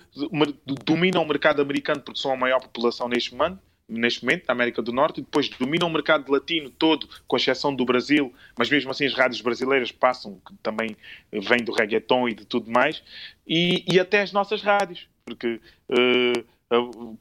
dominam 0.87 1.23
o 1.23 1.27
mercado 1.29 1.61
americano 1.63 2.01
porque 2.01 2.21
são 2.21 2.33
a 2.33 2.37
maior 2.37 2.61
população 2.61 3.09
neste 3.09 3.35
momento 3.35 3.59
neste 3.89 4.25
momento, 4.25 4.45
na 4.47 4.53
América 4.53 4.81
do 4.81 4.93
Norte, 4.93 5.21
e 5.21 5.23
depois 5.23 5.49
dominam 5.49 5.89
o 5.89 5.93
mercado 5.93 6.31
latino 6.31 6.71
todo, 6.71 7.09
com 7.27 7.37
exceção 7.37 7.75
do 7.75 7.85
Brasil, 7.85 8.33
mas 8.57 8.71
mesmo 8.71 8.91
assim 8.91 9.07
as 9.07 9.15
rádios 9.15 9.41
brasileiras 9.41 9.93
passam, 9.93 10.41
que 10.47 10.55
também 10.63 10.97
vêm 11.31 11.59
do 11.65 11.73
reggaeton 11.73 12.29
e 12.29 12.35
de 12.35 12.45
tudo 12.45 12.71
mais, 12.71 13.03
e, 13.47 13.85
e 13.93 14.01
até 14.01 14.23
as 14.23 14.33
nossas 14.33 14.63
rádios, 14.63 15.09
porque 15.25 15.61
eh, 15.91 16.45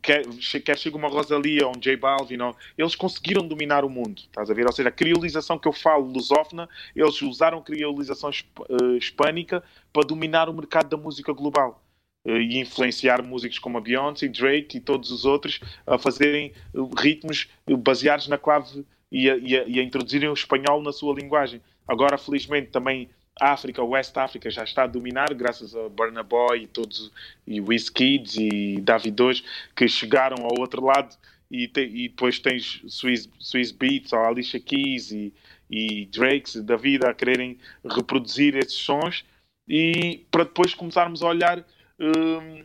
quer, 0.01 0.23
quer 0.63 0.77
chega 0.77 0.95
uma 0.95 1.09
Rosalia 1.09 1.67
ou 1.67 1.75
um 1.75 1.79
J 1.79 1.97
Balvin, 1.97 2.39
ou- 2.39 2.55
eles 2.77 2.95
conseguiram 2.95 3.45
dominar 3.47 3.83
o 3.83 3.89
mundo, 3.89 4.21
estás 4.21 4.49
a 4.49 4.53
ver? 4.53 4.65
Ou 4.65 4.71
seja, 4.71 4.89
a 4.89 4.91
criolização 4.91 5.59
que 5.59 5.67
eu 5.67 5.73
falo, 5.73 6.05
lusófona, 6.05 6.69
eles 6.95 7.21
usaram 7.21 7.57
a 7.59 7.61
criolização 7.61 8.29
eh, 8.29 8.97
hispânica 8.97 9.63
para 9.91 10.07
dominar 10.07 10.47
o 10.49 10.53
mercado 10.53 10.89
da 10.89 10.97
música 10.97 11.33
global 11.33 11.83
e 12.25 12.59
influenciar 12.59 13.23
músicos 13.23 13.57
como 13.59 13.77
a 13.77 13.81
Beyoncé, 13.81 14.27
Drake 14.27 14.77
e 14.77 14.79
todos 14.81 15.11
os 15.11 15.25
outros 15.25 15.59
a 15.87 15.97
fazerem 15.97 16.51
eh, 16.73 16.77
ritmos 16.99 17.47
eh, 17.67 17.75
baseados 17.75 18.27
na 18.27 18.37
clave 18.37 18.85
e 19.11 19.29
a, 19.29 19.35
e 19.37 19.57
a- 19.57 19.63
e 19.67 19.79
a 19.79 19.83
introduzirem 19.83 20.29
o 20.29 20.33
espanhol 20.33 20.81
na 20.81 20.91
sua 20.91 21.13
linguagem. 21.15 21.61
Agora, 21.87 22.17
felizmente, 22.17 22.69
também 22.69 23.09
a 23.39 23.53
África, 23.53 23.83
West 23.83 24.15
África 24.17 24.51
já 24.51 24.63
está 24.63 24.83
a 24.83 24.87
dominar, 24.87 25.33
graças 25.33 25.75
a 25.75 25.89
Burna 25.89 26.21
Boy 26.21 26.63
e 26.63 26.67
todos, 26.67 27.11
e 27.47 27.59
Wizkids 27.59 28.35
e 28.37 28.79
Davidos, 28.81 29.43
que 29.75 29.87
chegaram 29.87 30.45
ao 30.45 30.59
outro 30.59 30.85
lado 30.85 31.15
e, 31.49 31.67
te- 31.67 31.81
e 31.81 32.07
depois 32.09 32.37
tens 32.39 32.81
Swiss, 32.87 33.27
Swiss 33.39 33.71
Beats 33.71 34.13
ou 34.13 34.19
Alicia 34.19 34.59
Keys 34.59 35.11
e, 35.11 35.33
e 35.69 36.05
Drakes 36.05 36.57
da 36.63 36.75
vida 36.75 37.09
a 37.09 37.13
quererem 37.15 37.57
reproduzir 37.83 38.55
esses 38.55 38.73
sons 38.77 39.25
e 39.67 40.23
para 40.29 40.43
depois 40.43 40.73
começarmos 40.75 41.23
a 41.23 41.27
olhar 41.27 41.65
hum, 42.01 42.63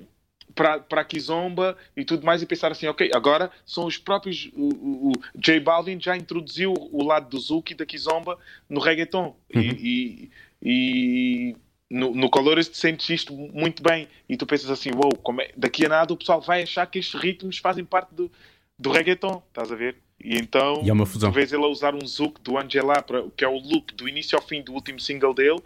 para, 0.54 0.80
para 0.80 1.02
a 1.02 1.04
Kizomba 1.04 1.76
e 1.94 2.04
tudo 2.04 2.24
mais 2.24 2.40
e 2.42 2.46
pensar 2.46 2.72
assim, 2.72 2.86
ok, 2.86 3.10
agora 3.14 3.50
são 3.66 3.84
os 3.86 3.98
próprios. 3.98 4.50
O, 4.54 4.68
o, 4.68 5.08
o 5.10 5.12
J 5.38 5.60
Balvin 5.60 6.00
já 6.00 6.16
introduziu 6.16 6.72
o 6.90 7.04
lado 7.04 7.28
do 7.28 7.38
Zuki 7.38 7.74
da 7.74 7.84
Kizomba 7.84 8.38
no 8.68 8.80
reggaeton 8.80 9.36
Uhum. 9.54 9.60
e, 9.62 10.30
e, 10.62 11.50
e 11.50 11.56
no, 11.90 12.14
no 12.14 12.30
Colores 12.30 12.68
te 12.68 12.78
sentes 12.78 13.08
isto 13.10 13.32
muito 13.34 13.82
bem 13.82 14.08
e 14.28 14.36
tu 14.36 14.46
pensas 14.46 14.70
assim, 14.70 14.90
wow, 14.92 15.12
é- 15.40 15.52
daqui 15.56 15.84
a 15.84 15.88
nada 15.88 16.12
o 16.12 16.16
pessoal 16.16 16.40
vai 16.40 16.62
achar 16.62 16.86
que 16.86 16.98
estes 16.98 17.20
ritmos 17.20 17.58
fazem 17.58 17.84
parte 17.84 18.14
do, 18.14 18.30
do 18.78 18.90
reggaeton, 18.90 19.42
estás 19.48 19.70
a 19.70 19.76
ver? 19.76 19.96
E 20.18 20.36
então 20.38 20.80
E 20.82 20.88
é 20.88 20.92
uma 20.92 21.04
fusão. 21.06 21.32
ele 21.36 21.54
a 21.56 21.68
usar 21.68 21.94
um 21.94 22.06
zouk 22.06 22.40
do 22.40 22.58
Angela, 22.58 23.02
para, 23.02 23.24
que 23.36 23.44
é 23.44 23.48
o 23.48 23.58
loop 23.58 23.94
do 23.94 24.08
início 24.08 24.36
ao 24.36 24.42
fim 24.42 24.62
do 24.62 24.72
último 24.72 24.98
single 24.98 25.34
dele, 25.34 25.60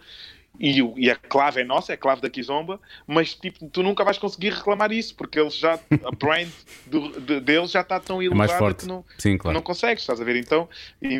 e, 0.59 0.81
o- 0.81 0.93
e 0.97 1.09
a 1.09 1.15
clave 1.15 1.61
é 1.61 1.63
nossa, 1.63 1.91
é 1.93 1.95
a 1.95 1.97
clave 1.97 2.21
da 2.21 2.29
Kizomba, 2.29 2.79
mas 3.07 3.33
tipo, 3.33 3.67
tu 3.69 3.81
nunca 3.81 4.03
vais 4.03 4.17
conseguir 4.17 4.49
reclamar 4.53 4.91
isso, 4.91 5.15
porque 5.15 5.39
eles 5.39 5.55
já, 5.55 5.73
a 6.03 6.11
brand 6.11 6.49
do, 6.85 7.19
de, 7.21 7.39
deles 7.39 7.71
já 7.71 7.81
está 7.81 7.99
tão 7.99 8.21
É 8.21 8.25
elevada 8.25 8.57
forte. 8.59 8.81
que 8.81 8.87
não, 8.87 9.03
Sim, 9.17 9.37
claro. 9.37 9.55
não 9.55 9.61
consegues, 9.63 10.03
estás 10.03 10.19
a 10.19 10.23
ver? 10.23 10.35
Então, 10.35 10.67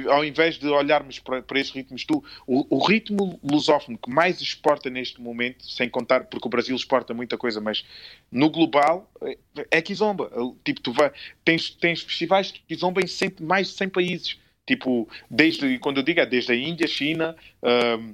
ao 0.09 0.23
invés 0.25 0.55
de 0.59 0.67
olharmos 0.67 1.19
para, 1.19 1.41
para 1.41 1.59
estes 1.59 1.75
ritmos, 1.75 2.03
tu, 2.05 2.23
o, 2.45 2.77
o 2.77 2.85
ritmo 2.85 3.39
lusófono 3.43 3.97
que 3.97 4.09
mais 4.09 4.41
exporta 4.41 4.89
neste 4.89 5.21
momento, 5.21 5.65
sem 5.69 5.89
contar, 5.89 6.25
porque 6.25 6.47
o 6.47 6.51
Brasil 6.51 6.75
exporta 6.75 7.13
muita 7.13 7.37
coisa, 7.37 7.61
mas 7.61 7.85
no 8.31 8.49
global 8.49 9.09
é, 9.21 9.37
é 9.71 9.81
Kizomba. 9.81 10.29
Tipo, 10.63 10.81
tu 10.81 10.91
vai, 10.93 11.11
tens, 11.45 11.69
tens 11.71 12.01
festivais 12.01 12.51
de 12.51 12.59
Kizomba 12.67 13.01
em 13.01 13.07
100 13.07 13.35
mais 13.41 13.67
de 13.69 13.73
100 13.73 13.89
países. 13.89 14.37
Tipo, 14.67 15.09
desde, 15.29 15.79
quando 15.79 15.97
eu 15.97 16.03
digo 16.03 16.19
é 16.19 16.25
desde 16.25 16.51
a 16.51 16.55
Índia, 16.55 16.87
China, 16.87 17.35
hum, 17.63 18.13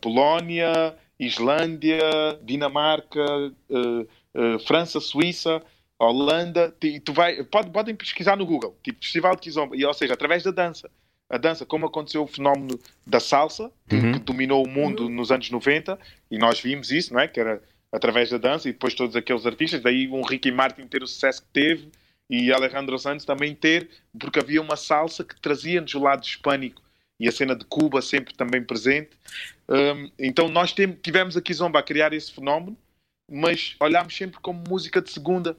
Polónia, 0.00 0.94
Islândia, 1.18 2.00
Dinamarca, 2.42 3.24
eh, 3.70 4.06
eh, 4.34 4.58
França, 4.66 5.00
Suíça, 5.00 5.62
Holanda, 5.98 6.74
e 6.82 7.00
tu 7.00 7.12
vai, 7.12 7.42
pode, 7.44 7.70
podem 7.70 7.94
pesquisar 7.94 8.36
no 8.36 8.46
Google, 8.46 8.76
tipo 8.82 9.02
Festival 9.02 9.34
de 9.34 9.42
Kizomba, 9.42 9.76
e, 9.76 9.84
ou 9.84 9.94
seja, 9.94 10.14
através 10.14 10.42
da 10.44 10.50
dança. 10.50 10.88
A 11.28 11.36
dança, 11.36 11.66
como 11.66 11.86
aconteceu 11.86 12.22
o 12.22 12.26
fenómeno 12.26 12.78
da 13.06 13.20
salsa, 13.20 13.70
que, 13.88 13.96
Uhum. 13.96 14.12
que 14.12 14.18
dominou 14.20 14.64
o 14.64 14.68
mundo 14.68 15.08
nos 15.08 15.30
anos 15.30 15.50
90, 15.50 15.98
e 16.30 16.38
nós 16.38 16.60
vimos 16.60 16.90
isso, 16.90 17.12
não 17.12 17.20
é? 17.20 17.28
Que 17.28 17.40
era 17.40 17.60
através 17.92 18.30
da 18.30 18.38
dança, 18.38 18.68
e 18.68 18.72
depois 18.72 18.94
todos 18.94 19.16
aqueles 19.16 19.44
artistas, 19.44 19.82
daí 19.82 20.08
um 20.08 20.22
Ricky 20.22 20.52
Martin 20.52 20.86
ter 20.86 21.02
o 21.02 21.06
sucesso 21.06 21.42
que 21.42 21.48
teve, 21.52 21.88
e 22.30 22.52
Alejandro 22.52 22.98
Santos 22.98 23.24
também 23.24 23.54
ter, 23.54 23.88
porque 24.18 24.38
havia 24.38 24.60
uma 24.62 24.76
salsa 24.76 25.24
que 25.24 25.38
trazia-nos 25.40 25.94
o 25.94 26.00
lado 26.00 26.24
hispânico, 26.24 26.80
e 27.18 27.26
a 27.28 27.32
cena 27.32 27.56
de 27.56 27.64
Cuba 27.64 28.00
sempre 28.00 28.32
também 28.34 28.62
presente. 28.62 29.10
Hum, 29.70 30.10
então 30.18 30.48
nós 30.48 30.72
tivemos 30.72 31.36
a 31.36 31.42
Kizomba 31.42 31.78
a 31.78 31.82
criar 31.82 32.12
esse 32.12 32.32
fenómeno, 32.32 32.76
mas 33.30 33.76
olhámos 33.78 34.16
sempre 34.16 34.40
como 34.40 34.64
música 34.66 35.02
de 35.02 35.10
segunda 35.10 35.56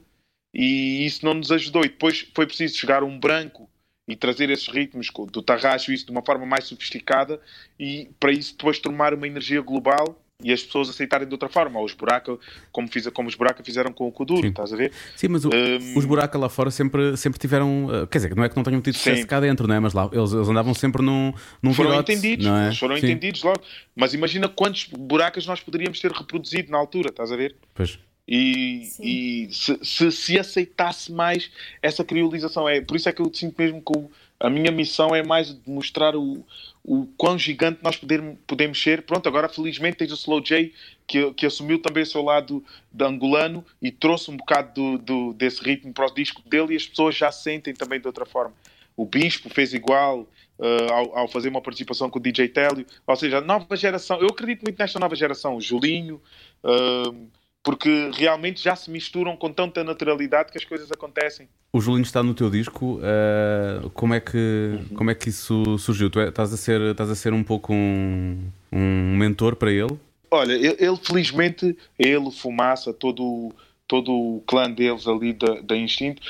e 0.52 1.06
isso 1.06 1.24
não 1.24 1.34
nos 1.34 1.52
ajudou. 1.52 1.84
E 1.84 1.88
depois 1.88 2.28
foi 2.34 2.46
preciso 2.46 2.76
chegar 2.76 3.04
um 3.04 3.18
branco 3.18 3.70
e 4.08 4.16
trazer 4.16 4.50
esses 4.50 4.66
ritmos 4.66 5.08
do 5.30 5.42
tarraxo, 5.42 5.92
isso 5.92 6.06
de 6.06 6.10
uma 6.10 6.24
forma 6.24 6.44
mais 6.44 6.64
sofisticada 6.64 7.40
e 7.78 8.10
para 8.18 8.32
isso 8.32 8.56
depois 8.56 8.80
tomar 8.80 9.14
uma 9.14 9.26
energia 9.26 9.60
global 9.60 10.19
e 10.42 10.52
as 10.52 10.62
pessoas 10.62 10.88
aceitarem 10.90 11.26
de 11.26 11.34
outra 11.34 11.48
forma. 11.48 11.78
Ou 11.78 11.84
os 11.84 11.92
buraca, 11.94 12.38
como, 12.72 12.88
fiz, 12.88 13.06
como 13.08 13.28
os 13.28 13.34
buraca 13.34 13.62
fizeram 13.62 13.92
com 13.92 14.06
o 14.08 14.12
Kuduro, 14.12 14.42
Sim. 14.42 14.48
estás 14.48 14.72
a 14.72 14.76
ver? 14.76 14.92
Sim, 15.16 15.28
mas 15.28 15.44
o- 15.44 15.50
Hum. 15.50 15.94
os 15.96 16.04
buracos 16.04 16.40
lá 16.40 16.48
fora 16.48 16.70
sempre, 16.70 17.16
sempre 17.16 17.38
tiveram. 17.38 17.86
uh, 17.86 18.06
Quer 18.06 18.18
dizer, 18.18 18.34
não 18.36 18.44
é 18.44 18.48
que 18.48 18.56
não 18.56 18.62
tenham 18.62 18.80
tido 18.80 18.94
sucesso 18.96 19.26
cá 19.26 19.40
dentro, 19.40 19.66
não 19.66 19.74
é? 19.74 19.80
Mas 19.80 19.92
lá 19.92 20.08
eles, 20.12 20.32
eles 20.32 20.48
andavam 20.48 20.74
sempre 20.74 21.02
num, 21.02 21.32
num 21.62 21.72
foram 21.74 21.90
virote, 21.90 22.12
entendidos, 22.12 22.46
não 22.46 22.56
é? 22.56 22.74
foram 22.74 22.96
Sim, 22.96 23.06
entendidos 23.06 23.42
logo. 23.42 23.60
Mas 23.94 24.14
imagina 24.14 24.48
quantos 24.48 24.84
buracas 24.84 25.46
nós 25.46 25.60
poderíamos 25.60 26.00
ter 26.00 26.10
reproduzido 26.12 26.70
na 26.70 26.78
altura, 26.78 27.08
estás 27.10 27.30
a 27.32 27.36
ver? 27.36 27.54
Pois. 27.74 27.98
E, 28.32 28.88
e 29.00 29.48
se, 29.52 29.78
se 29.82 30.12
se 30.12 30.38
aceitasse 30.38 31.10
mais 31.10 31.50
essa 31.82 32.04
criolização, 32.04 32.68
é 32.68 32.80
por 32.80 32.96
isso 32.96 33.08
é 33.08 33.12
que 33.12 33.20
eu 33.20 33.30
sinto 33.34 33.56
mesmo 33.60 33.82
que 33.82 33.98
o- 33.98 34.08
a 34.38 34.48
minha 34.48 34.70
missão 34.70 35.14
é 35.14 35.22
mais 35.22 35.48
de 35.52 35.58
mostrar 35.68 36.14
o, 36.14 36.44
o 36.84 37.06
quão 37.16 37.38
gigante 37.38 37.80
nós 37.82 37.96
poder, 37.96 38.22
podemos 38.46 38.80
ser. 38.82 39.02
Pronto, 39.02 39.28
agora 39.28 39.48
felizmente 39.48 39.98
tens 39.98 40.10
o 40.10 40.14
Slow 40.14 40.40
J 40.42 40.72
que, 41.06 41.32
que 41.34 41.46
assumiu 41.46 41.80
também 41.80 42.02
o 42.02 42.06
seu 42.06 42.22
lado 42.22 42.64
de 42.92 43.04
angolano 43.04 43.64
e 43.82 43.90
trouxe 43.90 44.30
um 44.30 44.36
bocado 44.36 44.72
do, 44.74 44.98
do- 44.98 45.32
desse 45.34 45.62
ritmo 45.62 45.92
para 45.92 46.06
o 46.06 46.14
disco 46.14 46.42
dele 46.48 46.72
e 46.72 46.76
as 46.76 46.86
pessoas 46.86 47.14
já 47.16 47.30
sentem 47.30 47.74
também 47.74 48.00
de 48.00 48.06
outra 48.06 48.24
forma. 48.24 48.54
O 48.96 49.04
Bispo 49.06 49.48
fez 49.48 49.72
igual 49.72 50.20
uh, 50.58 50.92
ao, 50.92 51.18
ao 51.20 51.28
fazer 51.28 51.48
uma 51.48 51.60
participação 51.62 52.10
com 52.10 52.18
o 52.18 52.22
DJ 52.22 52.48
Télio. 52.48 52.84
Ou 53.06 53.16
seja, 53.16 53.38
a 53.38 53.40
nova 53.40 53.76
geração, 53.76 54.20
eu 54.20 54.26
acredito 54.26 54.62
muito 54.62 54.78
nesta 54.78 54.98
nova 54.98 55.14
geração, 55.16 55.56
o 55.56 55.60
Julinho, 55.60 56.20
uh, 56.64 57.28
porque 57.62 58.10
realmente 58.14 58.62
já 58.62 58.74
se 58.74 58.90
misturam 58.90 59.36
com 59.36 59.52
tanta 59.52 59.84
naturalidade 59.84 60.50
que 60.50 60.58
as 60.58 60.64
coisas 60.64 60.90
acontecem. 60.90 61.48
O 61.72 61.80
Julinho 61.80 62.02
está 62.02 62.22
no 62.22 62.34
teu 62.34 62.50
disco. 62.50 62.98
uh, 62.98 63.90
como, 63.90 64.14
é 64.14 64.20
que, 64.20 64.78
como 64.94 65.10
é 65.10 65.14
que 65.14 65.28
isso 65.28 65.78
surgiu? 65.78 66.10
Tu 66.10 66.20
é- 66.20 66.28
estás, 66.28 66.52
a 66.52 66.56
ser, 66.56 66.80
estás 66.80 67.10
a 67.10 67.14
ser 67.14 67.32
um 67.32 67.44
pouco 67.44 67.72
um, 67.72 68.50
um 68.72 69.16
mentor 69.16 69.56
para 69.56 69.70
ele? 69.70 69.96
Olha, 70.30 70.52
ele, 70.54 70.76
ele, 70.78 70.96
felizmente, 71.02 71.76
ele, 71.98 72.16
o 72.16 72.30
Fumaça, 72.30 72.92
todo, 72.92 73.22
o- 73.22 73.52
todo 73.86 74.10
o 74.12 74.42
clã 74.46 74.70
deles 74.70 75.06
ali 75.06 75.32
da, 75.32 75.60
da 75.60 75.76
Instinto, 75.76 76.22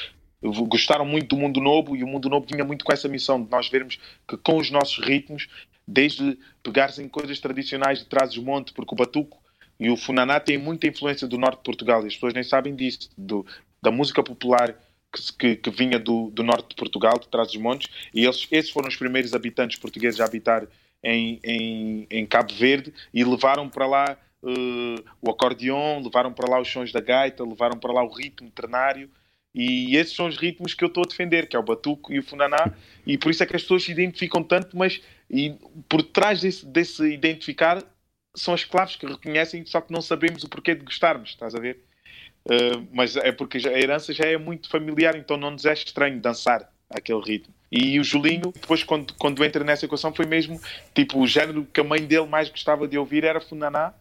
gostaram 0.42 1.04
muito 1.04 1.28
do 1.28 1.36
Mundo 1.40 1.60
Novo 1.60 1.94
e 1.96 2.02
o 2.02 2.06
Mundo 2.06 2.28
Novo 2.28 2.46
tinha 2.46 2.64
muito 2.64 2.84
com 2.84 2.92
essa 2.92 3.08
missão 3.08 3.42
de 3.42 3.50
nós 3.50 3.68
vermos 3.68 3.98
que 4.26 4.36
com 4.38 4.56
os 4.56 4.70
nossos 4.70 4.98
ritmos, 5.04 5.48
desde 5.86 6.38
pegares 6.62 6.98
em 6.98 7.08
coisas 7.08 7.38
tradicionais 7.40 7.98
de 8.00 8.06
trás 8.06 8.30
dos 8.34 8.42
montes, 8.42 8.72
porque 8.72 8.94
o 8.94 8.96
batuco 8.96 9.39
e 9.80 9.88
o 9.88 9.96
funaná 9.96 10.38
têm 10.38 10.58
muita 10.58 10.86
influência 10.86 11.26
do 11.26 11.38
norte 11.38 11.56
de 11.56 11.64
Portugal 11.64 12.04
e 12.04 12.06
as 12.06 12.14
pessoas 12.14 12.34
nem 12.34 12.44
sabem 12.44 12.76
disso, 12.76 13.10
do, 13.16 13.46
da 13.82 13.90
música 13.90 14.22
popular 14.22 14.76
que, 15.38 15.56
que, 15.56 15.70
vinha 15.70 15.98
do, 15.98 16.30
do 16.30 16.42
norte 16.42 16.68
de 16.68 16.76
Portugal, 16.76 17.18
de 17.18 17.28
trás 17.28 17.48
dos 17.48 17.56
montes, 17.56 17.88
e 18.14 18.24
eles, 18.24 18.46
esses 18.50 18.70
foram 18.70 18.88
os 18.88 18.96
primeiros 18.96 19.34
habitantes 19.34 19.78
portugueses 19.78 20.20
a 20.20 20.26
habitar 20.26 20.66
em, 21.02 21.40
em, 21.42 22.06
em 22.10 22.26
Cabo 22.26 22.52
Verde 22.52 22.92
e 23.12 23.24
levaram 23.24 23.68
para 23.68 23.86
lá 23.86 24.18
uh, 24.42 25.04
o 25.20 25.30
acordeon, 25.30 26.02
levaram 26.02 26.32
para 26.32 26.48
lá 26.48 26.60
os 26.60 26.68
sons 26.68 26.92
da 26.92 27.00
gaita, 27.00 27.42
levaram 27.42 27.78
para 27.78 27.92
lá 27.92 28.04
o 28.04 28.12
ritmo 28.12 28.50
ternário. 28.50 29.10
E 29.52 29.96
esses 29.96 30.14
são 30.14 30.28
os 30.28 30.36
ritmos 30.36 30.74
que 30.74 30.84
eu 30.84 30.88
estou 30.88 31.02
a 31.02 31.08
defender, 31.08 31.48
que 31.48 31.56
é 31.56 31.58
o 31.58 31.62
batuco 31.62 32.12
e 32.12 32.20
o 32.20 32.22
funaná, 32.22 32.72
e 33.04 33.18
por 33.18 33.32
isso 33.32 33.42
é 33.42 33.46
que 33.46 33.56
as 33.56 33.62
pessoas 33.62 33.82
se 33.82 33.90
identificam 33.90 34.44
tanto, 34.44 34.76
mas 34.76 35.00
e 35.28 35.56
por 35.88 36.04
trás 36.04 36.40
desse, 36.40 36.64
desse 36.64 37.04
identificar 37.04 37.82
são 38.34 38.54
as 38.54 38.64
claves 38.64 38.96
que 38.96 39.06
reconhecem, 39.06 39.64
só 39.66 39.80
que 39.80 39.92
não 39.92 40.00
sabemos 40.00 40.44
o 40.44 40.48
porquê 40.48 40.74
de 40.74 40.84
gostarmos, 40.84 41.30
estás 41.30 41.54
a 41.54 41.60
ver? 41.60 41.84
Uh, 42.44 42.86
mas 42.92 43.16
é 43.16 43.32
porque 43.32 43.58
a 43.68 43.78
herança 43.78 44.12
já 44.12 44.24
é 44.24 44.38
muito 44.38 44.68
familiar, 44.68 45.14
então 45.16 45.36
não 45.36 45.50
nos 45.50 45.64
é 45.66 45.72
estranho 45.72 46.20
dançar 46.20 46.70
aquele 46.88 47.20
ritmo. 47.20 47.54
E 47.70 48.00
o 48.00 48.04
Julinho, 48.04 48.52
depois, 48.52 48.82
quando, 48.82 49.14
quando 49.14 49.44
entra 49.44 49.62
nessa 49.62 49.84
equação, 49.84 50.12
foi 50.12 50.26
mesmo 50.26 50.60
tipo 50.94 51.20
o 51.20 51.26
género 51.26 51.64
que 51.72 51.80
a 51.80 51.84
mãe 51.84 52.04
dele 52.04 52.26
mais 52.26 52.48
gostava 52.48 52.88
de 52.88 52.98
ouvir 52.98 53.24
era 53.24 53.40
Funaná, 53.40 53.94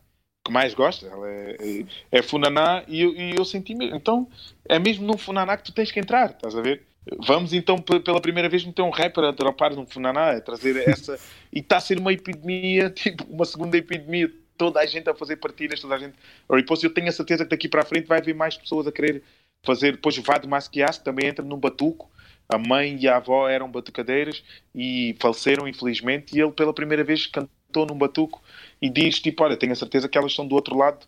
que 0.44 0.52
mais 0.52 0.74
gosta, 0.74 1.06
ela 1.06 1.30
é, 1.30 1.58
é, 1.60 2.20
é 2.20 2.22
Funaná, 2.24 2.84
e, 2.88 3.04
e 3.04 3.36
eu 3.36 3.46
senti 3.46 3.76
mesmo. 3.76 3.96
Então 3.96 4.28
é 4.68 4.80
mesmo 4.80 5.06
no 5.06 5.18
Funaná 5.18 5.56
que 5.58 5.66
tu 5.66 5.74
tens 5.74 5.92
que 5.92 6.00
entrar, 6.00 6.32
estás 6.32 6.56
a 6.56 6.62
ver? 6.62 6.84
Vamos 7.18 7.54
então 7.54 7.78
pela 7.78 8.22
primeira 8.22 8.50
vez 8.50 8.64
meter 8.64 8.82
um 8.82 8.90
rapper 8.90 9.24
a 9.24 9.32
dropar 9.32 9.76
no 9.76 9.86
Funaná, 9.86 10.32
a 10.32 10.42
trazer 10.42 10.76
essa. 10.88 11.20
e 11.52 11.60
está 11.60 11.78
a 11.78 11.82
ser 11.82 11.98
uma 11.98 12.14
epidemia, 12.14 12.90
tipo, 12.92 13.24
uma 13.24 13.46
segunda 13.46 13.78
epidemia, 13.78 14.32
toda 14.58 14.80
a 14.80 14.86
gente 14.86 15.10
a 15.10 15.16
fazer 15.16 15.38
partilhas, 15.38 15.80
toda 15.80 15.96
a 15.96 15.98
gente 15.98 16.16
a 16.48 16.56
repost. 16.56 16.84
Eu 16.84 16.94
tenho 16.94 17.08
a 17.08 17.12
certeza 17.12 17.44
que 17.46 17.50
daqui 17.50 17.68
para 17.68 17.82
a 17.82 17.86
frente 17.86 18.08
vai 18.08 18.20
haver 18.20 18.36
mais 18.36 18.58
pessoas 18.58 18.86
a 18.86 18.92
querer 18.92 19.24
fazer. 19.64 19.94
Depois 19.94 20.18
o 20.18 20.22
Vado 20.22 20.48
Masquias 20.48 20.98
também 20.98 21.28
entra 21.28 21.44
num 21.44 21.58
batuco. 21.58 22.10
A 22.48 22.58
mãe 22.58 22.98
e 23.00 23.08
a 23.08 23.18
avó 23.18 23.48
eram 23.48 23.70
batucadeiras 23.70 24.44
e 24.74 25.16
faleceram, 25.20 25.68
infelizmente, 25.68 26.36
e 26.36 26.42
ele 26.42 26.52
pela 26.52 26.74
primeira 26.74 27.04
vez 27.04 27.28
cantou 27.28 27.86
num 27.86 27.98
batuco 27.98 28.42
e 28.82 28.90
diz: 28.90 29.20
tipo, 29.20 29.44
olha, 29.44 29.56
tenho 29.56 29.72
a 29.72 29.76
certeza 29.76 30.10
que 30.10 30.18
elas 30.18 30.32
estão 30.32 30.48
do 30.48 30.56
outro 30.56 30.76
lado, 30.76 31.06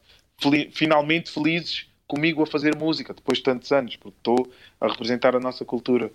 finalmente 0.71 1.31
felizes 1.31 1.90
comigo 2.11 2.43
a 2.43 2.45
fazer 2.45 2.75
música 2.75 3.13
depois 3.13 3.37
de 3.37 3.45
tantos 3.45 3.71
anos, 3.71 3.95
porque 3.95 4.17
estou 4.17 4.51
a 4.81 4.87
representar 4.89 5.33
a 5.33 5.39
nossa 5.39 5.63
cultura. 5.63 6.11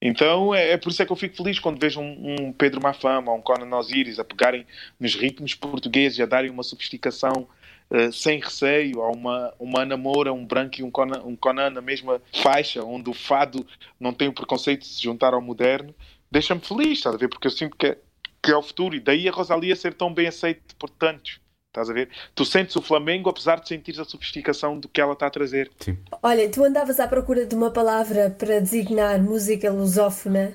Então 0.00 0.54
é, 0.54 0.70
é, 0.72 0.76
por 0.76 0.90
isso 0.90 1.02
é 1.02 1.06
que 1.06 1.10
eu 1.10 1.16
fico 1.16 1.36
feliz 1.36 1.58
quando 1.58 1.80
vejo 1.80 2.00
um, 2.00 2.36
um 2.38 2.52
Pedro 2.52 2.80
Mafama 2.80 3.32
ou 3.32 3.38
um 3.38 3.42
Conan 3.42 3.76
Osiris 3.76 4.20
a 4.20 4.24
pegarem 4.24 4.64
nos 5.00 5.16
ritmos 5.16 5.52
portugueses 5.54 6.18
e 6.18 6.22
a 6.22 6.26
darem 6.26 6.50
uma 6.50 6.62
sofisticação 6.62 7.48
uh, 7.90 8.12
sem 8.12 8.38
receio 8.38 9.02
a 9.02 9.10
uma, 9.10 9.52
uma 9.58 9.82
Ana 9.82 9.96
Moura, 9.96 10.32
um 10.32 10.46
Branco 10.46 10.80
e 10.80 10.84
um 10.84 10.90
Conan, 10.90 11.20
um 11.24 11.34
Conan 11.34 11.70
na 11.70 11.80
mesma 11.80 12.22
faixa, 12.32 12.84
onde 12.84 13.10
o 13.10 13.14
fado 13.14 13.66
não 13.98 14.12
tem 14.12 14.28
o 14.28 14.32
preconceito 14.32 14.82
de 14.82 14.88
se 14.88 15.02
juntar 15.02 15.34
ao 15.34 15.42
moderno, 15.42 15.92
deixa-me 16.30 16.60
feliz, 16.60 16.98
estás 16.98 17.16
a 17.16 17.18
ver? 17.18 17.28
Porque 17.28 17.48
eu 17.48 17.50
sinto 17.50 17.76
que 17.76 17.86
é, 17.88 17.98
que 18.40 18.52
é 18.52 18.56
o 18.56 18.62
futuro 18.62 18.94
e 18.94 19.00
daí 19.00 19.28
a 19.28 19.32
Rosalia 19.32 19.74
ser 19.74 19.94
tão 19.94 20.14
bem 20.14 20.28
aceita 20.28 20.62
por 20.78 20.90
tantos. 20.90 21.40
Estás 21.74 21.90
a 21.90 21.92
ver? 21.92 22.08
Tu 22.36 22.44
sentes 22.44 22.76
o 22.76 22.80
Flamengo 22.80 23.28
apesar 23.28 23.58
de 23.58 23.66
sentires 23.66 23.98
a 23.98 24.04
sofisticação 24.04 24.78
do 24.78 24.88
que 24.88 25.00
ela 25.00 25.14
está 25.14 25.26
a 25.26 25.30
trazer. 25.30 25.72
Sim. 25.80 25.98
Olha, 26.22 26.48
tu 26.48 26.62
andavas 26.62 27.00
à 27.00 27.08
procura 27.08 27.44
de 27.44 27.54
uma 27.56 27.72
palavra 27.72 28.30
para 28.30 28.60
designar 28.60 29.20
música 29.20 29.72
lusófona 29.72 30.54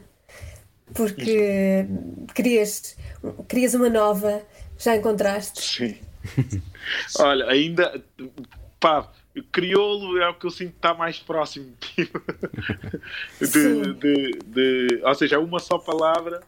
porque 0.93 1.85
querias, 2.33 2.97
querias 3.47 3.73
uma 3.73 3.89
nova, 3.89 4.41
já 4.77 4.95
encontraste? 4.95 5.61
Sim. 5.61 5.97
Olha, 7.19 7.49
ainda 7.49 8.01
pá, 8.79 9.11
crioulo 9.51 10.17
é 10.19 10.29
o 10.29 10.33
que 10.33 10.45
eu 10.45 10.51
sinto 10.51 10.71
que 10.71 10.77
está 10.77 10.93
mais 10.93 11.19
próximo 11.19 11.73
tipo, 11.79 12.21
de, 13.39 13.93
de, 13.99 14.31
de, 14.45 15.01
ou 15.03 15.15
seja, 15.15 15.35
é 15.35 15.39
uma 15.39 15.59
só 15.59 15.77
palavra 15.77 16.41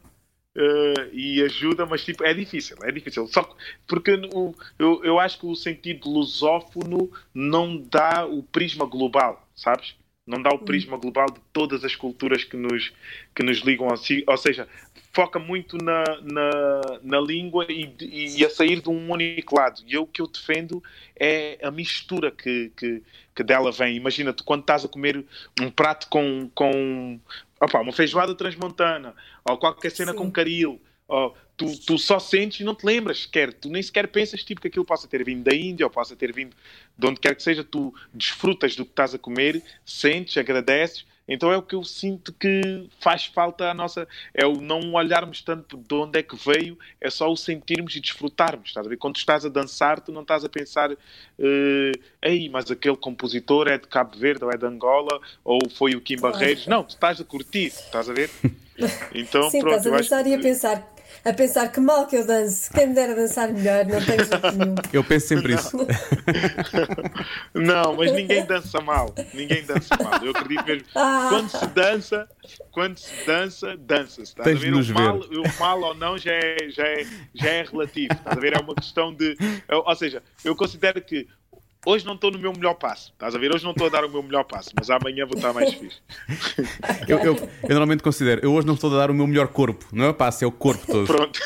Uh, 0.54 1.08
e 1.14 1.42
ajuda, 1.44 1.86
mas 1.86 2.04
tipo, 2.04 2.26
é 2.26 2.34
difícil, 2.34 2.76
é 2.84 2.92
difícil. 2.92 3.26
Só 3.28 3.56
porque 3.88 4.12
o, 4.34 4.54
eu, 4.78 5.02
eu 5.04 5.18
acho 5.18 5.40
que 5.40 5.46
o 5.46 5.56
sentido 5.56 6.10
lusófono 6.10 7.10
não 7.34 7.78
dá 7.78 8.26
o 8.26 8.44
prisma 8.44 8.86
global, 8.86 9.48
sabes? 9.56 9.96
Não 10.28 10.42
dá 10.42 10.50
o 10.50 10.60
prisma 10.60 10.98
global 10.98 11.26
de 11.28 11.40
todas 11.52 11.84
as 11.84 11.96
culturas 11.96 12.44
que 12.44 12.56
nos, 12.56 12.94
que 13.36 13.44
nos 13.44 13.60
ligam 13.60 13.92
a 13.92 13.98
si. 13.98 14.24
Ou 14.28 14.38
seja, 14.38 14.68
foca 15.12 15.40
muito 15.40 15.78
na, 15.78 16.04
na, 16.22 16.82
na 17.02 17.20
língua 17.20 17.66
e, 17.70 17.94
e, 18.38 18.46
a 18.46 18.50
sair 18.50 18.82
de 18.82 18.90
um 18.90 19.12
único 19.12 19.56
lado. 19.56 19.82
E 19.86 19.94
eu, 19.94 20.04
o 20.04 20.08
que 20.08 20.22
eu 20.22 20.28
defendo 20.28 20.82
é 21.20 21.58
a 21.64 21.72
mistura 21.72 22.32
que, 22.32 22.72
que, 22.78 23.02
que 23.36 23.44
dela 23.44 23.72
vem. 23.72 23.96
Imagina, 23.96 24.32
tu 24.32 24.44
quando 24.44 24.62
estás 24.62 24.86
a 24.86 24.88
comer 24.88 25.26
um 25.60 25.72
prato 25.72 26.08
com, 26.08 26.50
com 26.54 27.20
opa, 27.62 27.80
uma 27.80 27.92
feijoada 27.92 28.34
transmontana, 28.34 29.16
ou 29.48 29.58
qualquer 29.58 29.92
cena 29.92 30.12
Sim. 30.12 30.18
com 30.18 30.32
caril, 30.32 30.82
ou 31.08 31.36
tu, 31.56 31.78
tu 31.86 31.98
só 31.98 32.20
sentes 32.20 32.60
e 32.60 32.64
não 32.64 32.74
te 32.74 32.86
lembras 32.86 33.24
sequer, 33.24 33.54
tu 33.54 33.70
nem 33.70 33.84
sequer 33.84 34.08
pensas 34.08 34.44
tipo, 34.44 34.60
que 34.60 34.68
aquilo 34.68 34.86
possa 34.86 35.08
ter 35.08 35.24
vindo 35.24 35.44
da 35.44 35.56
Índia 35.56 35.86
ou 35.86 35.90
possa 35.90 36.16
ter 36.16 36.34
vindo 36.34 36.56
de 36.98 37.08
onde 37.08 37.20
quer 37.20 37.36
que 37.36 37.44
seja, 37.44 37.64
tu 37.64 37.94
desfrutas 38.14 38.76
do 38.76 38.84
que 38.84 38.92
estás 38.92 39.14
a 39.14 39.20
comer, 39.20 39.62
sentes, 39.86 40.36
agradeces 40.38 41.06
então 41.34 41.52
é 41.52 41.58
o 41.58 41.62
que 41.62 41.76
eu 41.76 41.84
sinto 41.84 42.34
que 42.34 42.90
faz 43.00 43.26
falta 43.26 43.70
à 43.70 43.74
nossa. 43.74 44.08
É 44.34 44.46
o 44.46 44.60
não 44.60 44.94
olharmos 44.94 45.42
tanto 45.42 45.78
de 45.78 45.96
onde 45.96 46.20
é 46.20 46.24
que 46.24 46.36
veio, 46.36 46.78
é 47.00 47.10
só 47.10 47.32
o 47.32 47.38
sentirmos 47.38 47.96
e 47.96 48.02
desfrutarmos. 48.02 48.70
Estás 48.70 48.86
a 48.86 48.90
ver? 48.90 48.98
Quando 48.98 49.16
estás 49.16 49.46
a 49.46 49.50
dançar, 49.50 50.02
tu 50.02 50.12
não 50.12 50.24
estás 50.24 50.44
a 50.44 50.50
pensar, 50.50 50.92
uh, 50.92 50.98
ei, 52.22 52.50
mas 52.50 52.70
aquele 52.70 52.98
compositor 52.98 53.70
é 53.70 53.78
de 53.78 53.88
Cabo 53.88 54.18
Verde 54.18 54.44
ou 54.44 54.52
é 54.52 54.58
de 54.58 54.66
Angola 54.66 55.22
ou 55.44 55.60
foi 55.70 55.96
o 55.96 56.02
Kim 56.02 56.18
Barreiros. 56.18 56.68
Não, 56.68 56.84
tu 56.84 56.90
estás 56.90 57.22
a 57.22 57.24
curtir, 57.24 57.68
estás 57.68 58.10
a 58.10 58.14
ver? 58.14 58.30
Então, 59.14 59.48
Sim, 59.52 59.60
pronto, 59.60 59.78
estás 59.78 59.94
a 59.94 59.98
dançar 59.98 60.28
e 60.28 60.34
a 60.34 60.40
pensar 60.40 60.92
a 61.24 61.34
pensar 61.34 61.72
que 61.72 61.80
mal 61.80 62.08
que 62.08 62.16
eu 62.16 62.26
danço, 62.26 62.72
quem 62.74 62.88
me 62.88 62.94
dera 62.94 63.16
dançar 63.16 63.52
melhor, 63.52 63.86
não 63.86 64.04
tenho 64.04 64.26
jeito 64.26 64.52
nenhum. 64.58 64.76
Eu 64.92 65.04
penso 65.04 65.28
sempre 65.28 65.54
isso. 65.54 65.78
Não, 67.54 67.96
mas 67.98 68.12
ninguém 68.12 68.46
dança 68.46 68.82
mal. 68.82 69.14
Ninguém 69.34 69.64
dança 69.64 69.96
mal. 70.02 70.24
Eu 70.24 70.32
acredito 70.32 70.66
mesmo. 70.66 70.86
Ah. 70.96 71.28
Quando 71.30 71.50
se 71.50 71.68
dança, 71.68 72.30
quando 72.72 72.98
se 72.98 73.26
dança, 73.26 73.78
dança-se. 73.78 74.36
Tens 74.36 74.58
a 74.58 74.60
ver? 74.60 74.74
O 74.74 74.94
mal, 74.94 75.20
o 75.20 75.60
mal 75.60 75.82
ou 75.82 75.96
não 75.96 76.18
já 76.18 76.34
é, 76.34 76.70
já 76.70 76.88
é, 76.88 77.06
já 77.34 77.50
é 77.50 77.64
relativo. 77.64 78.14
Estás 78.14 78.38
a 78.38 78.40
ver? 78.40 78.54
É 78.54 78.60
uma 78.60 78.76
questão 78.76 79.14
de. 79.14 79.38
Ou 79.70 79.96
seja, 79.96 80.24
eu 80.44 80.56
considero 80.56 81.02
que 81.02 81.28
hoje 81.86 82.06
não 82.06 82.14
estou 82.14 82.32
no 82.32 82.40
meu 82.40 82.54
melhor 82.54 82.76
passo. 82.76 83.12
Estás 83.12 83.36
a 83.36 83.38
ver? 83.38 83.54
Hoje 83.54 83.64
não 83.64 83.72
estou 83.72 83.88
a 83.88 83.90
dar 83.90 84.06
o 84.06 84.10
meu 84.10 84.22
melhor 84.22 84.44
passo, 84.44 84.72
mas 84.78 84.90
amanhã 84.90 85.26
vou 85.26 85.36
estar 85.36 85.54
mais 85.54 85.74
fixe. 85.74 85.98
eu, 87.08 87.20
eu, 87.20 87.36
eu, 87.36 87.70
normalmente 87.70 88.04
considero, 88.04 88.42
eu 88.44 88.54
hoje 88.54 88.68
não 88.68 88.76
estou 88.76 88.94
a 88.94 88.98
dar 88.98 89.12
o 89.12 89.14
meu 89.14 89.28
melhor 89.28 89.48
corpo. 89.48 89.86
Não 89.92 90.06
é 90.06 90.10
o 90.10 90.14
passo, 90.14 90.44
é 90.44 90.48
o 90.48 90.52
corpo 90.52 90.86
todo. 90.86 91.08
Pronto. 91.08 91.40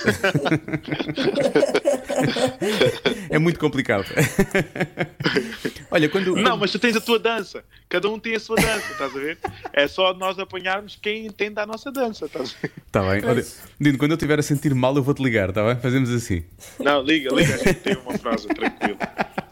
é 3.30 3.40
muito 3.40 3.60
complicado. 3.60 4.06
Olha, 5.92 6.10
quando. 6.10 6.36
Não, 6.36 6.58
mas 6.58 6.72
tu 6.72 6.80
tens 6.80 6.96
a 6.96 7.02
tua 7.02 7.20
dança. 7.20 7.64
Cada 7.88 8.10
um 8.10 8.20
tem 8.20 8.36
a 8.36 8.40
sua 8.40 8.56
dança, 8.56 8.92
estás 8.92 9.16
a 9.16 9.20
ver? 9.20 9.38
É 9.72 9.88
só 9.88 10.14
nós 10.14 10.38
apanharmos 10.40 10.98
quem 11.02 11.26
entende 11.28 11.60
a 11.60 11.66
nossa 11.66 11.92
dança, 11.92 12.26
estás 12.26 12.56
a 12.56 12.62
ver? 12.62 12.72
Está 12.86 13.02
bem. 13.02 13.24
Olha, 13.26 13.46
Dino, 13.80 13.98
quando 13.98 14.12
eu 14.12 14.16
estiver 14.16 14.40
a 14.40 14.44
sentir 14.44 14.74
mal, 14.76 14.96
eu 14.96 15.04
vou-te 15.04 15.24
ligar, 15.24 15.50
está 15.50 15.64
bem? 15.64 15.82
Fazemos 15.82 16.10
assim. 16.12 16.44
Não, 16.80 17.02
liga, 17.02 17.34
liga, 17.34 17.56
a 17.56 17.58
gente 17.58 17.80
tem 17.80 17.96
uma 17.96 18.18
frase, 18.18 18.48
tranquilo. 18.48 18.98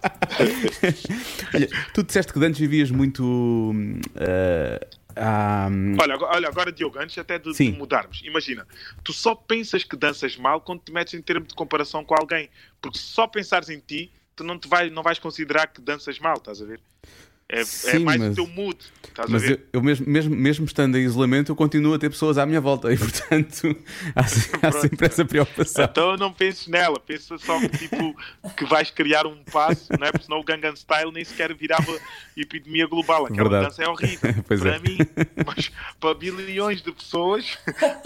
tu 1.94 2.04
disseste 2.04 2.34
que 2.34 2.40
antes 2.44 2.60
vivias 2.60 2.92
muito. 2.92 3.24
Uh, 3.24 5.04
um... 5.16 5.96
Olha, 6.00 6.18
olha, 6.18 6.48
agora, 6.48 6.72
Diogo, 6.72 6.98
antes 7.00 7.18
até 7.18 7.38
de, 7.38 7.54
de, 7.54 7.72
mudarmos, 7.72 8.22
imagina, 8.24 8.68
tu 9.04 9.14
só 9.14 9.36
pensas 9.36 9.84
que 9.84 9.96
danças 9.96 10.36
mal 10.38 10.60
quando 10.60 10.82
te 10.82 10.92
metes 10.92 11.14
em 11.14 11.22
termos 11.22 11.50
de 11.50 11.54
comparação 11.54 12.04
com 12.04 12.16
alguém, 12.16 12.50
porque 12.82 12.98
se 12.98 13.06
só 13.06 13.28
pensares 13.28 13.70
em 13.70 13.80
ti, 13.80 14.12
tu 14.36 14.44
não, 14.44 14.58
te 14.58 14.68
vai, 14.68 14.90
não 14.90 15.04
vais 15.04 15.20
considerar 15.20 15.68
que 15.68 15.82
danças 15.82 16.18
mal, 16.20 16.38
estás 16.38 16.62
a 16.62 16.66
ver? 16.66 16.80
É, 17.54 17.60
é, 17.60 17.66
Sim, 17.66 17.98
é 17.98 18.00
mais 18.00 18.20
mas, 18.20 18.32
o 18.32 18.36
teu 18.36 18.48
mood. 18.48 18.78
mas 19.30 19.48
eu, 19.48 19.60
eu, 19.72 19.82
mesmo, 19.84 20.10
mesmo, 20.10 20.36
mesmo 20.36 20.66
estando 20.66 20.98
em 20.98 21.04
isolamento, 21.04 21.52
eu 21.52 21.56
continuo 21.56 21.94
a 21.94 22.00
ter 22.00 22.10
pessoas 22.10 22.40
à 22.40 22.48
minha 22.48 22.60
volta 22.60 22.92
e, 22.92 22.98
portanto, 22.98 23.78
há, 24.16 24.22
há 24.68 24.72
sempre 24.72 25.06
essa 25.06 25.24
preocupação. 25.24 25.86
Então 25.86 26.18
não 26.18 26.34
penses 26.34 26.68
nela, 26.68 27.00
pensa 27.00 27.38
só 27.38 27.60
que, 27.60 27.78
tipo, 27.78 28.16
que 28.58 28.66
vais 28.66 28.90
criar 28.90 29.28
um 29.28 29.38
passo, 29.44 29.88
não 30.00 30.08
é? 30.08 30.12
porque 30.12 30.26
senão 30.26 30.40
o 30.40 30.44
Gangnam 30.44 30.76
Style 30.76 31.12
nem 31.12 31.24
sequer 31.24 31.54
virava 31.54 31.96
epidemia 32.36 32.88
global. 32.88 33.28
Aquela 33.28 33.50
Verdade. 33.50 33.66
dança 33.68 33.84
é 33.84 33.88
horrível. 33.88 34.34
para 34.44 34.76
é. 34.76 34.80
mim, 34.80 34.98
mas 35.46 35.72
para 36.00 36.16
bilhões 36.16 36.82
de 36.82 36.92
pessoas 36.92 37.56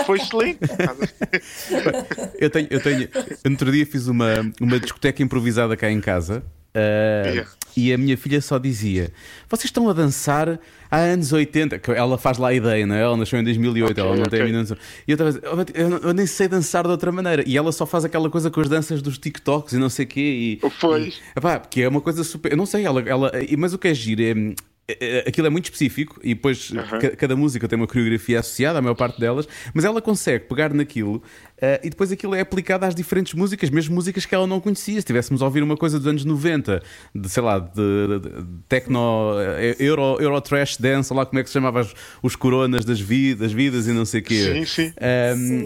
foi 0.06 0.18
excelente. 0.18 0.60
eu 2.38 2.50
tenho, 2.50 2.68
eu 2.70 2.82
tenho, 2.82 3.10
no 3.46 3.52
outro 3.52 3.72
dia 3.72 3.86
fiz 3.86 4.08
uma, 4.08 4.52
uma 4.60 4.78
discoteca 4.78 5.24
improvisada 5.24 5.78
cá 5.78 5.90
em 5.90 6.02
casa. 6.02 6.44
Uh, 6.76 7.57
e 7.78 7.94
a 7.94 7.98
minha 7.98 8.18
filha 8.18 8.42
só 8.42 8.58
dizia: 8.58 9.12
Vocês 9.48 9.66
estão 9.66 9.88
a 9.88 9.94
dançar 9.94 10.60
há 10.90 10.98
anos 10.98 11.32
80, 11.32 11.78
que 11.78 11.92
ela 11.92 12.18
faz 12.18 12.40
lá 12.40 12.48
a 12.48 12.54
ideia, 12.54 12.88
não 12.88 12.96
é? 12.96 13.02
Ela 13.04 13.16
nasceu 13.16 13.40
em 13.40 13.44
2008, 13.44 13.92
okay, 13.92 14.04
ela 14.04 14.16
não 14.16 14.24
okay. 14.24 14.40
tem 14.40 14.50
a 14.50 14.60
noção. 14.60 14.78
E 15.08 15.12
eu 15.12 15.14
estava 15.14 15.30
a 15.62 15.64
dizer, 15.64 16.04
eu, 16.04 16.14
nem 16.14 16.26
sei 16.26 16.48
dançar 16.48 16.84
de 16.86 16.90
outra 16.90 17.12
maneira. 17.12 17.44
E 17.46 17.56
ela 17.56 17.72
só 17.72 17.86
faz 17.86 18.04
aquela 18.04 18.32
coisa 18.32 18.50
com 18.50 18.60
as 18.60 18.68
danças 18.68 19.00
dos 19.00 19.20
TikToks 19.20 19.74
e 19.74 19.78
não 19.78 19.90
sei 19.90 20.06
o 20.06 20.08
quê. 20.08 20.60
E, 20.64 20.72
pois. 20.82 21.16
E, 21.16 21.40
epá, 21.40 21.60
que 21.60 21.84
é 21.84 21.88
uma 21.88 22.02
coisa 22.02 22.24
super. 22.24 22.52
Eu 22.52 22.58
não 22.58 22.66
sei, 22.66 22.84
ela, 22.84 23.00
ela, 23.02 23.32
mas 23.60 23.76
o 23.76 23.78
que 23.78 23.90
é 23.90 23.94
giro 23.94 24.24
é 24.24 24.56
é, 24.90 25.18
é, 25.18 25.20
aquilo 25.28 25.46
é 25.46 25.50
muito 25.50 25.66
específico 25.66 26.18
e 26.24 26.34
depois 26.34 26.70
uhum. 26.70 26.80
cada 27.18 27.36
música 27.36 27.68
tem 27.68 27.78
uma 27.78 27.88
coreografia 27.88 28.40
associada, 28.40 28.80
a 28.80 28.82
maior 28.82 28.96
parte 28.96 29.20
delas, 29.20 29.46
mas 29.74 29.84
ela 29.84 30.02
consegue 30.02 30.46
pegar 30.46 30.74
naquilo 30.74 31.22
Uh, 31.58 31.82
e 31.84 31.90
depois 31.90 32.12
aquilo 32.12 32.36
é 32.36 32.42
aplicado 32.42 32.86
às 32.86 32.94
diferentes 32.94 33.34
músicas, 33.34 33.72
mesmo 33.72 33.96
músicas 33.96 34.26
que 34.26 34.36
ela 34.36 34.46
não 34.46 34.60
conhecia. 34.60 34.94
Se 34.94 35.00
estivéssemos 35.00 35.42
a 35.42 35.46
ouvir 35.46 35.64
uma 35.64 35.76
coisa 35.76 35.98
dos 35.98 36.08
anos 36.08 36.24
90, 36.24 36.84
de 37.16 37.30
sei 37.30 37.42
lá, 37.42 37.58
de, 37.58 37.70
de, 37.74 38.30
de 38.30 38.46
techno, 38.70 39.34
eh, 39.40 39.76
euro, 39.80 40.18
euro 40.20 40.40
trash 40.40 40.78
dance, 40.78 41.12
lá 41.12 41.26
como 41.26 41.40
é 41.40 41.44
que 41.44 41.50
se 41.50 41.54
chamava 41.54 41.82
os, 41.82 41.96
os 42.22 42.36
coronas 42.36 42.86
das 42.86 43.00
vidas, 43.00 43.52
vidas 43.52 43.88
e 43.88 43.92
não 43.92 44.06
sei 44.06 44.22
o 44.22 44.24
quê. 44.24 44.66
Sim, 44.66 44.66
sim. 44.66 44.94
Um, 45.36 45.66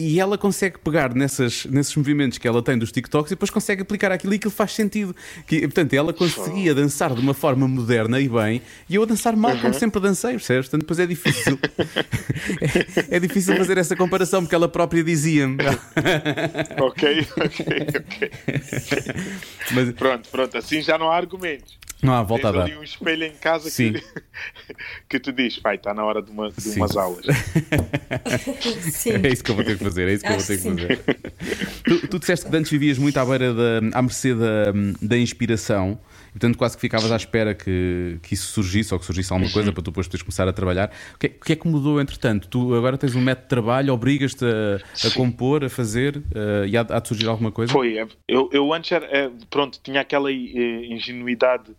E 0.00 0.20
ela 0.20 0.38
consegue 0.38 0.78
pegar 0.78 1.12
nessas, 1.12 1.64
nesses 1.64 1.94
movimentos 1.96 2.38
que 2.38 2.46
ela 2.46 2.62
tem 2.62 2.78
dos 2.78 2.92
TikToks 2.92 3.32
e 3.32 3.34
depois 3.34 3.50
consegue 3.50 3.82
aplicar 3.82 4.12
aquilo 4.12 4.32
e 4.32 4.36
aquilo 4.36 4.52
faz 4.52 4.72
sentido. 4.72 5.14
Que, 5.44 5.62
portanto, 5.62 5.92
ela 5.92 6.12
conseguia 6.12 6.72
dançar 6.72 7.12
de 7.12 7.20
uma 7.20 7.34
forma 7.34 7.66
moderna 7.66 8.20
e 8.20 8.28
bem, 8.28 8.62
e 8.88 8.94
eu 8.94 9.02
a 9.02 9.06
dançar 9.06 9.34
mal, 9.34 9.50
uhum. 9.54 9.60
como 9.60 9.74
sempre 9.74 10.00
dancei, 10.00 10.30
percebes? 10.30 10.68
Portanto, 10.68 10.82
depois 10.82 11.00
é 11.00 11.06
difícil. 11.06 11.58
é, 13.10 13.16
é, 13.16 13.18
difícil 13.18 13.56
fazer 13.56 13.76
essa 13.76 13.96
comparação 13.96 14.42
porque 14.42 14.54
ela 14.54 14.68
própria 14.68 15.02
dizia-me. 15.18 15.56
ok, 16.80 17.26
ok, 17.36 17.66
ok. 17.96 18.30
Mas... 19.72 19.92
Pronto, 19.92 20.28
pronto, 20.30 20.56
assim 20.56 20.80
já 20.80 20.96
não 20.96 21.10
há 21.10 21.16
argumentos. 21.16 21.76
Não 22.00 22.14
há 22.14 22.22
volta 22.22 22.44
Tens 22.44 22.54
a 22.54 22.58
dar. 22.58 22.64
ali 22.66 22.76
um 22.76 22.82
espelho 22.84 23.24
em 23.24 23.32
casa 23.32 23.68
Sim. 23.68 23.94
que, 23.98 24.02
que 25.08 25.18
te 25.18 25.32
diz, 25.32 25.58
pai, 25.58 25.74
está 25.74 25.92
na 25.92 26.04
hora 26.04 26.22
de, 26.22 26.30
uma, 26.30 26.48
de 26.50 26.68
umas 26.70 26.96
aulas. 26.96 27.26
Sim. 28.92 29.14
É 29.20 29.28
isso 29.28 29.42
que 29.42 29.50
eu 29.50 29.56
vou 29.56 29.64
ter 29.64 29.76
que 29.76 29.82
fazer, 29.82 30.08
é 30.08 30.12
isso 30.12 30.24
que 30.24 30.32
Acho 30.32 30.52
eu 30.52 30.58
vou 30.58 30.76
ter 30.76 30.96
que 30.96 31.02
fazer. 31.02 31.22
tu, 31.82 32.06
tu 32.06 32.18
disseste 32.20 32.48
que 32.48 32.56
antes 32.56 32.70
vivias 32.70 32.98
muito 32.98 33.18
à 33.18 33.24
beira 33.24 33.52
da, 33.52 33.98
à 33.98 34.02
mercê 34.02 34.32
da, 34.32 34.72
da 35.02 35.18
inspiração. 35.18 35.98
Portanto, 36.38 36.56
quase 36.56 36.76
que 36.76 36.80
ficavas 36.80 37.10
à 37.10 37.16
espera 37.16 37.52
que, 37.52 38.18
que 38.22 38.34
isso 38.34 38.52
surgisse 38.52 38.94
ou 38.94 39.00
que 39.00 39.04
surgisse 39.04 39.32
alguma 39.32 39.50
coisa 39.50 39.72
para 39.72 39.82
tu 39.82 39.90
depois 39.90 40.06
poderes 40.06 40.22
começar 40.22 40.46
a 40.46 40.52
trabalhar. 40.52 40.92
O 41.14 41.18
que, 41.18 41.26
é, 41.26 41.30
o 41.30 41.44
que, 41.44 41.52
é 41.52 41.56
que 41.56 41.66
mudou 41.66 42.00
entretanto? 42.00 42.46
Tu 42.48 42.74
agora 42.74 42.96
tens 42.96 43.16
um 43.16 43.20
método 43.20 43.44
de 43.44 43.48
trabalho, 43.48 43.92
obrigas-te 43.92 44.44
a, 44.44 45.08
a 45.08 45.10
compor, 45.10 45.64
a 45.64 45.68
fazer 45.68 46.16
uh, 46.16 46.64
e 46.66 46.76
há, 46.76 46.82
há, 46.82 47.00
de 47.00 47.08
surgir 47.08 47.26
alguma 47.26 47.50
coisa? 47.50 47.72
Foi. 47.72 47.98
É, 47.98 48.06
eu, 48.28 48.48
eu 48.52 48.72
antes 48.72 48.92
era, 48.92 49.06
é, 49.06 49.30
pronto, 49.50 49.80
tinha 49.82 50.00
aquela 50.00 50.30
eh, 50.30 50.34
ingenuidade 50.34 51.72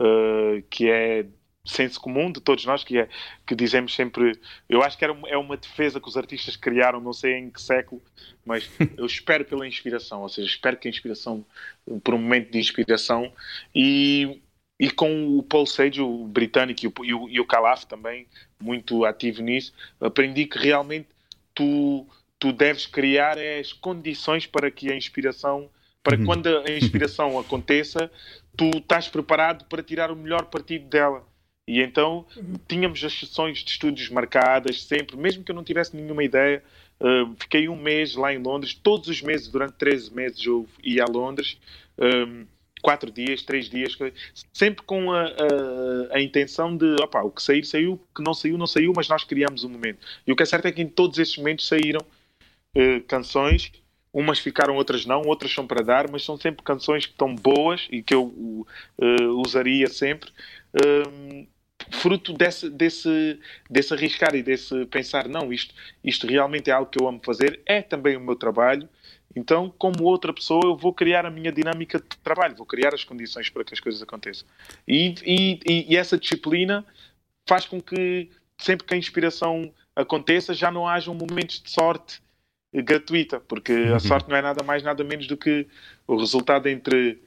uh, 0.00 0.62
que 0.70 0.88
é 0.88 1.26
senso 1.66 2.00
comum 2.00 2.30
de 2.30 2.40
todos 2.40 2.64
nós, 2.64 2.84
que 2.84 2.98
é 2.98 3.08
que 3.46 3.54
dizemos 3.54 3.94
sempre. 3.94 4.38
Eu 4.68 4.82
acho 4.82 4.96
que 4.96 5.04
era, 5.04 5.16
é 5.26 5.36
uma 5.36 5.56
defesa 5.56 6.00
que 6.00 6.08
os 6.08 6.16
artistas 6.16 6.56
criaram, 6.56 7.00
não 7.00 7.12
sei 7.12 7.34
em 7.34 7.50
que 7.50 7.60
século, 7.60 8.00
mas 8.44 8.70
eu 8.96 9.04
espero 9.04 9.44
pela 9.44 9.66
inspiração, 9.66 10.22
ou 10.22 10.28
seja, 10.28 10.48
espero 10.48 10.76
que 10.76 10.88
a 10.88 10.90
inspiração, 10.90 11.44
por 12.02 12.14
um 12.14 12.18
momento 12.18 12.52
de 12.52 12.58
inspiração, 12.58 13.32
e, 13.74 14.40
e 14.78 14.90
com 14.90 15.36
o 15.36 15.42
Paul 15.42 15.66
Sage, 15.66 16.00
o 16.00 16.24
britânico, 16.24 16.80
e 16.84 16.88
o, 16.88 17.04
e 17.04 17.14
o, 17.14 17.28
e 17.28 17.40
o 17.40 17.46
Calaf 17.46 17.84
também, 17.84 18.26
muito 18.60 19.04
ativo 19.04 19.42
nisso, 19.42 19.74
aprendi 20.00 20.46
que 20.46 20.58
realmente 20.58 21.08
tu, 21.54 22.06
tu 22.38 22.52
deves 22.52 22.86
criar 22.86 23.36
as 23.38 23.72
condições 23.72 24.46
para 24.46 24.70
que 24.70 24.92
a 24.92 24.96
inspiração. 24.96 25.68
Para 26.02 26.16
uhum. 26.16 26.24
quando 26.24 26.46
a 26.46 26.70
inspiração 26.70 27.36
aconteça, 27.40 28.08
tu 28.56 28.70
estás 28.76 29.08
preparado 29.08 29.64
para 29.64 29.82
tirar 29.82 30.12
o 30.12 30.16
melhor 30.16 30.44
partido 30.46 30.86
dela. 30.86 31.26
E 31.68 31.80
então 31.80 32.24
uhum. 32.36 32.54
tínhamos 32.68 33.02
as 33.02 33.12
sessões 33.12 33.58
de 33.58 33.70
estúdios 33.70 34.08
marcadas 34.08 34.84
sempre, 34.84 35.16
mesmo 35.16 35.42
que 35.42 35.50
eu 35.50 35.54
não 35.54 35.64
tivesse 35.64 35.96
nenhuma 35.96 36.22
ideia. 36.22 36.62
Uh, 37.00 37.34
fiquei 37.38 37.68
um 37.68 37.76
mês 37.76 38.14
lá 38.14 38.32
em 38.32 38.38
Londres, 38.38 38.72
todos 38.72 39.08
os 39.08 39.20
meses, 39.20 39.48
durante 39.48 39.74
13 39.74 40.14
meses, 40.14 40.46
eu 40.46 40.66
ia 40.82 41.04
a 41.04 41.10
Londres, 41.10 41.58
um, 41.98 42.46
quatro 42.80 43.10
dias, 43.10 43.42
três 43.42 43.68
dias, 43.68 43.98
sempre 44.52 44.82
com 44.84 45.12
a, 45.12 45.24
a, 45.24 46.16
a 46.16 46.22
intenção 46.22 46.74
de 46.76 46.94
opa, 47.02 47.20
o 47.22 47.30
que 47.30 47.42
sair, 47.42 47.64
saiu, 47.64 47.94
o 47.94 48.14
que 48.14 48.22
não 48.22 48.32
saiu, 48.32 48.56
não 48.56 48.66
saiu, 48.66 48.92
mas 48.94 49.08
nós 49.08 49.24
criamos 49.24 49.64
um 49.64 49.68
momento. 49.68 49.98
E 50.26 50.32
o 50.32 50.36
que 50.36 50.42
é 50.42 50.46
certo 50.46 50.66
é 50.66 50.72
que 50.72 50.80
em 50.80 50.88
todos 50.88 51.18
esses 51.18 51.36
momentos 51.36 51.66
saíram 51.66 52.00
uh, 52.00 53.00
canções 53.08 53.72
umas 54.12 54.38
ficaram, 54.38 54.76
outras 54.76 55.04
não, 55.04 55.20
outras 55.26 55.52
são 55.52 55.66
para 55.66 55.84
dar, 55.84 56.10
mas 56.10 56.24
são 56.24 56.38
sempre 56.38 56.62
canções 56.62 57.04
que 57.04 57.12
estão 57.12 57.34
boas 57.34 57.86
e 57.90 58.02
que 58.02 58.14
eu 58.14 58.24
uh, 58.24 59.42
usaria 59.44 59.88
sempre. 59.88 60.30
Fruto 61.90 62.32
desse, 62.32 62.70
desse, 62.70 63.38
desse 63.70 63.94
arriscar 63.94 64.34
e 64.34 64.42
desse 64.42 64.86
pensar, 64.86 65.28
não, 65.28 65.52
isto, 65.52 65.74
isto 66.02 66.26
realmente 66.26 66.70
é 66.70 66.72
algo 66.72 66.90
que 66.90 67.02
eu 67.02 67.08
amo 67.08 67.20
fazer, 67.24 67.60
é 67.66 67.82
também 67.82 68.16
o 68.16 68.20
meu 68.20 68.36
trabalho, 68.36 68.88
então, 69.36 69.72
como 69.76 70.04
outra 70.04 70.32
pessoa, 70.32 70.62
eu 70.64 70.76
vou 70.76 70.94
criar 70.94 71.26
a 71.26 71.30
minha 71.30 71.52
dinâmica 71.52 71.98
de 71.98 72.16
trabalho, 72.24 72.56
vou 72.56 72.64
criar 72.64 72.94
as 72.94 73.04
condições 73.04 73.50
para 73.50 73.62
que 73.64 73.74
as 73.74 73.80
coisas 73.80 74.00
aconteçam. 74.00 74.48
E, 74.88 75.14
e, 75.22 75.92
e 75.92 75.96
essa 75.96 76.16
disciplina 76.16 76.86
faz 77.46 77.66
com 77.66 77.78
que, 77.78 78.30
sempre 78.58 78.86
que 78.86 78.94
a 78.94 78.96
inspiração 78.96 79.70
aconteça, 79.94 80.54
já 80.54 80.70
não 80.70 80.88
hajam 80.88 81.14
momentos 81.14 81.62
de 81.62 81.70
sorte 81.70 82.22
gratuita, 82.74 83.38
porque 83.38 83.72
a 83.72 83.92
uhum. 83.92 84.00
sorte 84.00 84.28
não 84.28 84.36
é 84.36 84.42
nada 84.42 84.64
mais, 84.64 84.82
nada 84.82 85.04
menos 85.04 85.26
do 85.26 85.36
que 85.36 85.66
o 86.06 86.16
resultado 86.16 86.66
entre 86.66 87.22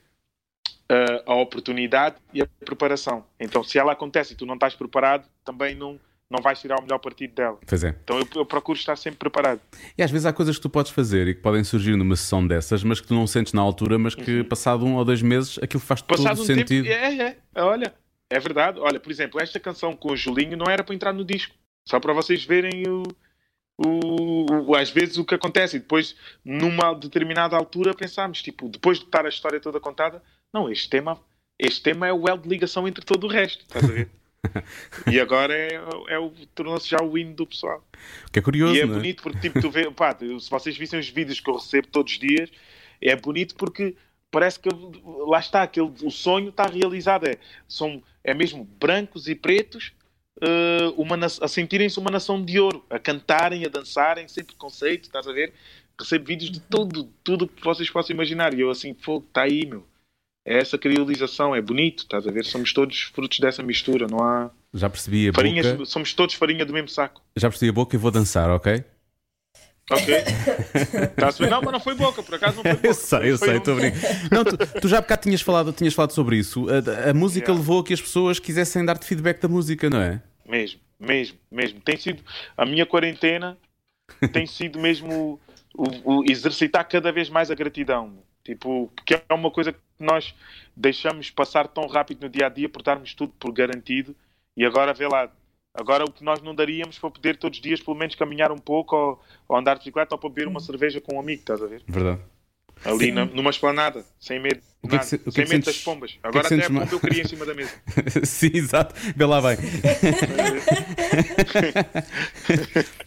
uh, 0.92 1.32
a 1.32 1.36
oportunidade 1.36 2.16
e 2.34 2.42
a 2.42 2.48
preparação. 2.66 3.24
Então, 3.40 3.64
se 3.64 3.78
ela 3.78 3.92
acontece 3.92 4.34
e 4.34 4.36
tu 4.36 4.46
não 4.46 4.56
estás 4.56 4.74
preparado, 4.74 5.28
também 5.46 5.76
não, 5.76 6.00
não 6.30 6.42
vais 6.42 6.60
tirar 6.60 6.80
o 6.80 6.82
melhor 6.82 7.00
partido 7.00 7.34
dela. 7.34 7.58
Pois 7.66 7.84
é. 7.84 7.96
Então 8.04 8.20
eu, 8.20 8.28
eu, 8.36 8.46
procuro 8.46 8.78
estar 8.78 8.96
sempre 8.96 9.20
preparado. 9.20 9.62
E 9.98 10.04
às 10.04 10.12
vezes 10.12 10.26
há 10.26 10.34
coisas 10.34 10.56
que 10.56 10.62
tu 10.62 10.70
podes 10.70 10.92
fazer 10.92 11.28
e 11.28 11.36
que 11.36 11.42
podem 11.42 11.64
surgir 11.64 11.96
numa 11.96 12.16
sessão 12.16 12.46
dessas, 12.46 12.84
mas 12.84 13.00
que 13.00 13.08
tu 13.08 13.14
não 13.14 13.28
sentes 13.28 13.54
na 13.54 13.62
altura, 13.62 13.98
mas 13.98 14.16
que 14.16 14.40
uhum. 14.40 14.46
passado 14.46 14.86
um 14.86 14.96
ou 14.96 15.06
dois 15.06 15.22
meses 15.22 15.58
aquilo 15.62 15.82
faz 15.82 16.02
passado 16.02 16.38
todo 16.38 16.44
um 16.44 16.46
sentido. 16.46 16.88
Tempo, 16.88 17.24
é, 17.24 17.38
é, 17.56 17.64
olha, 17.64 17.94
é 18.30 18.40
verdade. 18.40 18.80
Olha, 18.80 19.00
por 19.00 19.12
exemplo, 19.12 19.42
esta 19.42 19.60
canção 19.60 19.96
com 19.96 20.12
o 20.12 20.18
Julinho 20.18 20.58
não 20.58 20.68
era 20.70 20.84
para 20.84 20.96
entrar 20.96 21.14
no 21.14 21.26
disco. 21.26 21.56
Só 21.88 22.00
para 22.00 22.14
vocês 22.14 22.44
verem 22.44 22.84
o, 22.88 23.04
o, 23.78 24.70
o, 24.70 24.76
às 24.76 24.92
vezes 24.92 25.18
o 25.18 25.26
que 25.26 25.34
acontece 25.34 25.78
e 25.78 25.80
depois 25.80 26.16
numa 26.46 26.94
determinada 26.94 27.56
altura 27.56 27.96
pensamos 27.96 28.42
tipo 28.42 28.70
depois 28.70 29.00
de 29.00 29.06
estar 29.06 29.26
a 29.26 29.30
história 29.30 29.60
toda 29.60 29.80
contada 29.80 30.22
não 30.54 30.70
este 30.70 30.90
tema 30.90 31.20
este 31.58 31.82
tema 31.82 32.08
é 32.08 32.14
o 32.14 32.28
elo 32.28 32.42
de 32.42 32.50
ligação 32.50 32.88
entre 32.88 33.06
todo 33.06 33.26
o 33.26 33.30
resto 33.30 33.64
estás 33.64 33.86
a 33.86 33.88
ver 33.88 34.10
e 35.12 35.20
agora 35.20 35.54
é, 35.54 35.76
é 36.08 36.20
o 36.20 36.32
tornou-se 36.56 36.90
já 36.90 37.02
o 37.02 37.18
hino 37.18 37.34
do 37.34 37.46
pessoal 37.46 37.84
que 38.32 38.40
é 38.40 38.42
curioso 38.42 38.76
e 38.76 38.80
é 38.80 38.84
é? 38.84 38.86
bonito 38.86 39.22
porque 39.22 39.40
tipo 39.40 39.62
tu 39.62 39.70
vê 39.70 39.90
pá, 39.92 40.16
se 40.18 40.50
vocês 40.50 40.78
vissem 40.78 41.00
os 41.00 41.10
vídeos 41.10 41.40
que 41.40 41.50
eu 41.50 41.56
recebo 41.56 41.88
todos 41.88 42.14
os 42.14 42.20
dias 42.20 42.50
é 43.02 43.16
bonito 43.16 43.56
porque 43.56 43.96
parece 44.32 44.60
que 44.60 44.70
lá 45.28 45.40
está 45.40 45.64
aquele 45.64 45.92
o 46.04 46.10
sonho 46.10 46.50
está 46.50 46.66
realizado 46.66 47.28
é 47.28 47.38
são 47.68 48.02
é 48.24 48.34
mesmo 48.34 48.64
brancos 48.64 49.28
e 49.28 49.36
pretos 49.36 49.94
uh, 50.40 51.02
uma, 51.02 51.18
a 51.26 51.48
sentirem-se 51.48 52.00
uma 52.00 52.12
nação 52.12 52.44
de 52.44 52.60
ouro, 52.60 52.84
a 52.90 53.00
cantarem, 53.00 53.66
a 53.66 53.70
dançarem, 53.70 54.28
sem 54.28 54.44
preconceito, 54.44 55.06
estás 55.06 55.28
a 55.28 55.32
ver? 55.32 55.54
Recebo 56.00 56.26
vídeos 56.26 56.52
de 56.52 56.60
tudo, 56.62 57.12
tudo 57.24 57.48
que 57.48 57.64
vocês 57.64 57.90
possam 57.90 58.14
imaginar. 58.14 58.54
E 58.54 58.62
eu 58.62 58.70
assim, 58.70 58.94
fogo, 58.94 59.26
está 59.28 59.44
aí, 59.44 59.66
meu. 59.66 59.86
É 60.46 60.58
essa 60.58 60.78
criolização, 60.78 61.56
é 61.56 61.62
bonito, 61.62 62.04
estás 62.04 62.26
a 62.26 62.32
ver? 62.32 62.46
Somos 62.46 62.74
todos 62.74 63.02
frutos 63.02 63.40
dessa 63.40 63.62
mistura, 63.62 64.08
não 64.08 64.24
há. 64.24 64.50
Já 64.74 64.90
percebi 64.90 65.30
a 65.30 65.34
Farinhas, 65.34 65.72
boca. 65.72 65.86
Somos 65.86 66.14
todos 66.14 66.36
farinha 66.36 66.66
do 66.66 66.74
mesmo 66.74 66.90
saco. 66.90 67.22
Já 67.36 67.50
percebi 67.50 67.70
a 67.70 67.74
boca 67.74 67.96
e 67.96 68.00
vou 68.00 68.12
dançar, 68.12 68.50
ok? 68.50 68.84
Ok. 69.92 70.16
Tá 71.16 71.30
não, 71.50 71.62
mas 71.62 71.72
não 71.72 71.80
foi 71.80 71.96
boca, 71.96 72.22
por 72.22 72.36
acaso 72.36 72.58
não 72.58 72.64
foi 72.64 72.74
boca. 72.76 72.88
Eu 72.88 72.94
sei, 72.94 73.32
eu 73.32 73.38
sei, 73.38 73.58
estou 73.58 73.76
um... 73.76 73.80
a 73.80 73.82
Não, 74.32 74.46
tu, 74.46 74.58
tu, 74.82 74.88
já 74.88 75.00
há 75.00 75.02
bocado 75.02 75.24
tinhas 75.24 75.42
falado, 75.42 75.74
tinhas 75.74 75.94
falado 75.94 76.12
sobre 76.12 76.38
isso. 76.38 76.68
A, 76.70 77.10
a 77.10 77.14
música 77.14 77.48
yeah. 77.48 77.60
levou 77.60 77.80
a 77.80 77.84
que 77.84 77.94
as 77.94 78.02
pessoas 78.02 78.40
quisessem 78.40 78.86
dar-te 78.86 79.06
feedback 79.06 79.42
da 79.42 79.48
música, 79.48 79.90
não 79.90 80.00
é? 80.00 80.22
Mesmo, 80.48 80.80
mesmo, 81.00 81.38
mesmo. 81.52 81.82
Tem 81.82 81.98
sido. 81.98 82.24
A 82.56 82.66
minha 82.66 82.86
quarentena 82.86 83.58
tem 84.32 84.46
sido 84.46 84.80
mesmo 84.80 85.40
o, 85.74 86.18
o, 86.18 86.24
exercitar 86.30 86.88
cada 86.88 87.12
vez 87.12 87.30
mais 87.30 87.50
a 87.50 87.56
gratidão. 87.56 88.14
Tipo, 88.44 88.92
porque 88.96 89.16
é 89.16 89.34
uma 89.34 89.52
coisa 89.52 89.74
que 89.74 89.80
nós 90.00 90.34
deixamos 90.76 91.30
passar 91.30 91.68
tão 91.68 91.88
rápido 91.88 92.22
no 92.22 92.30
dia 92.30 92.48
a 92.48 92.50
dia 92.50 92.70
por 92.70 92.82
darmos 92.82 93.14
tudo 93.14 93.34
por 93.40 93.52
garantido 93.52 94.16
e 94.56 94.66
agora 94.66 94.94
vê 94.94 95.08
lá. 95.08 95.32
Agora 95.74 96.04
o 96.04 96.12
que 96.12 96.24
nós 96.24 96.42
não 96.42 96.56
daríamos 96.56 96.98
para 96.98 97.12
poder 97.12 97.38
todos 97.38 97.58
os 97.58 97.62
dias 97.62 97.80
pelo 97.80 97.98
menos 97.98 98.16
caminhar 98.16 98.52
um 98.52 98.58
pouco 98.58 98.96
ou, 98.96 99.22
ou 99.48 99.58
andar 99.58 99.76
de 99.76 99.80
bicicleta 99.80 100.16
ou 100.16 100.20
para 100.20 100.30
beber 100.30 100.48
uma 100.48 100.60
cerveja 100.60 101.00
com 101.00 101.16
um 101.16 101.20
amigo, 101.20 101.42
estás 101.42 101.62
a 101.62 101.68
ver? 101.68 101.84
Verdade. 101.88 102.22
Ali 102.84 103.12
na, 103.12 103.26
numa 103.26 103.50
esplanada, 103.50 104.06
sem 104.20 104.40
medo. 104.40 104.62
O 104.82 104.88
que 104.88 104.96
é 104.96 105.00
que 105.00 105.06
se, 105.06 105.16
o 105.16 105.20
que 105.20 105.32
sem 105.32 105.44
é 105.44 105.46
que 105.46 105.52
medo 105.52 105.66
sentes, 105.66 105.76
das 105.76 105.84
pombas. 105.84 106.18
É 106.24 106.28
Agora 106.28 106.46
até 106.48 106.64
a 106.64 106.68
pomba 106.68 106.88
eu 106.90 107.00
queria 107.00 107.22
em 107.24 107.28
cima 107.28 107.46
da 107.46 107.54
mesa. 107.54 107.74
Sim, 108.24 108.52
exato. 108.54 108.96
Vê 109.16 109.26
lá 109.26 109.42
bem. 109.42 109.58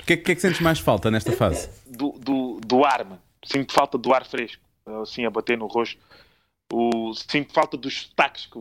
O 0.03 0.05
que, 0.05 0.13
é, 0.15 0.17
que 0.17 0.33
é 0.33 0.35
que 0.35 0.41
sentes 0.41 0.61
mais 0.61 0.79
falta 0.79 1.11
nesta 1.11 1.33
fase? 1.33 1.71
Do, 1.87 2.13
do, 2.19 2.61
do 2.61 2.85
ar, 2.85 3.05
mano. 3.05 3.23
Sinto 3.45 3.73
falta 3.73 3.97
do 3.97 4.13
ar 4.13 4.27
fresco. 4.27 4.63
Assim, 4.87 5.25
a 5.25 5.31
bater 5.31 5.57
no 5.57 5.67
rosto 5.67 5.99
o, 6.73 7.13
sinto 7.15 7.53
falta 7.53 7.77
dos 7.77 8.05
sotaques 8.05 8.47
que 8.47 8.59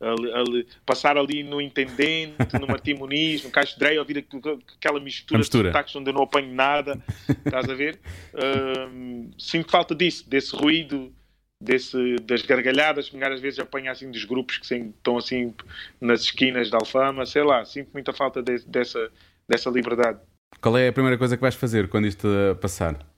ali, 0.00 0.32
ali, 0.32 0.66
passar 0.84 1.16
ali 1.16 1.44
no 1.44 1.60
Intendente, 1.60 2.58
no 2.60 2.66
Martim 2.66 2.94
Muniz, 2.94 3.44
no 3.44 3.50
Caixo 3.50 3.78
de 3.78 3.98
ouvir 3.98 4.18
aquela 4.18 4.98
mistura, 4.98 5.38
mistura, 5.38 5.68
de 5.68 5.68
sotaques 5.68 5.94
onde 5.94 6.10
eu 6.10 6.14
não 6.14 6.24
apanho 6.24 6.52
nada, 6.52 7.00
estás 7.46 7.68
a 7.68 7.74
ver? 7.74 8.00
Uh, 8.34 9.30
sinto 9.38 9.70
falta 9.70 9.94
disso, 9.94 10.28
desse 10.28 10.56
ruído, 10.56 11.12
desse, 11.60 12.16
das 12.16 12.42
gargalhadas 12.42 13.08
que 13.08 13.22
às 13.22 13.40
vezes 13.40 13.60
apanho 13.60 13.92
assim 13.92 14.10
dos 14.10 14.24
grupos 14.24 14.58
que 14.58 14.74
estão 14.74 15.16
assim 15.16 15.54
nas 16.00 16.22
esquinas 16.22 16.68
da 16.68 16.78
Alfama, 16.78 17.24
sei 17.24 17.44
lá, 17.44 17.64
sinto 17.64 17.90
muita 17.92 18.12
falta 18.12 18.42
de, 18.42 18.58
dessa, 18.66 19.08
dessa 19.48 19.70
liberdade. 19.70 20.18
Qual 20.60 20.76
é 20.76 20.88
a 20.88 20.92
primeira 20.92 21.16
coisa 21.16 21.36
que 21.36 21.40
vais 21.40 21.54
fazer 21.54 21.88
quando 21.88 22.08
isto 22.08 22.28
passar? 22.60 23.11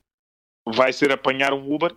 Vai 0.66 0.92
ser 0.92 1.12
apanhar 1.12 1.52
um 1.52 1.72
Uber 1.72 1.94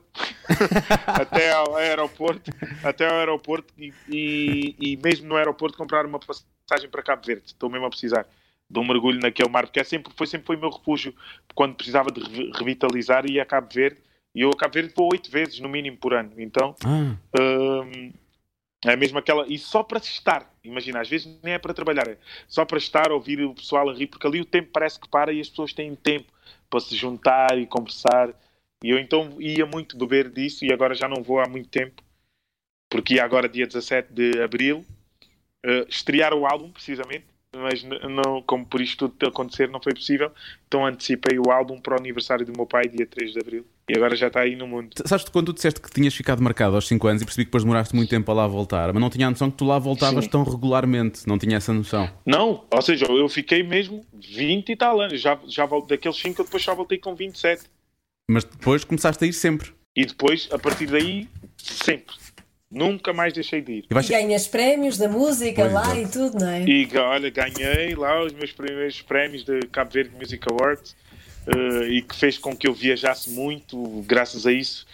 até 1.08 1.52
ao 1.52 1.76
aeroporto, 1.76 2.52
até 2.84 3.08
ao 3.08 3.18
aeroporto 3.18 3.74
e, 3.78 3.94
e, 4.10 4.76
e, 4.80 4.98
mesmo 4.98 5.28
no 5.28 5.36
aeroporto 5.36 5.78
comprar 5.78 6.06
uma 6.06 6.20
passagem 6.20 6.90
para 6.90 7.04
Cabo 7.04 7.26
Verde. 7.26 7.44
Estou 7.48 7.70
mesmo 7.70 7.86
a 7.86 7.90
precisar 7.90 8.26
de 8.70 8.80
um 8.80 8.86
mergulho 8.86 9.20
naquele 9.20 9.50
mar, 9.50 9.64
porque 9.66 9.80
é 9.80 9.84
sempre, 9.84 10.12
foi 10.16 10.28
sempre 10.28 10.48
foi 10.48 10.56
o 10.58 10.60
meu 10.60 10.70
refúgio 10.70 11.14
quando 11.56 11.76
precisava 11.76 12.12
de 12.12 12.52
revitalizar 12.52 13.26
e 13.26 13.40
a 13.40 13.46
Cabo 13.46 13.70
Verde. 13.74 14.02
E 14.36 14.42
eu 14.42 14.50
a 14.50 14.58
Cabo 14.58 14.74
Verde 14.74 14.94
vou 14.96 15.10
oito 15.12 15.32
vezes 15.32 15.60
no 15.60 15.70
mínimo 15.70 15.98
por 15.98 16.14
ano. 16.14 16.34
Então 16.38 16.76
ah. 16.86 17.16
hum, 17.40 18.12
é 18.86 18.96
mesmo 18.96 19.18
aquela. 19.18 19.46
E 19.48 19.58
só 19.58 19.82
para 19.82 20.00
estar, 20.00 20.54
imagina, 20.64 21.00
às 21.00 21.10
vezes 21.10 21.40
nem 21.42 21.54
é 21.54 21.60
para 21.60 21.74
trabalhar, 21.74 22.08
é 22.08 22.18
só 22.48 22.66
para 22.66 22.78
estar, 22.78 23.12
ouvir 23.12 23.42
o 23.42 23.54
pessoal 23.54 23.90
a 23.90 23.94
rir, 23.94 24.08
porque 24.08 24.28
ali 24.28 24.42
o 24.42 24.46
tempo 24.46 24.70
parece 24.74 25.00
que 25.00 25.08
para 25.08 25.32
e 25.32 25.40
as 25.40 25.50
pessoas 25.50 25.74
têm 25.74 25.96
tempo 25.96 26.32
para 26.70 26.80
se 26.82 26.96
juntar 26.96 27.58
e 27.58 27.66
conversar. 27.66 28.34
E 28.84 28.90
eu 28.90 29.00
então 29.00 29.36
ia 29.40 29.66
muito 29.66 29.98
beber 29.98 30.30
disso 30.30 30.64
e 30.64 30.72
agora 30.72 30.94
já 30.94 31.08
não 31.08 31.24
vou 31.24 31.40
há 31.40 31.48
muito 31.48 31.70
tempo, 31.70 32.04
porque 32.90 33.16
ia 33.16 33.24
agora 33.24 33.50
dia 33.50 33.66
17 33.66 34.14
de 34.14 34.42
abril 34.42 34.86
uh, 35.66 35.88
estrear 35.90 36.34
o 36.34 36.46
álbum, 36.46 36.72
precisamente, 36.72 37.26
mas 37.56 37.84
não, 37.84 38.42
como 38.44 38.66
por 38.66 38.82
isto 38.82 39.10
tudo 39.10 39.30
acontecer 39.30 39.70
não 39.70 39.82
foi 39.82 39.94
possível, 39.94 40.32
então 40.68 40.86
antecipei 40.86 41.40
o 41.40 41.52
álbum 41.52 41.80
para 41.80 41.96
o 41.96 42.00
aniversário 42.00 42.46
do 42.46 42.54
meu 42.56 42.66
pai, 42.66 42.88
dia 42.88 43.06
3 43.06 43.34
de 43.34 43.40
abril. 43.40 43.66
E 43.90 43.96
agora 43.96 44.18
já 44.18 44.28
está 44.28 44.42
aí 44.42 44.54
no 44.56 44.68
mundo. 44.68 44.90
Sabes 45.06 45.28
quando 45.30 45.48
tu 45.48 45.54
disseste 45.54 45.80
que 45.80 45.90
tinhas 45.90 46.14
ficado 46.14 46.44
marcado 46.44 46.76
aos 46.76 46.86
5 46.88 47.08
anos 47.08 47.22
e 47.22 47.26
percebi 47.26 47.46
que 47.46 47.50
depois 47.50 47.64
demoraste 47.64 47.96
muito 47.96 48.10
tempo 48.10 48.30
a 48.30 48.34
lá 48.34 48.46
voltar, 48.46 48.92
mas 48.94 49.02
não 49.02 49.10
tinha 49.10 49.28
a 49.28 49.30
noção 49.30 49.50
que 49.50 49.58
tu 49.58 49.66
lá 49.66 49.80
voltavas 49.80 50.26
Sim. 50.26 50.32
tão 50.32 50.44
regularmente, 50.44 51.26
não 51.26 51.40
tinha 51.40 51.56
essa 51.56 51.74
noção. 51.74 52.10
Não, 52.26 52.66
ou 52.70 52.82
seja, 52.82 53.06
eu 53.06 53.30
fiquei 53.30 53.64
mesmo 53.64 54.06
20 54.14 54.70
e 54.70 54.76
tal 54.76 55.00
anos, 55.00 55.22
já, 55.22 55.40
já 55.48 55.66
daqueles 55.88 56.18
5 56.18 56.42
eu 56.42 56.46
depois 56.46 56.62
já 56.62 56.74
voltei 56.74 56.98
com 56.98 57.16
27. 57.16 57.64
Mas 58.30 58.44
depois 58.44 58.84
começaste 58.84 59.24
a 59.24 59.28
ir 59.28 59.34
sempre. 59.34 59.72
E 59.96 60.06
depois, 60.06 60.50
a 60.52 60.60
partir 60.60 60.86
daí, 60.88 61.28
sempre. 61.58 62.16
Nunca 62.70 63.14
mais 63.14 63.34
deixei 63.34 63.62
de 63.62 63.72
ir. 63.72 63.86
E, 63.90 63.94
vais... 63.94 64.10
ganhas 64.10 64.48
prémios 64.48 64.98
da 64.98 65.08
música 65.08 65.62
pois 65.62 65.74
lá 65.74 65.98
e 65.98 66.08
tudo, 66.08 66.38
não 66.38 66.50
é? 66.50 66.64
E 66.64 66.90
olha, 66.98 67.30
ganhei 67.30 67.96
lá 67.96 68.22
os 68.22 68.34
meus 68.34 68.52
primeiros 68.52 69.02
prémios 69.02 69.46
de 69.46 69.62
Cabo 69.72 69.92
Verde 69.92 70.14
Music 70.18 70.46
Awards 70.52 70.96
uh, 71.48 71.84
e 71.86 72.02
que 72.02 72.14
fez 72.14 72.38
com 72.38 72.56
que 72.56 72.68
eu 72.68 72.74
viajasse 72.74 73.30
muito, 73.30 74.04
graças 74.06 74.46
a 74.46 74.52
isso. 74.52 74.86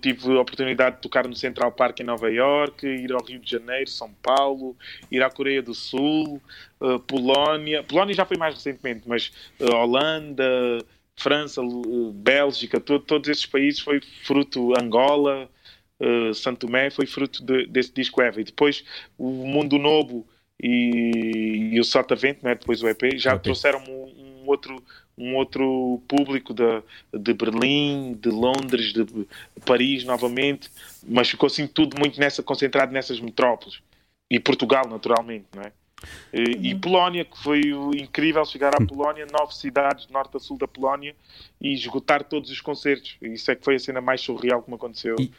Tive 0.00 0.32
a 0.32 0.40
oportunidade 0.40 0.96
de 0.96 1.02
tocar 1.02 1.28
no 1.28 1.36
Central 1.36 1.70
Park 1.70 2.00
em 2.00 2.04
Nova 2.04 2.30
York, 2.30 2.86
ir 2.86 3.12
ao 3.12 3.22
Rio 3.22 3.38
de 3.38 3.50
Janeiro, 3.50 3.90
São 3.90 4.10
Paulo, 4.22 4.74
ir 5.12 5.22
à 5.22 5.28
Coreia 5.28 5.62
do 5.62 5.74
Sul, 5.74 6.40
uh, 6.80 6.98
Polónia. 7.00 7.82
Polónia 7.82 8.14
já 8.14 8.24
foi 8.24 8.38
mais 8.38 8.54
recentemente, 8.54 9.02
mas 9.06 9.30
uh, 9.60 9.74
Holanda, 9.74 10.78
França, 11.18 11.62
Bélgica, 12.14 12.78
todo, 12.78 13.02
todos 13.04 13.28
esses 13.28 13.46
países 13.46 13.80
foi 13.80 14.00
fruto 14.00 14.78
Angola, 14.78 15.50
uh, 16.00 16.34
Santo 16.34 16.66
Tomé 16.66 16.90
foi 16.90 17.06
fruto 17.06 17.42
de, 17.42 17.66
desse 17.66 17.92
disco 17.92 18.20
Eva. 18.20 18.40
E 18.40 18.44
depois 18.44 18.84
o 19.18 19.30
Mundo 19.46 19.78
Novo 19.78 20.26
e, 20.62 21.70
e 21.72 21.80
o 21.80 21.84
Sotavento, 21.84 22.44
né, 22.44 22.54
depois 22.54 22.82
o 22.82 22.88
EP, 22.88 23.16
já 23.16 23.32
okay. 23.32 23.44
trouxeram 23.44 23.82
um, 23.88 24.42
um, 24.42 24.46
outro, 24.46 24.82
um 25.16 25.34
outro 25.34 26.02
público 26.06 26.52
de, 26.52 26.82
de 27.12 27.32
Berlim, 27.32 28.14
de 28.20 28.28
Londres, 28.28 28.92
de, 28.92 29.04
de 29.04 29.26
Paris 29.64 30.04
novamente, 30.04 30.70
mas 31.02 31.30
ficou 31.30 31.46
assim 31.46 31.66
tudo 31.66 31.98
muito 31.98 32.20
nessa, 32.20 32.42
concentrado 32.42 32.92
nessas 32.92 33.20
metrópoles. 33.20 33.80
E 34.30 34.38
Portugal, 34.40 34.86
naturalmente, 34.88 35.46
não 35.54 35.62
é? 35.62 35.72
E, 36.32 36.74
uhum. 36.74 36.80
Polónia, 36.80 37.24
que 37.24 37.38
foi 37.42 37.60
incrível 37.94 38.44
chegar 38.44 38.74
à 38.74 38.84
Polónia, 38.84 39.26
nove 39.32 39.54
cidades, 39.54 40.06
norte 40.08 40.36
a 40.36 40.40
sul 40.40 40.58
da 40.58 40.68
Polónia, 40.68 41.14
e 41.60 41.72
esgotar 41.72 42.24
todos 42.24 42.50
os 42.50 42.60
concertos. 42.60 43.16
Isso 43.22 43.50
é 43.50 43.56
que 43.56 43.64
foi 43.64 43.76
a 43.76 43.78
cena 43.78 44.00
mais 44.00 44.20
surreal 44.20 44.62
que 44.62 44.68
me 44.68 44.76
aconteceu. 44.76 45.16
E, 45.18 45.32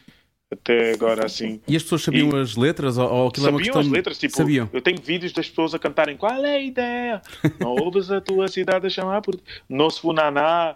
até 0.49 0.93
agora 0.93 1.26
assim. 1.26 1.62
E 1.68 1.76
as 1.76 1.84
pessoas 1.84 2.03
sabiam 2.03 2.30
e... 2.30 2.41
as 2.41 2.55
letras? 2.55 2.97
Ou, 2.97 3.10
ou 3.10 3.28
aquilo 3.28 3.45
sabiam 3.45 3.60
é 3.60 3.64
questão... 3.64 3.82
as 3.82 3.88
letras, 3.88 4.18
tipo, 4.18 4.36
sabiam. 4.36 4.70
eu 4.72 4.82
tenho 4.82 5.01
vídeos 5.01 5.34
das 5.34 5.49
pessoas 5.49 5.74
a 5.74 5.80
cantarem 5.80 6.16
qual 6.16 6.43
é 6.45 6.55
a 6.55 6.62
ideia? 6.62 7.22
Não 7.60 7.72
ouves 7.72 8.10
a 8.10 8.22
tua 8.22 8.47
cidade 8.47 8.88
a 8.88 8.89
chamar 8.89 9.22
por 9.22 9.38
Nosso 9.68 10.01
Funaná, 10.01 10.76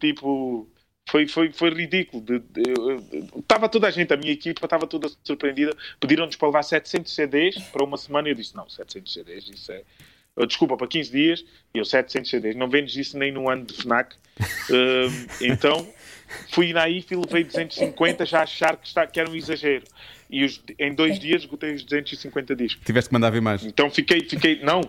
tipo. 0.00 0.68
Foi, 1.08 1.28
foi, 1.28 1.52
foi 1.52 1.70
ridículo. 1.70 2.24
Estava 3.38 3.68
toda 3.68 3.86
a 3.86 3.90
gente, 3.90 4.12
a 4.12 4.16
minha 4.16 4.32
equipa 4.32 4.66
estava 4.66 4.86
toda 4.86 5.08
surpreendida. 5.22 5.76
Pediram-nos 6.00 6.36
para 6.36 6.48
levar 6.48 6.62
700 6.62 7.14
CDs 7.14 7.58
para 7.64 7.84
uma 7.84 7.96
semana 7.96 8.28
e 8.28 8.32
eu 8.32 8.34
disse: 8.34 8.56
Não, 8.56 8.68
700 8.68 9.12
CDs, 9.12 9.48
isso 9.48 9.72
é. 9.72 9.82
Desculpa, 10.46 10.76
para 10.76 10.88
15 10.88 11.12
dias, 11.12 11.44
e 11.72 11.78
eu 11.78 11.84
700 11.84 12.28
CDs. 12.28 12.56
Não 12.56 12.68
vendes 12.68 12.96
isso 12.96 13.16
nem 13.16 13.30
no 13.30 13.48
ano 13.48 13.64
de 13.64 13.74
FNAC. 13.74 14.14
uh, 14.14 15.34
então 15.40 15.86
Fui 16.50 16.72
na 16.72 16.88
IF 16.88 17.12
e 17.12 17.16
levei 17.16 17.44
250 17.44 18.26
já 18.26 18.40
a 18.40 18.42
achar 18.42 18.76
que, 18.76 18.86
está, 18.86 19.06
que 19.06 19.18
era 19.20 19.30
um 19.30 19.34
exagero. 19.34 19.84
E 20.30 20.44
os, 20.44 20.60
em 20.78 20.94
dois 20.94 21.18
dias 21.18 21.42
esgotei 21.42 21.74
os 21.74 21.82
250 21.84 22.56
discos. 22.56 22.84
Tiveste 22.84 23.08
que 23.08 23.12
mandar 23.12 23.30
vir 23.30 23.42
mais. 23.42 23.64
Então 23.64 23.90
fiquei, 23.90 24.20
fiquei, 24.22 24.60
não, 24.62 24.80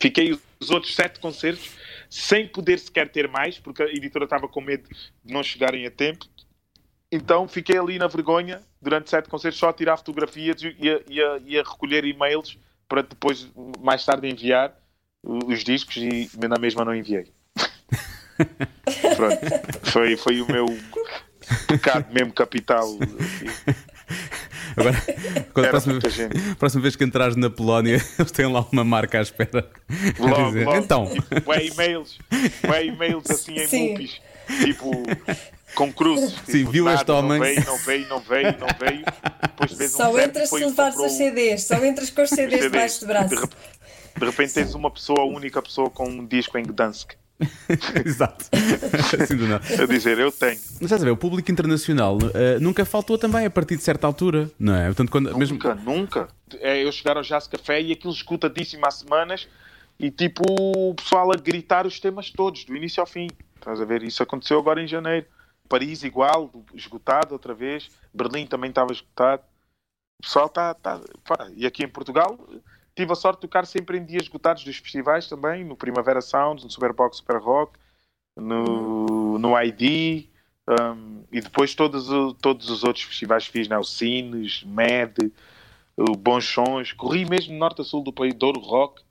fiquei 0.00 0.36
os 0.60 0.70
outros 0.70 0.94
sete 0.94 1.20
concertos 1.20 1.70
sem 2.12 2.46
poder 2.46 2.78
sequer 2.78 3.10
ter 3.10 3.26
mais, 3.26 3.58
porque 3.58 3.82
a 3.82 3.86
editora 3.86 4.24
estava 4.24 4.46
com 4.46 4.60
medo 4.60 4.86
de 5.24 5.32
não 5.32 5.42
chegarem 5.42 5.86
a 5.86 5.90
tempo. 5.90 6.26
Então 7.10 7.48
fiquei 7.48 7.78
ali 7.78 7.98
na 7.98 8.06
vergonha 8.06 8.60
durante 8.82 9.08
sete 9.08 9.30
concertos 9.30 9.58
só 9.58 9.70
a 9.70 9.72
tirar 9.72 9.96
fotografias 9.96 10.60
e 10.60 10.90
a, 10.90 11.00
e 11.08 11.22
a, 11.22 11.40
e 11.42 11.58
a 11.58 11.62
recolher 11.62 12.04
e-mails 12.04 12.58
para 12.86 13.00
depois, 13.00 13.50
mais 13.80 14.04
tarde, 14.04 14.28
enviar 14.28 14.76
os 15.22 15.64
discos 15.64 15.96
e 15.96 16.28
na 16.46 16.58
mesma 16.58 16.84
não 16.84 16.94
enviei. 16.94 17.32
Pronto, 19.16 19.90
foi, 19.90 20.14
foi 20.18 20.42
o 20.42 20.52
meu 20.52 20.66
pecado 21.66 22.12
mesmo 22.12 22.34
capital. 22.34 22.84
Assim. 22.84 23.72
Agora, 24.76 25.02
quando 25.52 25.66
a 25.66 25.68
próxima, 25.70 25.98
próxima, 26.58 26.82
vez 26.82 26.96
que 26.96 27.04
entrares 27.04 27.36
na 27.36 27.50
Polónia, 27.50 28.02
eles 28.18 28.32
têm 28.32 28.46
lá 28.46 28.66
uma 28.72 28.84
marca 28.84 29.18
à 29.18 29.22
espera. 29.22 29.68
Logo, 30.18 30.46
dizer, 30.46 30.64
logo, 30.64 30.78
então. 30.78 31.06
Tipo, 31.06 31.54
e-mails, 31.54 32.18
e-mails 32.84 33.30
assim 33.30 33.54
em 33.58 33.66
Sim. 33.66 34.08
tipo 34.64 34.90
com 35.74 35.92
cruzes. 35.92 36.34
Sim, 36.46 36.58
tipo, 36.58 36.70
viu 36.70 36.84
nada, 36.84 36.98
este 36.98 37.10
homem. 37.10 37.38
Não 37.38 37.44
veio, 37.44 37.66
não 37.66 37.78
veio, 37.78 38.08
não 38.08 38.20
veio, 38.20 38.58
não 38.58 38.68
veio. 38.78 39.04
Depois 39.42 39.90
só 39.90 40.12
um 40.12 40.18
entras 40.18 40.48
se 40.48 40.56
levares 40.56 40.96
os 40.98 41.12
CDs, 41.12 41.64
só 41.64 41.84
entras 41.84 42.10
com 42.10 42.22
os 42.22 42.30
CDs 42.30 42.60
debaixo 42.60 43.00
do 43.00 43.06
braço. 43.06 43.34
De, 43.34 44.20
de 44.20 44.24
repente 44.26 44.54
tens 44.54 44.74
uma 44.74 44.90
pessoa, 44.90 45.20
a 45.20 45.24
única 45.24 45.62
pessoa 45.62 45.90
com 45.90 46.08
um 46.08 46.26
disco 46.26 46.58
em 46.58 46.64
Gdansk. 46.64 47.14
Exato. 48.04 48.46
assim 49.20 49.36
do 49.36 49.46
nada. 49.46 49.64
A 49.82 49.86
dizer, 49.86 50.18
eu 50.18 50.30
tenho. 50.30 50.58
Mas 50.74 50.82
estás 50.82 51.02
a 51.02 51.04
ver, 51.04 51.10
o 51.10 51.16
público 51.16 51.50
internacional 51.50 52.16
uh, 52.16 52.60
nunca 52.60 52.84
faltou 52.84 53.18
também 53.18 53.46
a 53.46 53.50
partir 53.50 53.76
de 53.76 53.82
certa 53.82 54.06
altura, 54.06 54.50
não 54.58 54.74
é? 54.74 54.86
Portanto, 54.86 55.10
quando, 55.10 55.26
nunca, 55.26 55.38
mesmo... 55.38 55.58
nunca. 55.84 56.28
É 56.60 56.84
eu 56.84 56.92
chegar 56.92 57.16
ao 57.16 57.22
Jazz 57.22 57.46
Café 57.46 57.80
e 57.80 57.92
aquilo 57.92 58.12
escutadíssimo 58.12 58.86
há 58.86 58.90
semanas 58.90 59.48
e 59.98 60.10
tipo 60.10 60.42
o 60.48 60.94
pessoal 60.94 61.32
a 61.32 61.36
gritar 61.36 61.86
os 61.86 62.00
temas 62.00 62.30
todos, 62.30 62.64
do 62.64 62.76
início 62.76 63.00
ao 63.00 63.06
fim. 63.06 63.28
Estás 63.54 63.80
a 63.80 63.84
ver? 63.84 64.02
Isso 64.02 64.22
aconteceu 64.22 64.58
agora 64.58 64.82
em 64.82 64.86
janeiro. 64.86 65.26
Paris 65.68 66.02
igual, 66.02 66.50
esgotado 66.74 67.32
outra 67.32 67.54
vez. 67.54 67.88
Berlim 68.12 68.46
também 68.46 68.70
estava 68.70 68.92
esgotado. 68.92 69.42
O 70.18 70.22
pessoal 70.22 70.46
está. 70.46 70.74
Tá, 70.74 71.00
e 71.56 71.64
aqui 71.64 71.84
em 71.84 71.88
Portugal 71.88 72.38
Tive 72.94 73.12
a 73.12 73.14
sorte 73.14 73.36
de 73.38 73.42
tocar 73.42 73.66
sempre 73.66 73.98
em 73.98 74.04
dias 74.04 74.24
esgotados 74.24 74.64
dos 74.64 74.76
festivais 74.76 75.28
também, 75.28 75.64
no 75.64 75.76
Primavera 75.76 76.20
Sounds, 76.20 76.62
no 76.62 76.70
Superbox 76.70 77.18
Super 77.18 77.38
Rock, 77.38 77.78
no, 78.36 79.38
no 79.38 79.58
ID, 79.60 80.26
um, 80.68 81.24
e 81.32 81.40
depois 81.40 81.74
todos, 81.74 82.06
todos 82.40 82.68
os 82.68 82.84
outros 82.84 83.04
festivais 83.04 83.46
fiz, 83.46 83.66
né? 83.66 83.78
o 83.78 83.84
Cines, 83.84 84.62
MED, 84.64 85.32
o 85.96 86.16
Bons 86.16 86.44
Sons, 86.44 86.92
corri 86.92 87.24
mesmo 87.24 87.56
norte 87.56 87.80
a 87.80 87.84
sul 87.84 88.02
do 88.02 88.12
país, 88.12 88.34
Douro 88.34 88.60
Rock, 88.60 89.02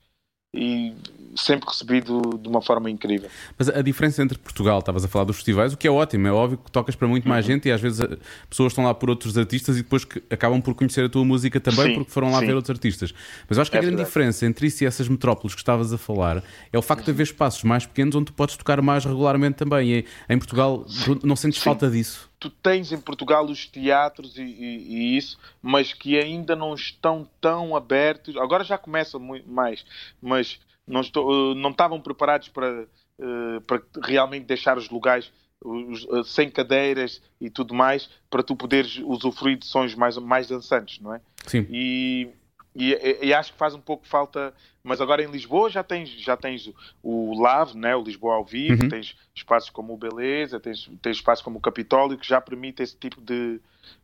e 0.54 0.94
sempre 1.34 1.68
recebido 1.68 2.38
de 2.40 2.48
uma 2.48 2.60
forma 2.60 2.90
incrível. 2.90 3.28
Mas 3.58 3.68
a 3.68 3.80
diferença 3.80 4.22
entre 4.22 4.38
Portugal, 4.38 4.80
estavas 4.80 5.04
a 5.04 5.08
falar 5.08 5.24
dos 5.24 5.36
festivais, 5.36 5.72
o 5.72 5.76
que 5.76 5.88
é 5.88 5.90
ótimo, 5.90 6.26
é 6.26 6.32
óbvio 6.32 6.58
que 6.58 6.70
tocas 6.70 6.94
para 6.94 7.08
muito 7.08 7.26
mais 7.26 7.46
uhum. 7.46 7.52
gente 7.52 7.68
e 7.68 7.72
às 7.72 7.80
vezes 7.80 8.00
eh, 8.00 8.18
pessoas 8.50 8.72
estão 8.72 8.84
lá 8.84 8.92
por 8.92 9.08
outros 9.08 9.36
artistas 9.38 9.78
e 9.78 9.82
depois 9.82 10.06
acabam 10.30 10.60
por 10.60 10.74
conhecer 10.74 11.04
a 11.04 11.08
tua 11.08 11.24
música 11.24 11.58
também 11.58 11.86
sim, 11.86 11.94
porque 11.94 12.10
foram 12.10 12.30
lá 12.30 12.40
sim. 12.40 12.46
ver 12.46 12.54
outros 12.54 12.76
artistas. 12.76 13.14
Mas 13.48 13.56
eu 13.56 13.62
acho 13.62 13.70
que 13.70 13.76
é 13.76 13.80
a 13.80 13.82
grande 13.82 13.96
verdade. 13.96 14.10
diferença 14.10 14.46
entre 14.46 14.66
isso 14.66 14.84
e 14.84 14.86
essas 14.86 15.08
metrópoles 15.08 15.54
que 15.54 15.60
estavas 15.60 15.92
a 15.92 15.98
falar 15.98 16.42
é 16.70 16.78
o 16.78 16.82
facto 16.82 17.00
uhum. 17.00 17.06
de 17.06 17.10
haver 17.12 17.22
espaços 17.22 17.64
mais 17.64 17.86
pequenos 17.86 18.14
onde 18.14 18.26
tu 18.26 18.32
podes 18.34 18.56
tocar 18.56 18.82
mais 18.82 19.04
regularmente 19.04 19.56
também. 19.56 19.90
E 19.90 20.04
em 20.28 20.38
Portugal 20.38 20.84
não 21.22 21.34
sentes 21.34 21.60
sim. 21.60 21.64
falta 21.64 21.90
disso? 21.90 22.30
Tu 22.42 22.50
tens 22.50 22.90
em 22.90 23.00
Portugal 23.00 23.44
os 23.44 23.68
teatros 23.68 24.36
e, 24.36 24.42
e, 24.42 24.96
e, 24.96 25.16
isso, 25.16 25.38
mas 25.62 25.94
que 25.94 26.18
ainda 26.18 26.56
não 26.56 26.74
estão 26.74 27.28
tão 27.40 27.76
abertos. 27.76 28.36
Agora 28.36 28.64
já 28.64 28.76
começa 28.76 29.16
muito 29.16 29.48
mais, 29.48 29.84
mas 30.20 30.58
não, 30.84 31.00
estou, 31.00 31.52
eh, 31.52 31.54
não 31.54 31.70
estavam 31.70 32.00
preparados 32.00 32.48
para, 32.48 32.88
eh, 33.20 33.60
para 33.64 33.80
realmente 34.02 34.44
deixar 34.44 34.76
os 34.76 34.90
lugares 34.90 35.30
eh, 35.64 36.22
sem 36.24 36.50
cadeiras 36.50 37.22
e 37.40 37.48
tudo 37.48 37.74
mais 37.74 38.10
para 38.28 38.42
tu 38.42 38.56
poderes 38.56 39.00
usufruir 39.04 39.56
de 39.56 39.66
sons 39.66 39.94
mais, 39.94 40.18
mais 40.18 40.48
dançantes, 40.48 40.98
não 40.98 41.14
é? 41.14 41.20
Sim. 41.46 41.64
E, 41.70 42.28
e, 42.74 42.92
e, 42.94 43.26
e, 43.26 43.34
acho 43.34 43.52
que 43.52 43.58
faz 43.58 43.74
um 43.74 43.80
pouco 43.80 44.06
falta, 44.06 44.54
mas 44.82 45.00
agora 45.00 45.22
em 45.22 45.30
Lisboa 45.30 45.68
já 45.68 45.82
tens, 45.82 46.08
já 46.08 46.36
tens 46.36 46.72
o 47.02 47.38
LAV, 47.40 47.74
né, 47.74 47.94
o 47.94 48.02
Lisboa 48.02 48.36
ao 48.36 48.44
vivo, 48.44 48.84
uhum. 48.84 48.88
tens 48.88 49.16
espaços 49.34 49.68
como 49.68 49.92
o 49.92 49.96
Beleza, 49.96 50.58
tens, 50.58 50.90
tens 51.02 51.16
espaços 51.16 51.44
como 51.44 51.58
o 51.58 51.60
Capitólio 51.60 52.16
que 52.16 52.26
já 52.26 52.40
permite 52.40 52.82
esse 52.82 52.96
tipo 52.96 53.20
de, 53.20 53.60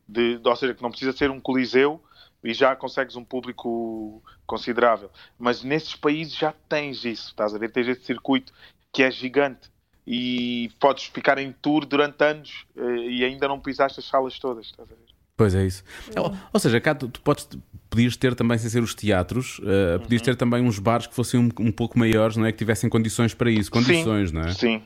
de, 0.07 0.37
de, 0.37 0.47
ou 0.47 0.55
seja, 0.55 0.75
que 0.75 0.83
não 0.83 0.91
precisa 0.91 1.11
ser 1.11 1.31
um 1.31 1.39
coliseu 1.39 2.01
e 2.43 2.53
já 2.53 2.75
consegues 2.75 3.15
um 3.15 3.23
público 3.23 4.21
considerável. 4.45 5.09
Mas 5.37 5.63
nesses 5.63 5.95
países 5.95 6.35
já 6.35 6.53
tens 6.69 7.03
isso, 7.03 7.29
estás 7.29 7.53
a 7.53 7.57
ver? 7.57 7.71
Tens 7.71 7.87
esse 7.87 8.05
circuito 8.05 8.53
que 8.93 9.03
é 9.03 9.11
gigante 9.11 9.69
e 10.05 10.71
podes 10.79 11.05
ficar 11.05 11.37
em 11.37 11.51
tour 11.51 11.85
durante 11.85 12.23
anos 12.23 12.65
eh, 12.75 13.09
e 13.09 13.25
ainda 13.25 13.47
não 13.47 13.59
pisaste 13.59 13.99
as 13.99 14.05
salas 14.05 14.39
todas, 14.39 14.67
estás 14.67 14.89
a 14.91 14.95
ver? 14.95 15.08
Pois 15.39 15.55
é 15.55 15.65
isso. 15.65 15.85
Ou, 16.17 16.35
ou, 16.51 16.59
seja, 16.59 16.81
cá 16.81 16.93
tu, 16.93 17.07
tu, 17.07 17.21
podes, 17.21 17.47
podias 17.89 18.17
ter 18.17 18.35
também, 18.35 18.57
sem 18.57 18.69
ser 18.69 18.83
os 18.83 18.93
teatros, 18.93 19.59
uh, 19.59 19.97
podias 20.01 20.19
uhum. 20.21 20.25
ter 20.25 20.35
também 20.35 20.61
uns 20.61 20.79
bares 20.79 21.07
que 21.07 21.15
fossem 21.15 21.39
um, 21.39 21.49
um, 21.61 21.71
pouco 21.71 21.97
maiores, 21.97 22.35
não 22.35 22.45
é? 22.45 22.51
Que 22.51 22.57
tivessem 22.57 22.89
condições 22.89 23.33
para 23.33 23.49
isso. 23.49 23.71
Condições, 23.71 24.31
sim, 24.31 24.35
não 24.35 24.41
é? 24.41 24.51
Sim, 24.51 24.83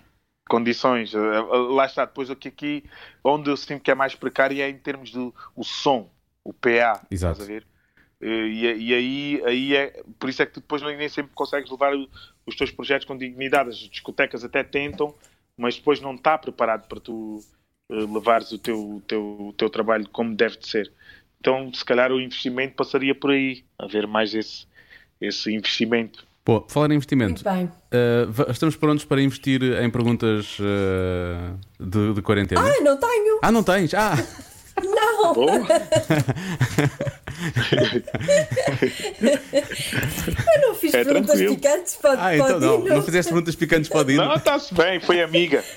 condições. 0.47 1.12
Uh, 1.16 1.74
lá 1.74 1.88
está, 1.88 2.06
depois 2.06 2.30
aqui, 2.30 2.49
aqui 2.49 2.84
onde 3.24 3.49
eu 3.49 3.58
sinto 3.58 3.82
que 3.82 3.89
é 3.89 3.95
mais 3.95 4.14
precário 4.14 4.62
é 4.62 4.70
em 4.70 4.78
termos 4.78 5.12
do 5.12 5.34
o 5.56 5.64
som, 5.64 6.08
o 6.43 6.54
PA. 6.54 7.01
Exato. 7.10 7.41
Estás 7.41 7.41
a 7.41 7.45
ver? 7.45 7.66
E, 8.22 8.76
e, 8.78 8.93
aí, 8.93 9.41
aí 9.43 9.76
é, 9.76 10.04
por 10.20 10.30
isso 10.30 10.43
é 10.43 10.45
que 10.45 10.54
tu 10.54 10.60
depois 10.60 10.84
nem 10.84 11.10
sempre 11.10 11.32
consegues 11.34 11.72
levar 11.72 11.93
os 12.45 12.56
teus 12.56 12.70
projetos 12.70 13.08
com 13.08 13.18
dignidade. 13.18 13.70
As 13.70 13.78
discotecas 13.78 14.43
até 14.43 14.64
tentam, 14.64 15.16
mas 15.58 15.78
depois 15.78 15.99
não 15.99 16.14
está 16.14 16.38
preparado 16.38 16.88
para 16.88 16.99
tu 16.99 17.43
levares 17.90 18.52
o 18.52 18.58
teu, 18.58 19.02
teu, 19.08 19.22
o 19.22 19.54
teu 19.54 19.70
trabalho 19.70 20.08
como 20.12 20.36
deve 20.36 20.58
de 20.58 20.68
ser. 20.68 20.92
Então, 21.40 21.72
se 21.74 21.84
calhar 21.84 22.12
o 22.12 22.22
investimento 22.22 22.76
passaria 22.76 23.14
por 23.14 23.32
aí, 23.32 23.64
haver 23.78 24.08
mais 24.08 24.34
esse, 24.34 24.66
esse 25.20 25.54
investimento. 25.54 26.26
Pô, 26.46 26.66
falar 26.68 26.92
em 26.92 26.96
investimento, 26.96 27.42
uh, 27.42 28.52
estamos 28.52 28.76
prontos 28.76 29.06
para 29.06 29.22
investir 29.22 29.64
em 29.64 29.90
perguntas 29.90 30.58
uh, 30.60 31.58
de, 31.80 32.14
de 32.14 32.22
quarentena? 32.22 32.62
Ah, 32.62 32.82
não 32.82 32.98
tenho! 32.98 33.40
Ah, 33.42 33.52
não 33.52 33.64
tens? 33.64 33.94
Ah! 33.94 34.16
Não! 34.84 35.36
Eu 40.54 40.62
não 40.62 40.76
fiz 40.76 40.94
é 40.94 41.04
perguntas 41.04 41.28
tranquilo. 41.28 41.56
picantes 41.56 41.96
para, 41.96 42.26
ah, 42.26 42.36
então 42.36 42.60
não. 42.60 42.80
não. 42.80 42.96
Não 42.96 43.02
fizeste 43.04 43.32
perguntas 43.32 43.56
picantes 43.56 43.90
para 43.90 44.02
o 44.02 44.04
Dino? 44.04 44.26
Não, 44.26 44.36
está-se 44.36 44.74
bem, 44.74 45.00
foi 45.00 45.22
amiga. 45.22 45.64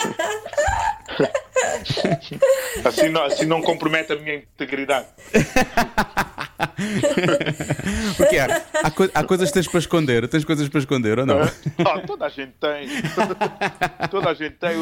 assim, 2.84 3.08
não, 3.08 3.24
assim 3.24 3.46
não 3.46 3.62
compromete 3.62 4.12
a 4.12 4.16
minha 4.16 4.36
integridade. 4.36 5.08
Porque 8.16 8.38
há, 8.38 8.62
há, 8.82 8.90
co 8.90 9.04
há, 9.14 9.24
coisas 9.24 9.48
que 9.48 9.54
tens 9.54 9.68
para 9.68 9.78
esconder. 9.78 10.28
Tens 10.28 10.44
coisas 10.44 10.68
para 10.68 10.80
esconder 10.80 11.18
ou 11.18 11.26
não? 11.26 11.40
Oh, 11.40 12.06
toda 12.06 12.26
a 12.26 12.28
gente 12.28 12.52
tem. 12.60 12.88
toda 14.10 14.30
a 14.30 14.34
gente 14.34 14.56
tem. 14.56 14.76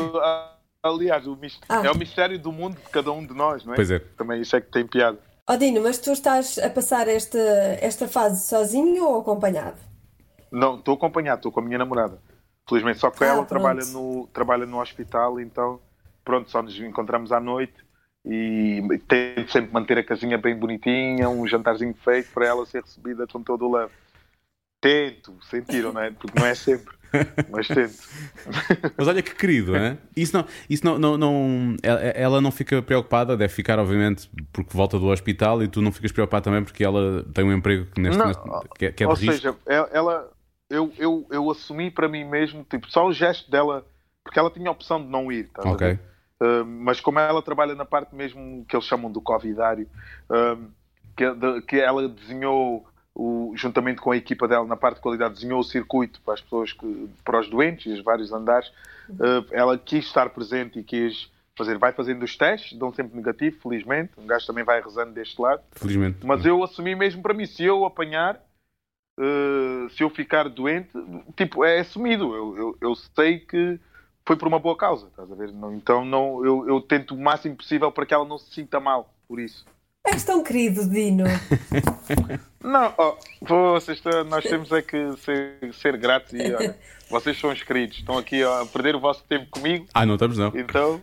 Aliás, 0.82 1.26
o 1.26 1.38
ah. 1.68 1.82
é 1.84 1.90
o 1.90 1.96
mistério 1.96 2.38
do 2.38 2.52
mundo 2.52 2.76
de 2.76 2.88
cada 2.90 3.12
um 3.12 3.24
de 3.24 3.34
nós, 3.34 3.64
não 3.64 3.72
é? 3.72 3.76
Pois 3.76 3.90
é. 3.90 3.98
Também 4.16 4.40
isso 4.40 4.56
é 4.56 4.60
que 4.60 4.70
tem 4.70 4.86
piada. 4.86 5.18
Odino, 5.48 5.82
mas 5.82 5.98
tu 5.98 6.12
estás 6.12 6.58
a 6.58 6.70
passar 6.70 7.08
esta, 7.08 7.38
esta 7.80 8.06
fase 8.06 8.46
sozinho 8.46 9.04
ou 9.04 9.20
acompanhado? 9.20 9.76
Não, 10.50 10.76
estou 10.76 10.94
acompanhado, 10.94 11.38
estou 11.38 11.52
com 11.52 11.60
a 11.60 11.62
minha 11.62 11.78
namorada. 11.78 12.18
Felizmente, 12.68 12.98
só 12.98 13.10
que 13.10 13.24
ah, 13.24 13.28
ela 13.28 13.44
trabalha 13.44 13.84
no, 13.86 14.28
trabalha 14.32 14.66
no 14.66 14.80
hospital, 14.80 15.40
então 15.40 15.80
pronto, 16.24 16.50
só 16.50 16.62
nos 16.62 16.78
encontramos 16.78 17.32
à 17.32 17.40
noite 17.40 17.74
e 18.24 18.82
tento 19.08 19.50
sempre 19.50 19.72
manter 19.72 19.96
a 19.96 20.04
casinha 20.04 20.36
bem 20.36 20.54
bonitinha, 20.54 21.30
um 21.30 21.46
jantarzinho 21.46 21.94
feito 21.94 22.30
para 22.32 22.46
ela 22.46 22.66
ser 22.66 22.82
recebida 22.82 23.26
com 23.26 23.42
todo 23.42 23.64
o 23.64 23.70
love. 23.70 23.92
Tento, 24.80 25.34
sentiram, 25.48 25.92
não 25.92 26.02
é? 26.02 26.10
Porque 26.10 26.38
não 26.38 26.46
é 26.46 26.54
sempre. 26.54 26.94
Mas 27.50 27.66
tento. 27.66 27.96
Mas 28.98 29.08
olha 29.08 29.22
que 29.22 29.34
querido, 29.34 29.74
é? 29.74 29.96
Isso 30.14 30.36
não, 30.36 30.44
isso 30.68 30.84
não, 30.84 30.98
não, 30.98 31.16
não, 31.16 31.76
ela 31.82 32.38
não 32.38 32.52
fica 32.52 32.82
preocupada, 32.82 33.34
deve 33.34 33.52
ficar, 33.52 33.78
obviamente, 33.78 34.30
porque 34.52 34.76
volta 34.76 34.98
do 34.98 35.06
hospital 35.06 35.62
e 35.62 35.68
tu 35.68 35.80
não 35.80 35.90
ficas 35.90 36.12
preocupado 36.12 36.44
também 36.44 36.62
porque 36.62 36.84
ela 36.84 37.24
tem 37.32 37.44
um 37.44 37.52
emprego 37.52 37.86
que, 37.86 38.00
neste, 38.00 38.18
não, 38.18 38.26
neste, 38.26 38.42
que, 38.76 38.86
é, 38.86 38.92
que 38.92 39.02
é 39.02 39.06
de 39.06 39.10
Ou 39.10 39.18
risco. 39.18 39.32
seja, 39.32 39.56
ela, 39.66 40.30
eu, 40.70 40.92
eu, 40.98 41.26
eu 41.30 41.50
assumi 41.50 41.90
para 41.90 42.08
mim 42.08 42.24
mesmo, 42.24 42.64
tipo, 42.64 42.90
só 42.90 43.06
o 43.06 43.12
gesto 43.12 43.50
dela, 43.50 43.86
porque 44.22 44.38
ela 44.38 44.50
tinha 44.50 44.68
a 44.68 44.72
opção 44.72 45.02
de 45.02 45.08
não 45.08 45.32
ir, 45.32 45.48
tá 45.48 45.68
Ok. 45.68 45.98
Uh, 46.40 46.64
mas 46.64 47.00
como 47.00 47.18
ela 47.18 47.42
trabalha 47.42 47.74
na 47.74 47.84
parte 47.84 48.14
mesmo 48.14 48.64
que 48.68 48.76
eles 48.76 48.86
chamam 48.86 49.10
do 49.10 49.20
covidário, 49.20 49.88
uh, 50.30 50.70
que, 51.16 51.28
de, 51.34 51.62
que 51.62 51.80
ela 51.80 52.08
desenhou 52.08 52.86
o, 53.12 53.52
juntamente 53.56 54.00
com 54.00 54.12
a 54.12 54.16
equipa 54.16 54.46
dela 54.46 54.64
na 54.64 54.76
parte 54.76 54.96
de 54.96 55.02
qualidade, 55.02 55.34
desenhou 55.34 55.58
o 55.58 55.64
circuito 55.64 56.20
para 56.20 56.34
as 56.34 56.40
pessoas, 56.40 56.72
que, 56.72 57.10
para 57.24 57.40
os 57.40 57.50
doentes 57.50 57.92
os 57.92 58.04
vários 58.04 58.32
andares. 58.32 58.68
Uh, 59.10 59.44
ela 59.50 59.76
quis 59.76 60.04
estar 60.04 60.30
presente 60.30 60.78
e 60.78 60.84
quis 60.84 61.28
fazer, 61.56 61.76
vai 61.76 61.92
fazendo 61.92 62.22
os 62.22 62.36
testes, 62.36 62.78
dão 62.78 62.94
sempre 62.94 63.16
negativo, 63.16 63.58
felizmente. 63.60 64.12
Um 64.16 64.26
gajo 64.26 64.46
também 64.46 64.62
vai 64.62 64.80
rezando 64.80 65.12
deste 65.12 65.42
lado. 65.42 65.60
Felizmente. 65.72 66.24
Mas 66.24 66.44
eu 66.44 66.62
assumi 66.62 66.94
mesmo 66.94 67.20
para 67.20 67.34
mim, 67.34 67.46
se 67.46 67.64
eu 67.64 67.84
apanhar, 67.84 68.40
uh, 69.18 69.90
se 69.90 70.02
eu 70.02 70.08
ficar 70.08 70.48
doente, 70.48 70.90
tipo, 71.36 71.64
é 71.64 71.80
assumido. 71.80 72.34
Eu, 72.34 72.56
eu, 72.56 72.76
eu, 72.80 72.94
sei 72.94 73.40
que 73.40 73.78
foi 74.24 74.36
por 74.36 74.48
uma 74.48 74.58
boa 74.58 74.76
causa, 74.76 75.08
estás 75.08 75.30
a 75.30 75.34
ver? 75.34 75.52
Não, 75.52 75.74
então 75.74 76.04
não, 76.04 76.44
eu, 76.44 76.66
eu 76.68 76.80
tento 76.80 77.14
o 77.14 77.20
máximo 77.20 77.56
possível 77.56 77.90
para 77.90 78.06
que 78.06 78.14
ela 78.14 78.24
não 78.24 78.38
se 78.38 78.50
sinta 78.52 78.78
mal 78.78 79.12
por 79.26 79.40
isso. 79.40 79.66
És 80.12 80.24
tão 80.24 80.42
querido, 80.42 80.88
Dino. 80.88 81.24
Não, 82.62 82.92
oh, 82.98 83.16
vocês, 83.40 84.02
nós 84.28 84.44
temos 84.44 84.70
é 84.72 84.82
que 84.82 85.14
ser, 85.24 85.54
ser 85.72 85.96
gratos 85.96 86.32
e 86.32 86.52
olha, 86.52 86.76
vocês 87.08 87.38
são 87.38 87.50
os 87.50 87.62
queridos, 87.62 87.98
estão 87.98 88.18
aqui 88.18 88.42
a 88.42 88.66
perder 88.66 88.96
o 88.96 89.00
vosso 89.00 89.22
tempo 89.28 89.46
comigo. 89.50 89.86
Ah, 89.94 90.04
não 90.04 90.14
estamos 90.14 90.36
não. 90.36 90.52
Então. 90.54 91.00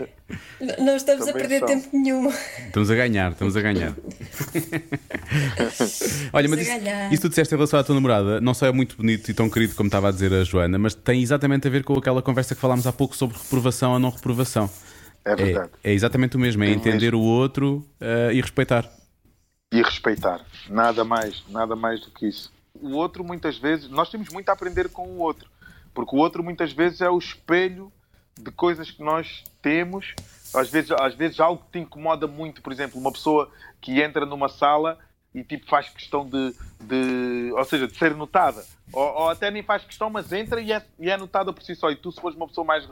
não 0.78 0.96
estamos 0.96 1.28
a 1.28 1.32
perder 1.32 1.60
são. 1.60 1.68
tempo 1.68 1.88
nenhum. 1.92 2.28
Estamos 2.66 2.90
a 2.90 2.94
ganhar, 2.94 3.30
estamos 3.30 3.56
a 3.56 3.60
ganhar. 3.60 3.94
olha, 6.32 6.48
mas 6.48 6.60
isso, 6.60 6.72
isso 7.12 7.22
tu 7.22 7.28
disseste 7.28 7.54
em 7.54 7.56
relação 7.56 7.78
à 7.78 7.84
tua 7.84 7.94
namorada, 7.94 8.40
não 8.40 8.52
só 8.52 8.66
é 8.66 8.72
muito 8.72 8.96
bonito 8.96 9.30
e 9.30 9.34
tão 9.34 9.48
querido 9.48 9.76
como 9.76 9.86
estava 9.86 10.08
a 10.08 10.12
dizer 10.12 10.32
a 10.34 10.44
Joana, 10.44 10.78
mas 10.78 10.94
tem 10.94 11.22
exatamente 11.22 11.68
a 11.68 11.70
ver 11.70 11.84
com 11.84 11.94
aquela 11.94 12.20
conversa 12.20 12.54
que 12.54 12.60
falámos 12.60 12.86
há 12.86 12.92
pouco 12.92 13.16
sobre 13.16 13.38
reprovação 13.38 13.92
ou 13.92 13.98
não 13.98 14.10
reprovação. 14.10 14.68
É 15.24 15.36
verdade. 15.36 15.70
É, 15.82 15.90
é 15.90 15.94
exatamente 15.94 16.36
o 16.36 16.40
mesmo, 16.40 16.64
é 16.64 16.70
entender 16.70 17.12
mesmo. 17.12 17.20
o 17.20 17.24
outro 17.24 17.84
uh, 18.00 18.32
e 18.32 18.40
respeitar. 18.40 18.90
E 19.72 19.82
respeitar. 19.82 20.44
Nada 20.68 21.04
mais, 21.04 21.44
nada 21.48 21.76
mais 21.76 22.00
do 22.00 22.10
que 22.10 22.26
isso. 22.26 22.52
O 22.74 22.92
outro, 22.92 23.22
muitas 23.22 23.58
vezes, 23.58 23.88
nós 23.88 24.10
temos 24.10 24.28
muito 24.30 24.48
a 24.48 24.52
aprender 24.52 24.88
com 24.88 25.06
o 25.06 25.18
outro. 25.18 25.48
Porque 25.94 26.14
o 26.14 26.18
outro, 26.18 26.42
muitas 26.42 26.72
vezes, 26.72 27.00
é 27.00 27.10
o 27.10 27.18
espelho 27.18 27.92
de 28.38 28.50
coisas 28.50 28.90
que 28.90 29.02
nós 29.02 29.44
temos. 29.60 30.14
Às 30.54 30.70
vezes, 30.70 30.90
às 30.92 31.14
vezes 31.14 31.38
algo 31.38 31.62
que 31.64 31.72
te 31.72 31.78
incomoda 31.80 32.26
muito, 32.26 32.62
por 32.62 32.72
exemplo, 32.72 32.98
uma 32.98 33.12
pessoa 33.12 33.50
que 33.80 34.00
entra 34.00 34.26
numa 34.26 34.48
sala 34.48 34.98
e 35.32 35.44
tipo 35.44 35.68
faz 35.68 35.88
questão 35.88 36.28
de, 36.28 36.54
de 36.80 37.52
ou 37.52 37.64
seja, 37.64 37.86
de 37.86 37.96
ser 37.96 38.14
notada. 38.14 38.64
Ou, 38.92 39.02
ou, 39.02 39.28
até 39.28 39.50
nem 39.50 39.62
faz 39.62 39.84
questão, 39.84 40.10
mas 40.10 40.32
entra 40.32 40.60
e 40.60 40.72
é, 40.72 40.84
e 40.98 41.08
é 41.08 41.16
notada 41.16 41.52
por 41.52 41.62
si 41.62 41.74
só. 41.74 41.90
E 41.90 41.96
tu, 41.96 42.10
se 42.10 42.20
fores 42.20 42.36
uma 42.36 42.48
pessoa 42.48 42.64
mais 42.64 42.84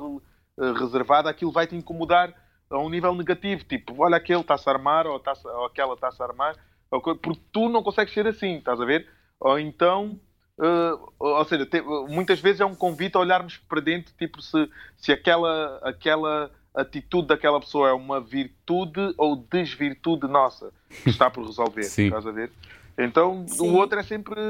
reservada, 0.79 1.31
aquilo 1.31 1.53
vai 1.53 1.67
te 1.67 1.77
incomodar 1.77 2.35
a 2.71 2.79
um 2.79 2.89
nível 2.89 3.15
negativo. 3.15 3.65
Tipo, 3.65 3.95
olha, 4.03 4.17
aquele 4.17 4.41
está-se 4.41 4.69
a 4.69 4.73
armar, 4.73 5.07
ou, 5.07 5.19
tá 5.19 5.33
ou 5.45 5.67
aquela 5.67 5.95
está-se 5.95 6.23
a 6.23 6.27
armar, 6.27 6.57
porque 6.91 7.41
tu 7.53 7.69
não 7.69 7.83
consegues 7.83 8.13
ser 8.13 8.27
assim, 8.27 8.57
estás 8.57 8.81
a 8.81 8.85
ver? 8.85 9.09
Ou 9.41 9.59
então, 9.59 10.19
uh, 10.59 11.13
ou 11.19 11.45
seja, 11.45 11.65
te, 11.67 11.81
muitas 11.81 12.41
vezes 12.41 12.61
é 12.61 12.65
um 12.65 12.75
convite 12.75 13.17
a 13.17 13.21
olharmos 13.21 13.57
para 13.57 13.81
dentro, 13.81 14.13
tipo, 14.19 14.43
se, 14.43 14.69
se 14.97 15.13
aquela, 15.13 15.79
aquela 15.83 16.51
atitude 16.75 17.29
daquela 17.29 17.61
pessoa 17.61 17.89
é 17.89 17.93
uma 17.93 18.21
virtude 18.21 19.15
ou 19.17 19.37
desvirtude 19.37 20.27
nossa 20.27 20.73
que 21.03 21.11
está 21.11 21.31
por 21.31 21.45
resolver, 21.45 21.85
Sim. 21.85 22.07
estás 22.07 22.27
a 22.27 22.31
ver? 22.31 22.51
Então 22.99 23.47
Sim. 23.47 23.63
o 23.63 23.75
outro 23.75 24.01
é 24.01 24.03
sempre. 24.03 24.41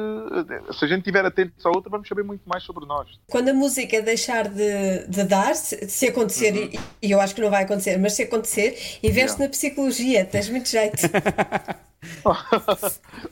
Se 0.73 0.87
a 0.87 0.89
gente 0.89 1.01
estiver 1.01 1.23
atento 1.23 1.53
ao 1.65 1.75
outro, 1.75 1.91
vamos 1.91 2.09
saber 2.09 2.23
muito 2.23 2.49
mais 2.49 2.63
sobre 2.63 2.87
nós. 2.87 3.07
Quando 3.29 3.51
a 3.51 3.55
música 3.55 4.01
deixar 4.01 4.49
de, 4.49 5.07
de 5.07 5.25
dar, 5.25 5.55
se, 5.55 5.87
se 5.87 6.09
acontecer, 6.09 6.55
uhum. 6.55 6.81
e, 7.03 7.09
e, 7.09 7.11
eu 7.11 7.21
acho 7.21 7.35
que 7.35 7.43
não 7.43 7.51
vai 7.51 7.65
acontecer, 7.65 7.99
mas 7.99 8.15
se 8.15 8.23
acontecer, 8.23 8.99
investe 9.03 9.39
na 9.39 9.51
psicologia, 9.51 10.25
tens 10.25 10.49
muito 10.49 10.67
jeito. 10.67 10.97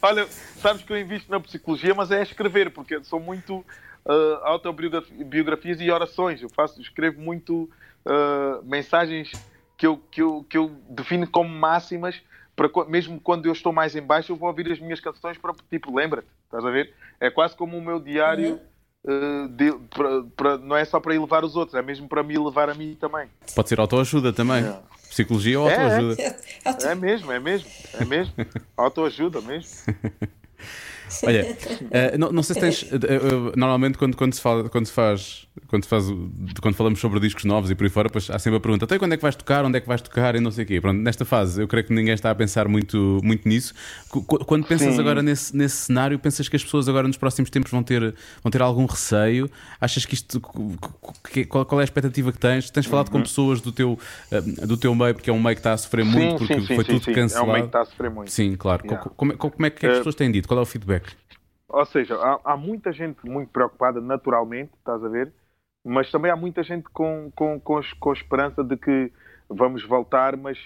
Olha, 0.02 0.26
sabes 0.60 0.82
que 0.82 0.92
eu 0.92 1.00
invisto 1.00 1.30
na 1.30 1.40
psicologia, 1.40 1.94
mas 1.94 2.10
é 2.10 2.22
escrever, 2.22 2.70
porque 2.70 3.02
sou 3.02 3.18
muito 3.18 3.64
uh, 4.04 4.36
autobiografias 4.42 5.80
e 5.80 5.90
orações. 5.90 6.42
Eu 6.42 6.50
faço, 6.50 6.78
escrevo 6.78 7.22
muito 7.22 7.70
uh, 8.04 8.62
mensagens 8.64 9.32
que 9.78 9.86
eu, 9.86 9.98
que, 10.10 10.20
eu, 10.20 10.44
que 10.48 10.58
eu 10.58 10.68
defino 10.90 11.26
como 11.26 11.48
máximas 11.48 12.20
para, 12.56 12.70
mesmo 12.88 13.20
quando 13.20 13.46
eu 13.46 13.52
estou 13.52 13.72
mais 13.72 13.94
em 13.94 14.00
baixo, 14.02 14.32
eu 14.32 14.36
vou 14.36 14.48
ouvir 14.48 14.72
as 14.72 14.80
minhas 14.80 14.98
canções 14.98 15.36
para, 15.36 15.54
tipo, 15.70 15.94
lembra-te, 15.94 16.26
estás 16.46 16.64
a 16.64 16.70
ver? 16.70 16.92
É 17.20 17.30
quase 17.30 17.54
como 17.54 17.76
o 17.76 17.82
meu 17.82 18.00
diário, 18.00 18.58
uh, 19.04 19.48
de, 19.50 19.72
pra, 19.90 20.22
pra, 20.34 20.58
não 20.58 20.74
é 20.74 20.84
só 20.84 20.98
para 20.98 21.14
elevar 21.14 21.44
os 21.44 21.54
outros, 21.54 21.74
é 21.74 21.82
mesmo 21.82 22.08
para 22.08 22.22
me 22.22 22.34
elevar 22.34 22.70
a 22.70 22.74
mim 22.74 22.96
também. 22.98 23.28
Pode 23.54 23.68
ser 23.68 23.78
autoajuda 23.78 24.32
também. 24.32 24.64
Psicologia 25.10 25.60
ou 25.60 25.68
É, 25.68 25.74
é. 25.74 25.82
autoajuda? 25.84 26.36
É 26.90 26.94
mesmo, 26.94 27.30
é 27.32 27.38
mesmo, 27.38 27.68
é 27.94 28.04
mesmo. 28.04 28.34
Autoajuda 28.76 29.40
mesmo. 29.40 29.70
Olha, 31.24 31.56
eh, 31.90 32.18
não, 32.18 32.32
não 32.32 32.42
sei 32.42 32.54
se 32.54 32.60
tens. 32.60 32.82
eh, 32.92 32.98
normalmente, 33.56 33.96
quando, 33.96 34.16
quando, 34.16 34.34
se 34.34 34.40
fala, 34.40 34.68
quando 34.68 34.86
se 34.86 34.92
faz. 34.92 35.46
Quando, 35.68 35.84
se 35.84 35.88
faz 35.88 36.04
quando 36.60 36.74
falamos 36.74 37.00
sobre 37.00 37.18
discos 37.18 37.44
novos 37.44 37.70
e 37.70 37.74
por 37.74 37.84
aí 37.84 37.90
fora, 37.90 38.10
pois 38.10 38.28
há 38.28 38.38
sempre 38.38 38.58
a 38.58 38.60
pergunta: 38.60 38.84
até 38.84 38.98
quando 38.98 39.12
é 39.14 39.16
que 39.16 39.22
vais 39.22 39.34
tocar? 39.34 39.64
Onde 39.64 39.78
é 39.78 39.80
que 39.80 39.88
vais 39.88 40.02
tocar? 40.02 40.34
E 40.36 40.40
não 40.40 40.50
sei 40.50 40.64
o 40.64 40.66
quê. 40.66 40.80
Pronto, 40.80 40.98
nesta 41.00 41.24
fase, 41.24 41.62
eu 41.62 41.66
creio 41.68 41.86
que 41.86 41.94
ninguém 41.94 42.12
está 42.12 42.30
a 42.30 42.34
pensar 42.34 42.68
muito, 42.68 43.20
muito 43.24 43.48
nisso. 43.48 43.72
Qu- 44.10 44.22
qu- 44.22 44.44
Quando 44.44 44.66
pensas 44.66 44.94
Sim. 44.94 45.00
agora 45.00 45.22
nesse, 45.22 45.56
nesse 45.56 45.76
cenário, 45.76 46.18
pensas 46.18 46.48
que 46.48 46.56
as 46.56 46.62
pessoas 46.64 46.88
agora 46.88 47.06
nos 47.08 47.16
próximos 47.16 47.48
tempos 47.48 47.70
vão 47.70 47.82
ter, 47.82 48.14
vão 48.42 48.50
ter 48.50 48.60
algum 48.60 48.84
receio? 48.84 49.50
Achas 49.80 50.04
que 50.04 50.14
isto. 50.14 50.40
que- 51.32 51.46
Qual, 51.46 51.64
qual 51.64 51.80
é 51.80 51.84
a 51.84 51.86
expectativa 51.86 52.32
que 52.32 52.38
tens? 52.38 52.68
Tens 52.70 52.84
falado 52.86 53.10
com 53.10 53.22
pessoas 53.22 53.60
do 53.62 53.72
teu, 53.72 53.98
do 54.66 54.76
teu 54.76 54.94
meio, 54.94 55.14
porque 55.14 55.30
é 55.30 55.32
um 55.32 55.40
meio 55.42 55.54
que 55.56 55.60
está 55.60 55.72
a 55.72 55.76
sofrer 55.78 56.04
muito, 56.04 56.32
Sim, 56.32 56.46
porque 56.46 56.60
sim, 56.66 56.74
foi 56.74 56.84
tudo 56.84 57.00
cancelado. 57.12 57.46
É 57.46 57.50
um 57.50 57.52
meio 57.52 57.62
que 57.64 57.68
está 57.68 57.80
a 57.80 57.84
sofrer 57.86 58.10
muito. 58.10 58.30
Sim, 58.30 58.56
claro. 58.56 58.82
Yeah. 58.84 59.02
Co- 59.02 59.10
Como, 59.16 59.32
é- 59.32 59.36
como 59.36 59.66
é 59.66 59.70
que, 59.70 59.76
é 59.76 59.78
que 59.80 59.86
as 59.86 59.96
pessoas 59.98 60.14
têm 60.14 60.30
dito? 60.30 60.46
Qual 60.48 60.58
é 60.58 60.62
o 60.62 60.66
feedback? 60.66 60.95
Ou 61.68 61.84
seja, 61.84 62.16
há, 62.16 62.52
há 62.52 62.56
muita 62.56 62.92
gente 62.92 63.26
muito 63.28 63.50
preocupada 63.50 64.00
naturalmente, 64.00 64.72
estás 64.78 65.02
a 65.02 65.08
ver? 65.08 65.32
Mas 65.84 66.10
também 66.10 66.30
há 66.30 66.36
muita 66.36 66.62
gente 66.62 66.84
com, 66.90 67.30
com, 67.34 67.60
com, 67.60 67.80
com 67.98 68.10
a 68.10 68.12
esperança 68.12 68.62
de 68.62 68.76
que 68.76 69.12
vamos 69.48 69.84
voltar, 69.84 70.36
mas 70.36 70.58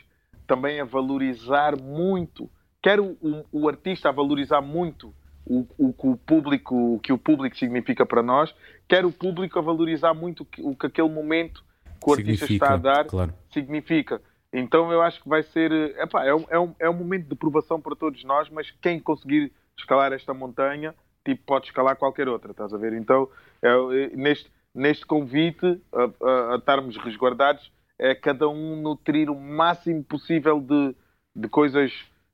também 0.46 0.80
a 0.80 0.84
valorizar 0.84 1.80
muito. 1.80 2.50
Quer 2.82 3.00
o, 3.00 3.16
o, 3.52 3.68
artista 3.68 4.08
a 4.08 4.12
valorizar 4.12 4.60
muito 4.60 5.14
o, 5.46 5.66
o, 5.78 5.92
que 5.92 6.06
o 6.06 6.16
público, 6.16 6.94
o 6.94 6.98
que 6.98 7.12
o 7.12 7.18
público 7.18 7.56
significa 7.56 8.06
para 8.06 8.22
nós, 8.22 8.54
quer 8.88 9.04
o 9.04 9.12
público 9.12 9.58
a 9.58 9.62
valorizar 9.62 10.14
muito 10.14 10.42
o 10.42 10.46
que, 10.46 10.62
o 10.62 10.74
que 10.74 10.86
aquele 10.86 11.08
momento 11.08 11.62
que 12.02 12.10
o 12.10 12.14
artista 12.14 12.50
está 12.50 12.74
a 12.74 12.76
dar 12.76 13.04
claro. 13.04 13.34
significa. 13.52 14.20
Então 14.52 14.90
eu 14.90 15.02
acho 15.02 15.22
que 15.22 15.28
vai 15.28 15.42
ser. 15.42 15.70
eh, 15.70 16.02
Epá, 16.02 16.24
é, 16.24 16.34
um, 16.34 16.44
é, 16.48 16.58
um, 16.58 16.74
é 16.78 16.90
um 16.90 16.94
momento 16.94 17.28
de 17.28 17.34
provação 17.36 17.80
para 17.80 17.94
todos 17.94 18.24
nós, 18.24 18.48
mas 18.50 18.70
quem 18.82 18.98
conseguir 18.98 19.52
escalar 19.80 20.12
esta 20.12 20.32
montanha, 20.32 20.94
tipo, 21.24 21.42
pode 21.44 21.66
escalar 21.66 21.96
qualquer 21.96 22.28
outra, 22.28 22.52
estás 22.52 22.72
a 22.72 22.78
ver? 22.78 22.92
Então, 22.94 23.28
é, 23.62 23.68
é, 23.68 24.16
neste, 24.16 24.50
neste 24.74 25.04
convite 25.06 25.80
a, 25.92 26.04
a- 26.26 26.54
a 26.54 26.56
estarmos 26.56 26.96
resguardados, 26.96 27.70
é 27.98 28.14
cada 28.14 28.48
um 28.48 28.80
nutrir 28.80 29.28
o 29.30 29.38
máximo 29.38 30.02
possível 30.02 30.60
de, 30.60 30.94
de 31.36 31.48
coisas 31.48 31.90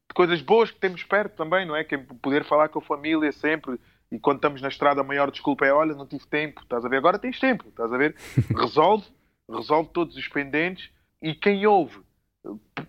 de 0.08 0.14
coisas 0.14 0.40
boas 0.40 0.70
que 0.70 0.78
temos 0.78 1.02
perto 1.02 1.34
também, 1.34 1.66
não 1.66 1.74
é? 1.74 1.82
Que 1.82 1.96
é 1.96 1.98
poder 1.98 2.44
falar 2.44 2.68
com 2.68 2.78
a 2.78 2.82
família 2.82 3.32
sempre. 3.32 3.76
E 4.12 4.20
quando 4.20 4.36
estamos 4.36 4.62
na 4.62 4.68
estrada, 4.68 5.00
a 5.00 5.04
maior 5.04 5.32
desculpa 5.32 5.66
é: 5.66 5.72
olha, 5.72 5.96
não 5.96 6.06
tive 6.06 6.24
tempo, 6.28 6.60
estás 6.62 6.84
a 6.84 6.88
ver? 6.88 6.98
Agora 6.98 7.18
tens 7.18 7.40
tempo, 7.40 7.64
estás 7.68 7.92
a 7.92 7.96
ver? 7.98 8.14
Resolve, 8.56 9.04
resolve 9.50 9.90
todos 9.92 10.16
os 10.16 10.28
pendentes. 10.28 10.88
E 11.20 11.34
quem 11.34 11.66
ouve, 11.66 11.98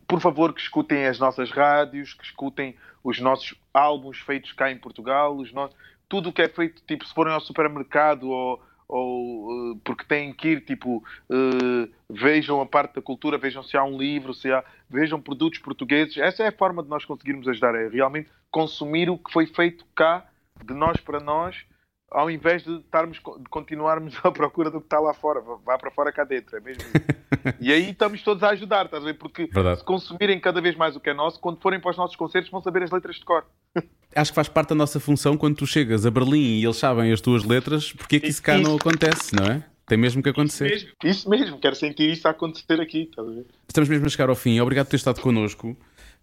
por 0.08 0.22
favor, 0.22 0.54
que 0.54 0.62
escutem 0.62 1.06
as 1.06 1.20
nossas 1.20 1.52
rádios, 1.52 2.14
que 2.14 2.24
escutem 2.24 2.76
os 3.04 3.20
nossos 3.20 3.56
álbuns 3.74 4.20
feitos 4.20 4.52
cá 4.54 4.72
em 4.72 4.78
Portugal, 4.78 5.36
os 5.36 5.52
no... 5.52 5.70
tudo 6.08 6.30
o 6.30 6.34
que 6.34 6.42
é 6.42 6.50
feito, 6.50 6.82
tipo, 6.86 7.06
se 7.06 7.14
forem 7.14 7.34
ao 7.34 7.42
supermercado 7.42 8.30
ou, 8.30 8.62
ou 8.88 9.74
eh, 9.74 9.80
porque 9.84 10.06
têm 10.06 10.34
que 10.34 10.50
ir, 10.50 10.66
tipo, 10.66 11.04
eh, 11.30 11.90
vejam 12.10 12.62
a 12.62 12.66
parte 12.66 12.96
da 12.96 13.02
cultura, 13.02 13.38
vejam 13.38 13.64
se 13.64 13.78
há 13.78 13.84
um 13.84 13.98
livro, 13.98 14.34
se 14.34 14.52
há, 14.52 14.64
vejam 14.90 15.22
produtos 15.22 15.60
portugueses. 15.60 16.18
Essa 16.18 16.44
é 16.44 16.48
a 16.48 16.58
forma 16.58 16.84
de 16.84 16.90
nós 16.90 17.06
conseguirmos 17.06 17.48
ajudar, 17.48 17.76
é 17.76 17.88
realmente 17.88 18.30
consumir 18.52 19.10
o 19.10 19.18
que 19.18 19.32
foi 19.32 19.46
feito 19.46 19.86
cá, 19.96 20.26
de 20.64 20.74
nós 20.74 20.98
para 20.98 21.20
nós, 21.20 21.66
ao 22.12 22.32
invés 22.32 22.64
de 22.64 22.78
estarmos 22.78 23.18
de 23.18 23.50
continuarmos 23.50 24.18
à 24.24 24.32
procura 24.32 24.72
do 24.72 24.80
que 24.80 24.86
está 24.86 25.00
lá 25.00 25.14
fora. 25.14 25.42
Vá 25.66 25.78
para 25.78 25.92
fora 25.92 26.12
cá 26.12 26.24
dentro, 26.24 26.58
é 26.58 26.60
mesmo 26.60 26.84
isso. 26.84 27.18
E 27.60 27.72
aí 27.72 27.92
estamos 27.92 28.22
todos 28.24 28.42
a 28.44 28.50
ajudar, 28.50 28.86
estás 28.86 29.04
a 29.04 29.06
ver? 29.06 29.14
Porque 29.14 29.48
Verdade. 29.48 29.80
se 29.80 29.86
consumirem 29.86 30.40
cada 30.40 30.62
vez 30.62 30.76
mais 30.76 30.96
o 30.96 31.00
que 31.00 31.10
é 31.10 31.14
nosso, 31.14 31.40
quando 31.40 31.62
forem 31.62 31.80
para 31.80 31.92
os 31.92 31.98
nossos 31.98 32.16
concertos 32.16 32.50
vão 32.50 32.62
saber 32.62 32.84
as 32.84 32.92
letras 32.92 33.18
de 33.18 33.26
cor. 33.26 33.46
Acho 34.16 34.32
que 34.32 34.36
faz 34.36 34.48
parte 34.48 34.70
da 34.70 34.76
nossa 34.76 35.00
função 35.00 35.38
quando 35.38 35.58
tu 35.58 35.68
chegas 35.68 36.06
a 36.06 36.12
Berlim 36.12 36.60
e 36.60 36.64
eles 36.64 36.78
sabem 36.78 37.12
as 37.12 37.22
tuas 37.22 37.44
letras, 37.44 37.92
porque 37.92 38.16
é 38.16 38.20
que 38.20 38.28
isso 38.28 38.42
cá 38.42 38.56
Isso. 38.56 38.64
não 38.68 38.78
acontece, 38.78 39.36
não 39.36 39.46
é? 39.46 39.64
Tem 39.86 39.98
mesmo 39.98 40.22
que 40.24 40.30
acontecer. 40.30 40.70
Mesmo. 40.70 40.90
Isso 41.04 41.30
mesmo, 41.30 41.60
quero 41.60 41.76
sentir 41.76 42.10
isso 42.12 42.28
a 42.28 42.32
acontecer 42.32 42.80
aqui, 42.82 43.04
estás 43.04 43.28
a 43.28 43.32
ver? 43.32 43.46
Estamos 43.68 43.90
mesmo 43.90 44.06
a 44.06 44.10
chegar 44.10 44.30
ao 44.30 44.36
fim. 44.36 44.60
Obrigado 44.60 44.86
por 44.86 44.92
ter 44.92 44.98
estado 44.98 45.22
connosco. 45.22 45.78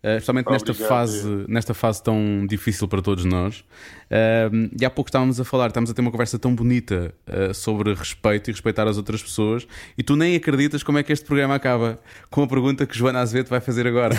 Eh, 0.04 0.16
especialmente 0.18 0.50
nesta 0.50 0.74
fase, 0.74 1.46
nesta 1.48 1.72
fase 1.72 2.02
tão 2.02 2.46
difícil 2.46 2.86
para 2.86 3.00
todos 3.00 3.24
nós. 3.24 3.64
Ahm, 4.10 4.68
e 4.78 4.84
há 4.84 4.90
pouco 4.90 5.08
estávamos 5.08 5.40
a 5.40 5.44
falar, 5.44 5.68
estávamos 5.68 5.90
a 5.90 5.94
ter 5.94 6.02
uma 6.02 6.10
conversa 6.10 6.38
tão 6.38 6.54
bonita 6.54 7.14
eh, 7.26 7.54
sobre 7.54 7.94
respeito 7.94 8.50
e 8.50 8.52
respeitar 8.52 8.86
as 8.86 8.98
outras 8.98 9.22
pessoas, 9.22 9.66
e 9.96 10.02
tu 10.02 10.14
nem 10.14 10.36
acreditas 10.36 10.82
como 10.82 10.98
é 10.98 11.02
que 11.02 11.10
este 11.10 11.24
programa 11.24 11.54
acaba 11.54 11.98
com 12.30 12.42
a 12.42 12.46
pergunta 12.46 12.84
que 12.84 12.94
Joana 12.94 13.20
Azevedo 13.20 13.48
vai 13.48 13.62
fazer 13.62 13.86
agora. 13.86 14.14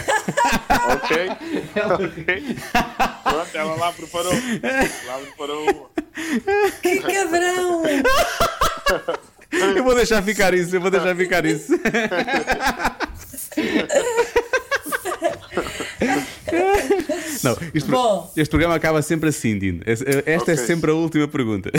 Ok? 0.90 1.18
ok. 1.94 2.58
Pronto, 3.24 3.56
ela 3.56 3.76
lá 3.76 3.92
preparou. 3.92 4.34
Lá 5.06 5.20
preparou. 5.20 5.92
Que 6.82 7.00
cabrão! 7.00 7.84
eu 9.76 9.84
vou 9.84 9.94
deixar 9.94 10.24
ficar 10.24 10.52
isso, 10.56 10.76
eu 10.76 10.82
vou 10.82 10.90
deixar 10.90 11.16
ficar 11.16 11.46
isso. 11.46 11.74
Não, 17.44 17.58
isto- 17.74 17.92
Bom. 17.92 18.32
este 18.36 18.50
programa 18.50 18.76
acaba 18.76 19.02
sempre 19.02 19.30
assim, 19.30 19.58
Dino. 19.58 19.82
Esta 19.86 20.30
é 20.30 20.38
Ok. 20.38 20.58
sempre 20.58 20.92
a 20.92 20.94
última 20.94 21.28
pergunta. 21.28 21.72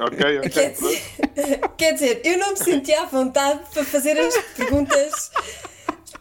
Ok, 0.00 0.38
ok. 0.38 0.50
Quer 0.50 0.70
dizer, 0.72 1.02
quer 1.76 1.92
dizer, 1.92 2.20
eu 2.24 2.38
não 2.38 2.52
me 2.52 2.58
sentia 2.58 3.02
à 3.02 3.06
vontade 3.06 3.60
para 3.72 3.84
fazer 3.84 4.18
as 4.18 4.34
perguntas. 4.56 5.30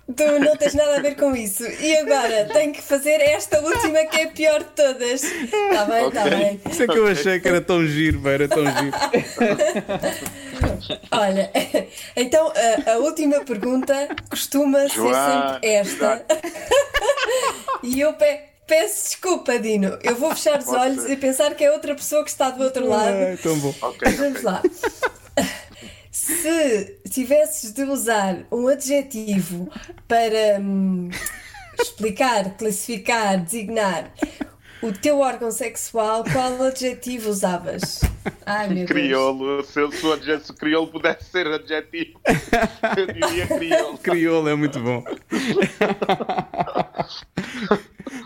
Tu 0.06 0.40
não 0.40 0.58
tens 0.58 0.74
nada 0.74 0.98
a 0.98 1.02
ver 1.02 1.16
com 1.16 1.34
isso. 1.34 1.64
E 1.66 1.96
agora 1.98 2.46
tenho 2.52 2.74
que 2.74 2.82
fazer 2.82 3.22
esta 3.22 3.62
última 3.62 4.06
que 4.06 4.20
é 4.20 4.24
a 4.26 4.32
pior 4.32 4.60
de 4.60 4.66
todas. 4.72 5.24
Está 5.24 5.86
bem, 5.86 6.08
está 6.08 6.26
Ok. 6.26 6.30
bem. 6.30 6.62
Isso 6.70 6.84
é 6.84 6.88
que 6.88 6.98
eu 6.98 7.08
achei 7.08 7.40
que 7.40 7.48
era 7.48 7.62
tão 7.62 7.86
giro, 7.88 8.28
era 8.28 8.48
tão 8.48 8.66
giro. 8.66 8.98
Olha, 11.12 11.50
então 12.18 12.52
a, 12.86 12.92
a 12.92 12.98
última 12.98 13.40
pergunta 13.46 14.10
costuma 14.30 14.82
ser 14.90 14.96
Joana, 14.96 15.54
sempre 15.54 15.70
esta. 15.70 16.26
e 17.82 18.02
eu 18.02 18.14
pe- 18.14 18.42
peço 18.68 19.06
desculpa, 19.10 19.58
Dino. 19.58 19.98
Eu 20.04 20.16
vou 20.16 20.30
fechar 20.36 20.60
os 20.60 20.66
Pode 20.66 20.78
olhos 20.82 21.04
ser. 21.04 21.12
e 21.14 21.18
pensar 21.18 21.56
que 21.56 21.64
é 21.64 21.72
outra 21.72 21.96
pessoa 21.96 22.24
que 22.24 22.30
está 22.30 22.50
do 22.50 22.64
outro 22.64 22.88
lado. 22.88 23.16
Ai, 23.16 23.38
tão 23.42 23.58
bom. 23.58 23.74
Ok, 23.82 24.12
Vamos 24.12 24.40
ok. 24.40 24.44
lá. 24.44 24.62
Se 26.28 27.00
tivesses 27.10 27.74
de 27.74 27.84
usar 27.84 28.46
um 28.52 28.68
adjetivo 28.70 29.70
para 30.08 30.58
hum, 30.62 31.10
explicar, 31.82 32.56
classificar, 32.56 33.42
designar 33.44 34.14
o 34.82 34.94
teu 34.94 35.20
órgão 35.20 35.52
sexual, 35.52 36.24
qual 36.32 36.64
adjetivo 36.64 37.30
usavas? 37.30 38.02
Ai 38.46 38.68
meu 38.68 38.76
Deus. 38.78 38.88
Crioulo, 38.90 39.64
se, 39.66 39.80
eu- 39.82 39.92
se, 39.92 40.06
o 40.06 40.14
adjetivo- 40.14 40.46
se 40.46 40.52
o 40.52 40.56
crioulo 40.56 40.88
pudesse 40.92 41.26
ser 41.30 41.46
adjetivo, 41.48 42.22
eu 42.98 43.08
diria 43.08 43.48
crioulo. 43.48 43.98
Crioulo 43.98 44.48
é 44.50 44.56
muito 44.56 44.80
bom. 44.80 45.04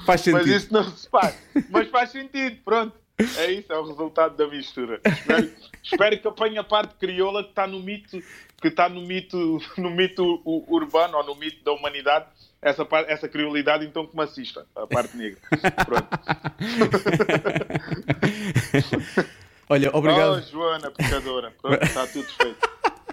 Faz 0.05 0.21
sentido. 0.21 0.47
Mas 0.47 0.63
isso 0.63 0.73
não 0.73 0.83
se 0.95 1.09
faz. 1.09 1.35
Mas 1.69 1.89
faz 1.89 2.11
sentido, 2.11 2.57
pronto. 2.63 2.93
É 3.20 3.51
isso, 3.51 3.74
é 3.74 3.78
o 3.78 3.88
resultado 3.88 4.38
da 4.38 4.47
mistura. 4.47 5.01
Espero, 5.03 5.51
espero 5.84 6.20
que 6.20 6.28
apanhe 6.28 6.57
a 6.59 6.63
parte 6.63 6.93
crioula 6.95 7.43
que 7.43 7.49
está 7.49 7.65
no 7.65 7.80
mito, 7.80 8.22
que 8.61 8.68
está 8.68 8.88
no 8.88 9.01
mito, 9.01 9.59
no 9.78 9.89
mito 9.89 10.39
urbano 10.45 11.18
ou 11.18 11.24
no 11.24 11.34
mito 11.36 11.63
da 11.63 11.72
humanidade. 11.72 12.26
Essa, 12.61 12.84
par- 12.86 13.05
essa 13.07 13.28
criolidade, 13.30 13.86
então 13.86 14.05
que 14.05 14.15
me 14.18 14.24
assista, 14.24 14.65
a 14.76 14.86
parte 14.88 15.15
negra. 15.15 15.39
Pronto. 15.86 16.07
Olha, 19.70 19.89
obrigado. 19.93 20.38
Oh, 20.38 20.41
Joana, 20.41 20.89
pecadora. 20.91 21.53
Pronto, 21.61 21.84
está 21.84 22.07
tudo 22.07 22.26
feito. 22.26 22.70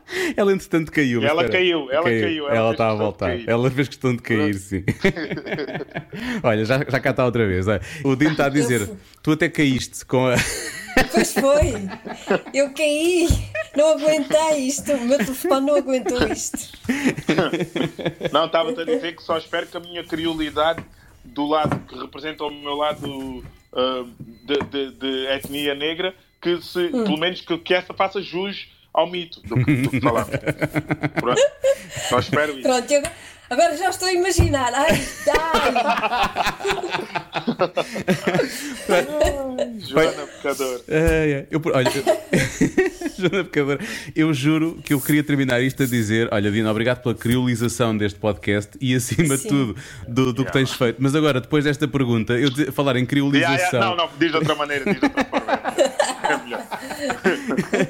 Ela 0.37 0.53
entretanto 0.53 0.93
caiu. 0.93 1.21
mas 1.23 1.31
Ela 1.31 1.43
espera. 1.45 1.59
caiu, 1.59 1.91
ela 1.91 2.05
caiu, 2.05 2.47
ela 2.49 2.57
Ela 2.57 2.71
está 2.73 2.91
a 2.91 2.95
voltar. 2.95 3.49
Ela 3.49 3.71
fez 3.71 3.89
questão 3.89 4.15
de 4.15 4.23
cair, 4.23 4.55
sim. 4.55 4.85
Olha, 6.43 6.65
já, 6.65 6.79
já 6.89 7.01
cá 7.01 7.11
está 7.11 7.25
outra 7.25 7.47
vez. 7.47 7.67
Olha, 7.67 7.81
O 8.05 8.15
Dino 8.17 8.33
está 8.33 8.47
a 8.47 8.49
dizer: 8.51 8.89
tu 9.23 9.33
até 9.33 9.49
caíste 9.49 10.05
com 10.05 10.27
a. 10.27 10.35
Pois 11.11 11.33
foi. 11.35 11.73
Eu 12.53 12.73
caí. 12.73 13.29
Não 13.77 13.95
aguentei 13.95 14.59
isto. 14.69 14.93
O 14.93 15.01
meu 15.07 15.19
telefone 15.19 15.67
não 15.67 15.75
aguentou 15.77 16.27
isto. 16.29 16.59
Não, 18.33 18.47
estava-te 18.47 18.81
a 18.81 18.85
dizer 18.85 19.17
que 19.17 19.23
só 19.23 19.37
espero 19.39 19.67
que 19.67 19.77
a 19.77 19.81
minha 19.81 20.05
criolidade 20.05 20.85
do 21.25 21.47
lado 21.47 21.81
que 21.89 21.99
representa 21.99 22.45
o 22.45 22.51
meu 22.51 22.75
lado 22.77 23.45
ah, 23.73 24.05
de, 24.45 24.59
de- 24.71 24.91
de 24.93 25.27
etnia 25.33 25.75
negra, 25.75 26.15
que 26.41 26.61
se, 26.63 26.89
pelo 26.91 27.19
menos 27.19 27.41
que, 27.41 27.57
que 27.59 27.75
essa 27.75 27.93
faça 27.95 28.21
jus 28.23 28.69
ao 28.95 29.11
mito 29.11 29.41
do 29.43 29.57
que, 29.65 29.75
do 29.83 29.91
que 29.91 30.01
falamos. 30.01 30.31
Pronto. 31.21 31.43
Só 32.09 32.19
espero 32.21 32.53
isso. 32.53 32.63
Pronto, 32.63 32.91
eu- 32.91 33.03
agora 33.51 33.77
já 33.77 33.91
estou 33.91 34.09
a 34.09 34.13
imaginar. 34.13 34.73
Ai, 34.73 35.01
ai. 35.29 35.75
Joana 39.81 40.27
Pecador. 40.27 40.81
Ai. 40.89 41.47
Eu, 41.51 41.61
por- 41.61 41.75
olha, 41.75 41.91
Joana 43.19 43.45
Pecadora. 43.45 43.79
Eu 44.15 44.33
juro 44.33 44.79
que 44.85 44.95
eu 44.95 45.01
queria 45.01 45.23
terminar 45.23 45.61
isto 45.63 45.83
a 45.83 45.87
dizer: 45.87 46.29
Olha, 46.33 46.51
Dina, 46.51 46.71
obrigado 46.71 47.03
pela 47.03 47.15
criolização 47.15 47.97
deste 47.97 48.19
podcast 48.19 48.73
e 48.81 48.95
acima 48.95 49.37
de 49.37 49.45
tudo 49.49 49.77
do, 50.09 50.33
do 50.33 50.45
que 50.45 50.53
tens 50.53 50.73
feito. 50.73 50.97
Mas 51.01 51.15
agora, 51.15 51.41
depois 51.41 51.65
desta 51.65 51.87
pergunta, 51.89 52.35
eu 52.35 52.51
falar 52.73 52.97
em 52.97 53.07
criolização. 53.07 53.55
Yeah, 53.55 53.77
yeah. 53.77 53.89
Não, 53.89 53.97
não, 53.97 54.11
diz 54.19 54.31
de 54.31 54.37
outra 54.37 54.55
maneira, 54.55 54.85
diz 54.85 54.99
de 55.01 55.05
outra 55.07 55.25
forma. 55.25 55.61
É 56.25 56.37
melhor. 56.43 56.67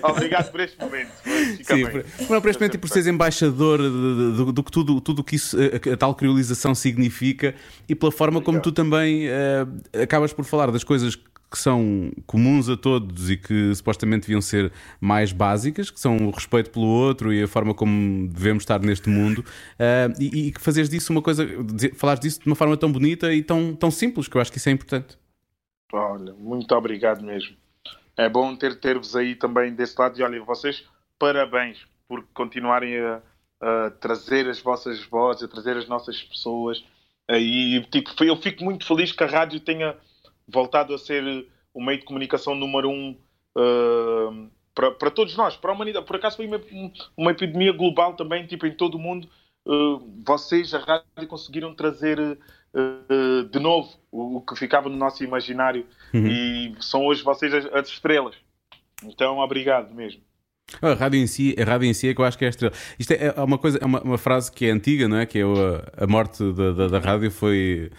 Obrigado 0.11 0.51
por 0.51 0.61
este 0.61 0.79
momento. 0.81 1.11
Fica 1.57 1.75
Sim, 1.77 1.85
bem. 1.85 2.03
por, 2.03 2.31
não, 2.31 2.41
por 2.41 2.51
este 2.51 2.61
momento 2.61 2.75
e 2.75 2.79
por 2.79 2.89
seres 2.89 3.07
embaixador 3.07 3.79
do, 3.79 4.53
do 4.53 4.63
que 4.63 4.71
tudo, 4.71 5.01
tudo 5.01 5.21
o 5.21 5.25
que 5.25 5.37
isso, 5.37 5.57
a, 5.59 5.93
a 5.93 5.97
tal 5.97 6.15
criolização 6.15 6.75
significa 6.75 7.55
e 7.89 7.95
pela 7.95 8.13
forma 8.13 8.41
como 8.41 8.61
tu 8.61 8.73
também 8.73 9.27
eh, 9.29 9.67
acabas 10.03 10.33
por 10.33 10.45
falar 10.45 10.71
das 10.71 10.83
coisas 10.85 11.17
que 11.17 11.59
são 11.59 12.11
comuns 12.27 12.69
a 12.69 12.77
todos 12.77 13.31
e 13.31 13.37
que 13.37 13.73
supostamente 13.77 14.23
deviam 14.23 14.41
ser 14.41 14.73
mais 15.01 15.31
básicas, 15.31 15.89
que 15.89 16.01
são 16.01 16.17
o 16.17 16.31
respeito 16.31 16.71
pelo 16.71 16.87
outro 16.87 17.33
e 17.33 17.45
a 17.45 17.47
forma 17.47 17.73
como 17.73 18.27
devemos 18.27 18.63
estar 18.65 18.81
neste 18.81 19.09
mundo, 19.09 19.45
eh, 19.79 20.09
e, 20.19 20.51
que 20.51 20.61
fazes 20.61 20.89
disso 20.89 21.13
uma 21.13 21.23
coisa, 21.23 21.47
dizer- 21.47 21.95
falares 21.95 22.21
disso 22.21 22.41
de 22.41 22.47
uma 22.49 22.57
forma 22.57 22.77
tão 22.77 22.91
bonita 22.91 23.33
e 23.33 23.41
tão, 23.41 23.73
tão 23.73 23.89
simples, 23.89 24.27
que 24.27 24.37
eu 24.37 24.41
acho 24.41 24.51
que 24.51 24.59
isso 24.59 24.69
é 24.69 24.73
importante. 24.73 25.17
Olha, 25.93 26.33
muito 26.35 26.75
obrigado 26.75 27.23
mesmo. 27.25 27.55
É 28.17 28.29
bom 28.29 28.55
ter- 28.57 28.79
ter-vos 28.79 29.17
aí 29.17 29.35
também 29.35 29.75
desse 29.75 29.99
lado. 29.99 30.19
E 30.19 30.23
olha, 30.23 30.43
vocês, 30.43 30.85
parabéns 31.19 31.87
por 32.09 32.25
continuarem 32.35 32.99
a, 32.99 33.23
a 33.61 33.91
trazer 33.91 34.49
as 34.49 34.61
vossas 34.61 35.03
vozes, 35.05 35.43
a 35.43 35.49
trazer 35.49 35.77
as 35.77 35.89
nossas 35.89 36.23
pessoas 36.23 36.85
aí. 37.29 37.85
Tipo, 37.91 38.25
eu 38.25 38.37
fico 38.37 38.65
muito 38.65 38.87
feliz 38.87 39.13
que 39.13 39.25
a 39.25 39.27
rádio 39.27 39.61
tenha 39.61 39.97
voltado 40.47 40.95
a 40.95 40.99
ser 40.99 41.47
o 41.73 41.83
meio 41.83 41.99
de 41.99 42.05
comunicação 42.05 42.55
número 42.55 42.89
um 42.89 43.19
uh, 43.57 44.51
para, 44.75 44.91
para 44.93 45.11
todos 45.11 45.37
nós, 45.37 45.57
para 45.57 45.71
a 45.71 45.75
humanidade. 45.75 46.07
Por 46.07 46.17
acaso 46.17 46.37
foi 46.37 46.47
uma, 46.47 46.61
uma 47.17 47.31
epidemia 47.33 47.73
global 47.73 48.15
também, 48.15 48.47
tipo, 48.47 48.67
em 48.67 48.77
todo 48.77 48.97
o 48.97 48.99
mundo. 49.01 49.29
Uh, 49.67 50.23
vocês, 50.25 50.75
a 50.75 50.79
rádio, 50.79 51.27
conseguiram 51.27 51.75
trazer 51.75 52.39
uh, 52.75 53.45
de 53.45 53.59
novo 53.59 53.89
o, 54.11 54.39
o 54.39 54.41
que 54.41 54.57
ficava 54.57 54.89
no 54.89 54.97
nosso 54.97 55.23
imaginário 55.25 55.87
e 56.13 56.75
são 56.81 57.05
hoje 57.07 57.23
vocês 57.23 57.53
as, 57.53 57.67
as 57.67 57.89
estrelas. 57.89 58.35
Então, 59.03 59.39
obrigado 59.39 59.93
mesmo. 59.95 60.23
A 60.83 60.95
rádio 60.95 61.21
em 61.21 61.27
si, 61.27 61.55
a 61.61 61.63
rádio 61.65 61.87
em 61.89 61.93
si 61.95 62.09
é 62.09 62.15
que 62.15 62.21
eu 62.21 62.25
acho 62.25 62.37
que 62.39 62.45
é 62.45 62.49
a 62.49 62.51
estrela. 62.51 62.75
Isto 62.99 63.13
é 63.13 63.33
é 63.37 63.41
uma 63.41 63.59
coisa, 63.59 63.79
é 63.81 63.85
uma, 63.85 64.01
uma 64.03 64.19
frase 64.19 64.51
que 64.51 64.67
é 64.67 64.71
antiga, 64.71 65.07
não 65.07 65.19
é? 65.19 65.27
Que 65.27 65.39
é 65.39 65.47
o- 65.47 65.55
a 65.97 66.07
morte 66.07 66.43
da, 66.53 66.73
da, 66.73 66.89
da 66.89 66.99
rádio 66.99 67.31
foi, 67.31 67.91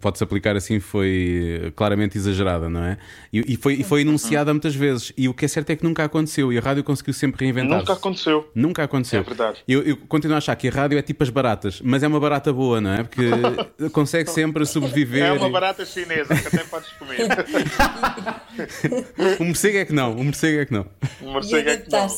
pode-se 0.00 0.22
aplicar 0.22 0.54
assim, 0.54 0.78
foi 0.80 1.72
claramente 1.74 2.16
exagerada, 2.16 2.68
não 2.68 2.84
é? 2.84 2.98
E, 3.32 3.54
e 3.54 3.56
foi, 3.56 3.74
e 3.74 3.82
foi 3.84 4.02
enunciada 4.02 4.52
muitas 4.52 4.74
vezes. 4.76 5.12
E 5.16 5.28
o 5.28 5.34
que 5.34 5.46
é 5.46 5.48
certo 5.48 5.70
é 5.70 5.76
que 5.76 5.82
nunca 5.82 6.04
aconteceu. 6.04 6.52
E 6.52 6.58
a 6.58 6.60
rádio 6.60 6.84
conseguiu 6.84 7.14
sempre 7.14 7.44
reinventar-se. 7.46 7.78
Nunca 7.80 7.92
aconteceu. 7.94 8.50
Nunca 8.54 8.84
aconteceu. 8.84 9.20
É 9.20 9.22
verdade. 9.24 9.58
Eu, 9.66 9.82
eu 9.82 9.96
continuo 9.96 10.34
a 10.34 10.38
achar 10.38 10.54
que 10.56 10.68
a 10.68 10.70
rádio 10.70 10.98
é 10.98 11.02
tipo 11.02 11.22
as 11.24 11.30
baratas, 11.30 11.80
mas 11.82 12.02
é 12.02 12.06
uma 12.06 12.20
barata 12.20 12.52
boa, 12.52 12.80
não 12.80 12.92
é? 12.92 13.02
Porque 13.02 13.24
consegue 13.92 14.30
sempre 14.30 14.64
sobreviver. 14.66 15.24
É 15.24 15.32
uma 15.32 15.50
barata 15.50 15.84
chinesa 15.84 16.34
que 16.36 16.46
até 16.48 16.64
podes 16.64 16.90
comer. 16.92 17.18
O 19.40 19.44
morcego 19.44 19.78
é 19.78 19.84
que 19.84 19.92
não, 19.92 20.12
o 20.14 20.24
morcego 20.24 20.60
é 20.60 20.66
que 20.66 20.72
não. 20.72 20.86
Um 21.22 21.32
morcego 21.32 21.68
é 21.68 21.76
que 21.76 21.90
não. 21.90 22.08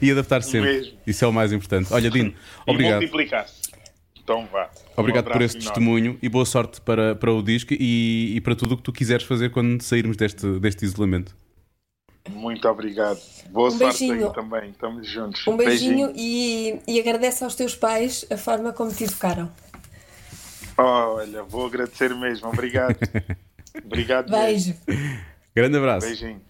E 0.00 0.10
adaptar 0.10 0.42
sempre. 0.42 0.72
Mesmo. 0.72 0.98
Isso 1.06 1.24
é 1.24 1.28
o 1.28 1.32
mais 1.32 1.52
importante. 1.52 1.92
Olha, 1.92 2.10
Dino, 2.10 2.34
E 2.66 2.70
obrigado. 2.70 3.00
multiplicar-se. 3.00 3.62
Então 4.22 4.46
vá. 4.52 4.70
Obrigado 4.96 5.28
Um 5.28 5.32
por 5.32 5.42
esse 5.42 5.56
enorme. 5.56 5.68
testemunho 5.70 6.18
e 6.22 6.28
boa 6.28 6.44
sorte 6.46 6.80
para, 6.80 7.14
para 7.16 7.32
o 7.32 7.42
disco 7.42 7.74
e, 7.74 8.34
e 8.36 8.40
para 8.40 8.54
tudo 8.54 8.74
o 8.74 8.76
que 8.76 8.82
tu 8.82 8.92
quiseres 8.92 9.24
fazer 9.26 9.50
quando 9.50 9.82
sairmos 9.82 10.16
deste, 10.16 10.46
deste 10.60 10.84
isolamento. 10.84 11.34
Muito 12.30 12.68
obrigado. 12.68 13.18
Boa 13.50 13.66
Um 13.68 13.70
sorte 13.72 14.06
beijinho. 14.06 14.28
aí 14.28 14.34
também. 14.34 14.70
Estamos 14.70 15.08
juntos. 15.10 15.44
Um 15.46 15.56
beijinho 15.56 16.12
e, 16.14 16.78
e 16.86 17.00
agradece 17.00 17.42
aos 17.42 17.56
teus 17.56 17.74
pais 17.74 18.24
a 18.30 18.36
forma 18.36 18.72
como 18.72 18.92
te 18.94 19.02
educaram. 19.04 19.50
Olha, 20.78 21.42
vou 21.42 21.66
agradecer 21.66 22.14
mesmo. 22.14 22.48
Obrigado. 22.48 22.96
Obrigado. 23.84 24.30
Beijo. 24.30 24.74
Grande 25.54 25.76
abraço. 25.78 26.06
Beijinho. 26.06 26.40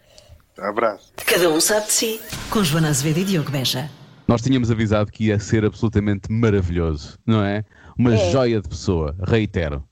Abraço. 0.58 1.12
Cada 1.16 1.48
um 1.50 1.60
sabe 1.60 1.86
de 1.86 1.92
si. 1.92 2.20
Com 2.50 2.62
Joana 2.62 2.88
Azevedo 2.90 3.20
e 3.20 3.24
Diogo 3.24 3.50
Beja. 3.50 3.90
Nós 4.28 4.42
tínhamos 4.42 4.70
avisado 4.70 5.10
que 5.10 5.26
ia 5.26 5.38
ser 5.38 5.64
absolutamente 5.64 6.30
maravilhoso, 6.30 7.18
não 7.26 7.42
é? 7.44 7.64
Uma 7.98 8.14
É. 8.14 8.30
joia 8.30 8.60
de 8.60 8.68
pessoa, 8.68 9.16
reitero. 9.26 9.82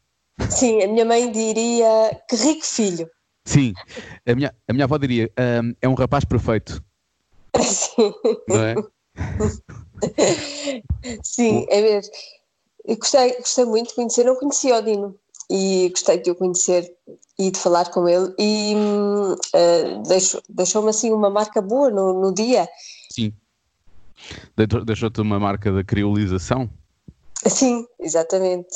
Sim, 0.49 0.83
a 0.83 0.89
minha 0.89 1.05
mãe 1.05 1.31
diria 1.31 2.17
que 2.29 2.37
rico 2.37 2.65
filho. 2.65 3.09
Sim, 3.45 3.73
a 4.27 4.35
minha, 4.35 4.55
a 4.69 4.73
minha 4.73 4.85
avó 4.85 4.97
diria: 4.99 5.31
"Ahm, 5.37 5.73
é 5.83 5.89
um 5.89 5.95
rapaz 5.95 6.25
perfeito, 6.25 6.83
Sim, 7.63 8.13
não 8.49 8.63
é? 8.65 8.75
sim, 11.23 11.67
é 11.69 11.81
mesmo. 11.83 12.13
Eu 12.85 12.97
gostei, 12.97 13.35
gostei 13.37 13.65
muito 13.65 13.89
de 13.89 13.95
conhecer, 13.95 14.25
não 14.25 14.37
conhecia 14.37 14.77
o 14.77 14.83
Dino 14.83 15.19
e 15.51 15.89
gostei 15.91 16.19
de 16.19 16.31
o 16.31 16.35
conhecer 16.35 16.91
e 17.39 17.51
de 17.51 17.59
falar 17.59 17.91
com 17.91 18.09
ele 18.09 18.33
e 18.39 18.75
hum, 18.77 19.35
eh, 19.55 19.99
deixou- 20.07 20.43
deixou-me 20.49 20.91
assim 20.91 21.11
uma 21.13 21.29
marca 21.31 21.61
boa 21.61 21.91
no, 21.91 22.21
no 22.21 22.33
dia. 22.35 22.69
Sim. 23.13 23.33
Deixou- 24.57 24.85
Deixou-te 24.85 25.21
uma 25.21 25.39
marca 25.41 25.73
da 25.73 25.83
criolização, 25.83 26.69
Sim, 27.47 27.87
exatamente. 27.99 28.69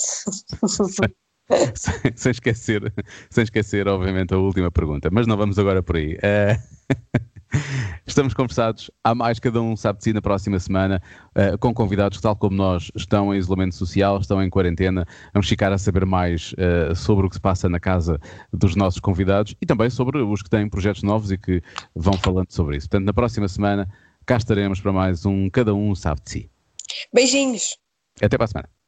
sem, 1.74 1.94
sem 2.16 2.30
esquecer, 2.32 2.92
sem 3.30 3.44
esquecer, 3.44 3.86
obviamente, 3.86 4.32
a 4.32 4.38
última 4.38 4.70
pergunta. 4.70 5.10
Mas 5.12 5.26
não 5.26 5.36
vamos 5.36 5.58
agora 5.58 5.82
por 5.82 5.96
aí. 5.96 6.18
Eh, 6.22 6.56
Estamos 8.06 8.34
conversados. 8.34 8.90
Há 9.02 9.14
mais, 9.14 9.38
cada 9.38 9.60
um 9.60 9.76
sabe 9.76 9.98
de 9.98 10.04
si 10.04 10.12
na 10.12 10.22
próxima 10.22 10.58
semana, 10.58 11.02
eh, 11.34 11.56
com 11.56 11.72
convidados 11.72 12.18
que, 12.18 12.22
tal 12.22 12.36
como 12.36 12.56
nós, 12.56 12.90
estão 12.94 13.34
em 13.34 13.38
isolamento 13.38 13.74
social, 13.74 14.18
estão 14.18 14.42
em 14.42 14.50
quarentena. 14.50 15.06
Vamos 15.32 15.48
ficar 15.48 15.72
a 15.72 15.78
saber 15.78 16.04
mais 16.04 16.54
eh, 16.58 16.94
sobre 16.94 17.26
o 17.26 17.28
que 17.28 17.36
se 17.36 17.40
passa 17.40 17.68
na 17.68 17.80
casa 17.80 18.20
dos 18.52 18.76
nossos 18.76 19.00
convidados 19.00 19.54
e 19.60 19.66
também 19.66 19.90
sobre 19.90 20.18
os 20.18 20.42
que 20.42 20.50
têm 20.50 20.68
projetos 20.68 21.02
novos 21.02 21.30
e 21.30 21.38
que 21.38 21.62
vão 21.94 22.14
falando 22.14 22.50
sobre 22.50 22.76
isso. 22.76 22.88
Portanto, 22.88 23.06
na 23.06 23.12
próxima 23.12 23.48
semana, 23.48 23.88
cá 24.26 24.36
estaremos 24.36 24.80
para 24.80 24.92
mais 24.92 25.24
um 25.24 25.48
Cada 25.50 25.74
Um 25.74 25.94
Sabe 25.94 26.20
de 26.24 26.30
Si. 26.30 26.50
Beijinhos. 27.12 27.76
Até 28.20 28.36
para 28.36 28.44
a 28.44 28.48
semana. 28.48 28.83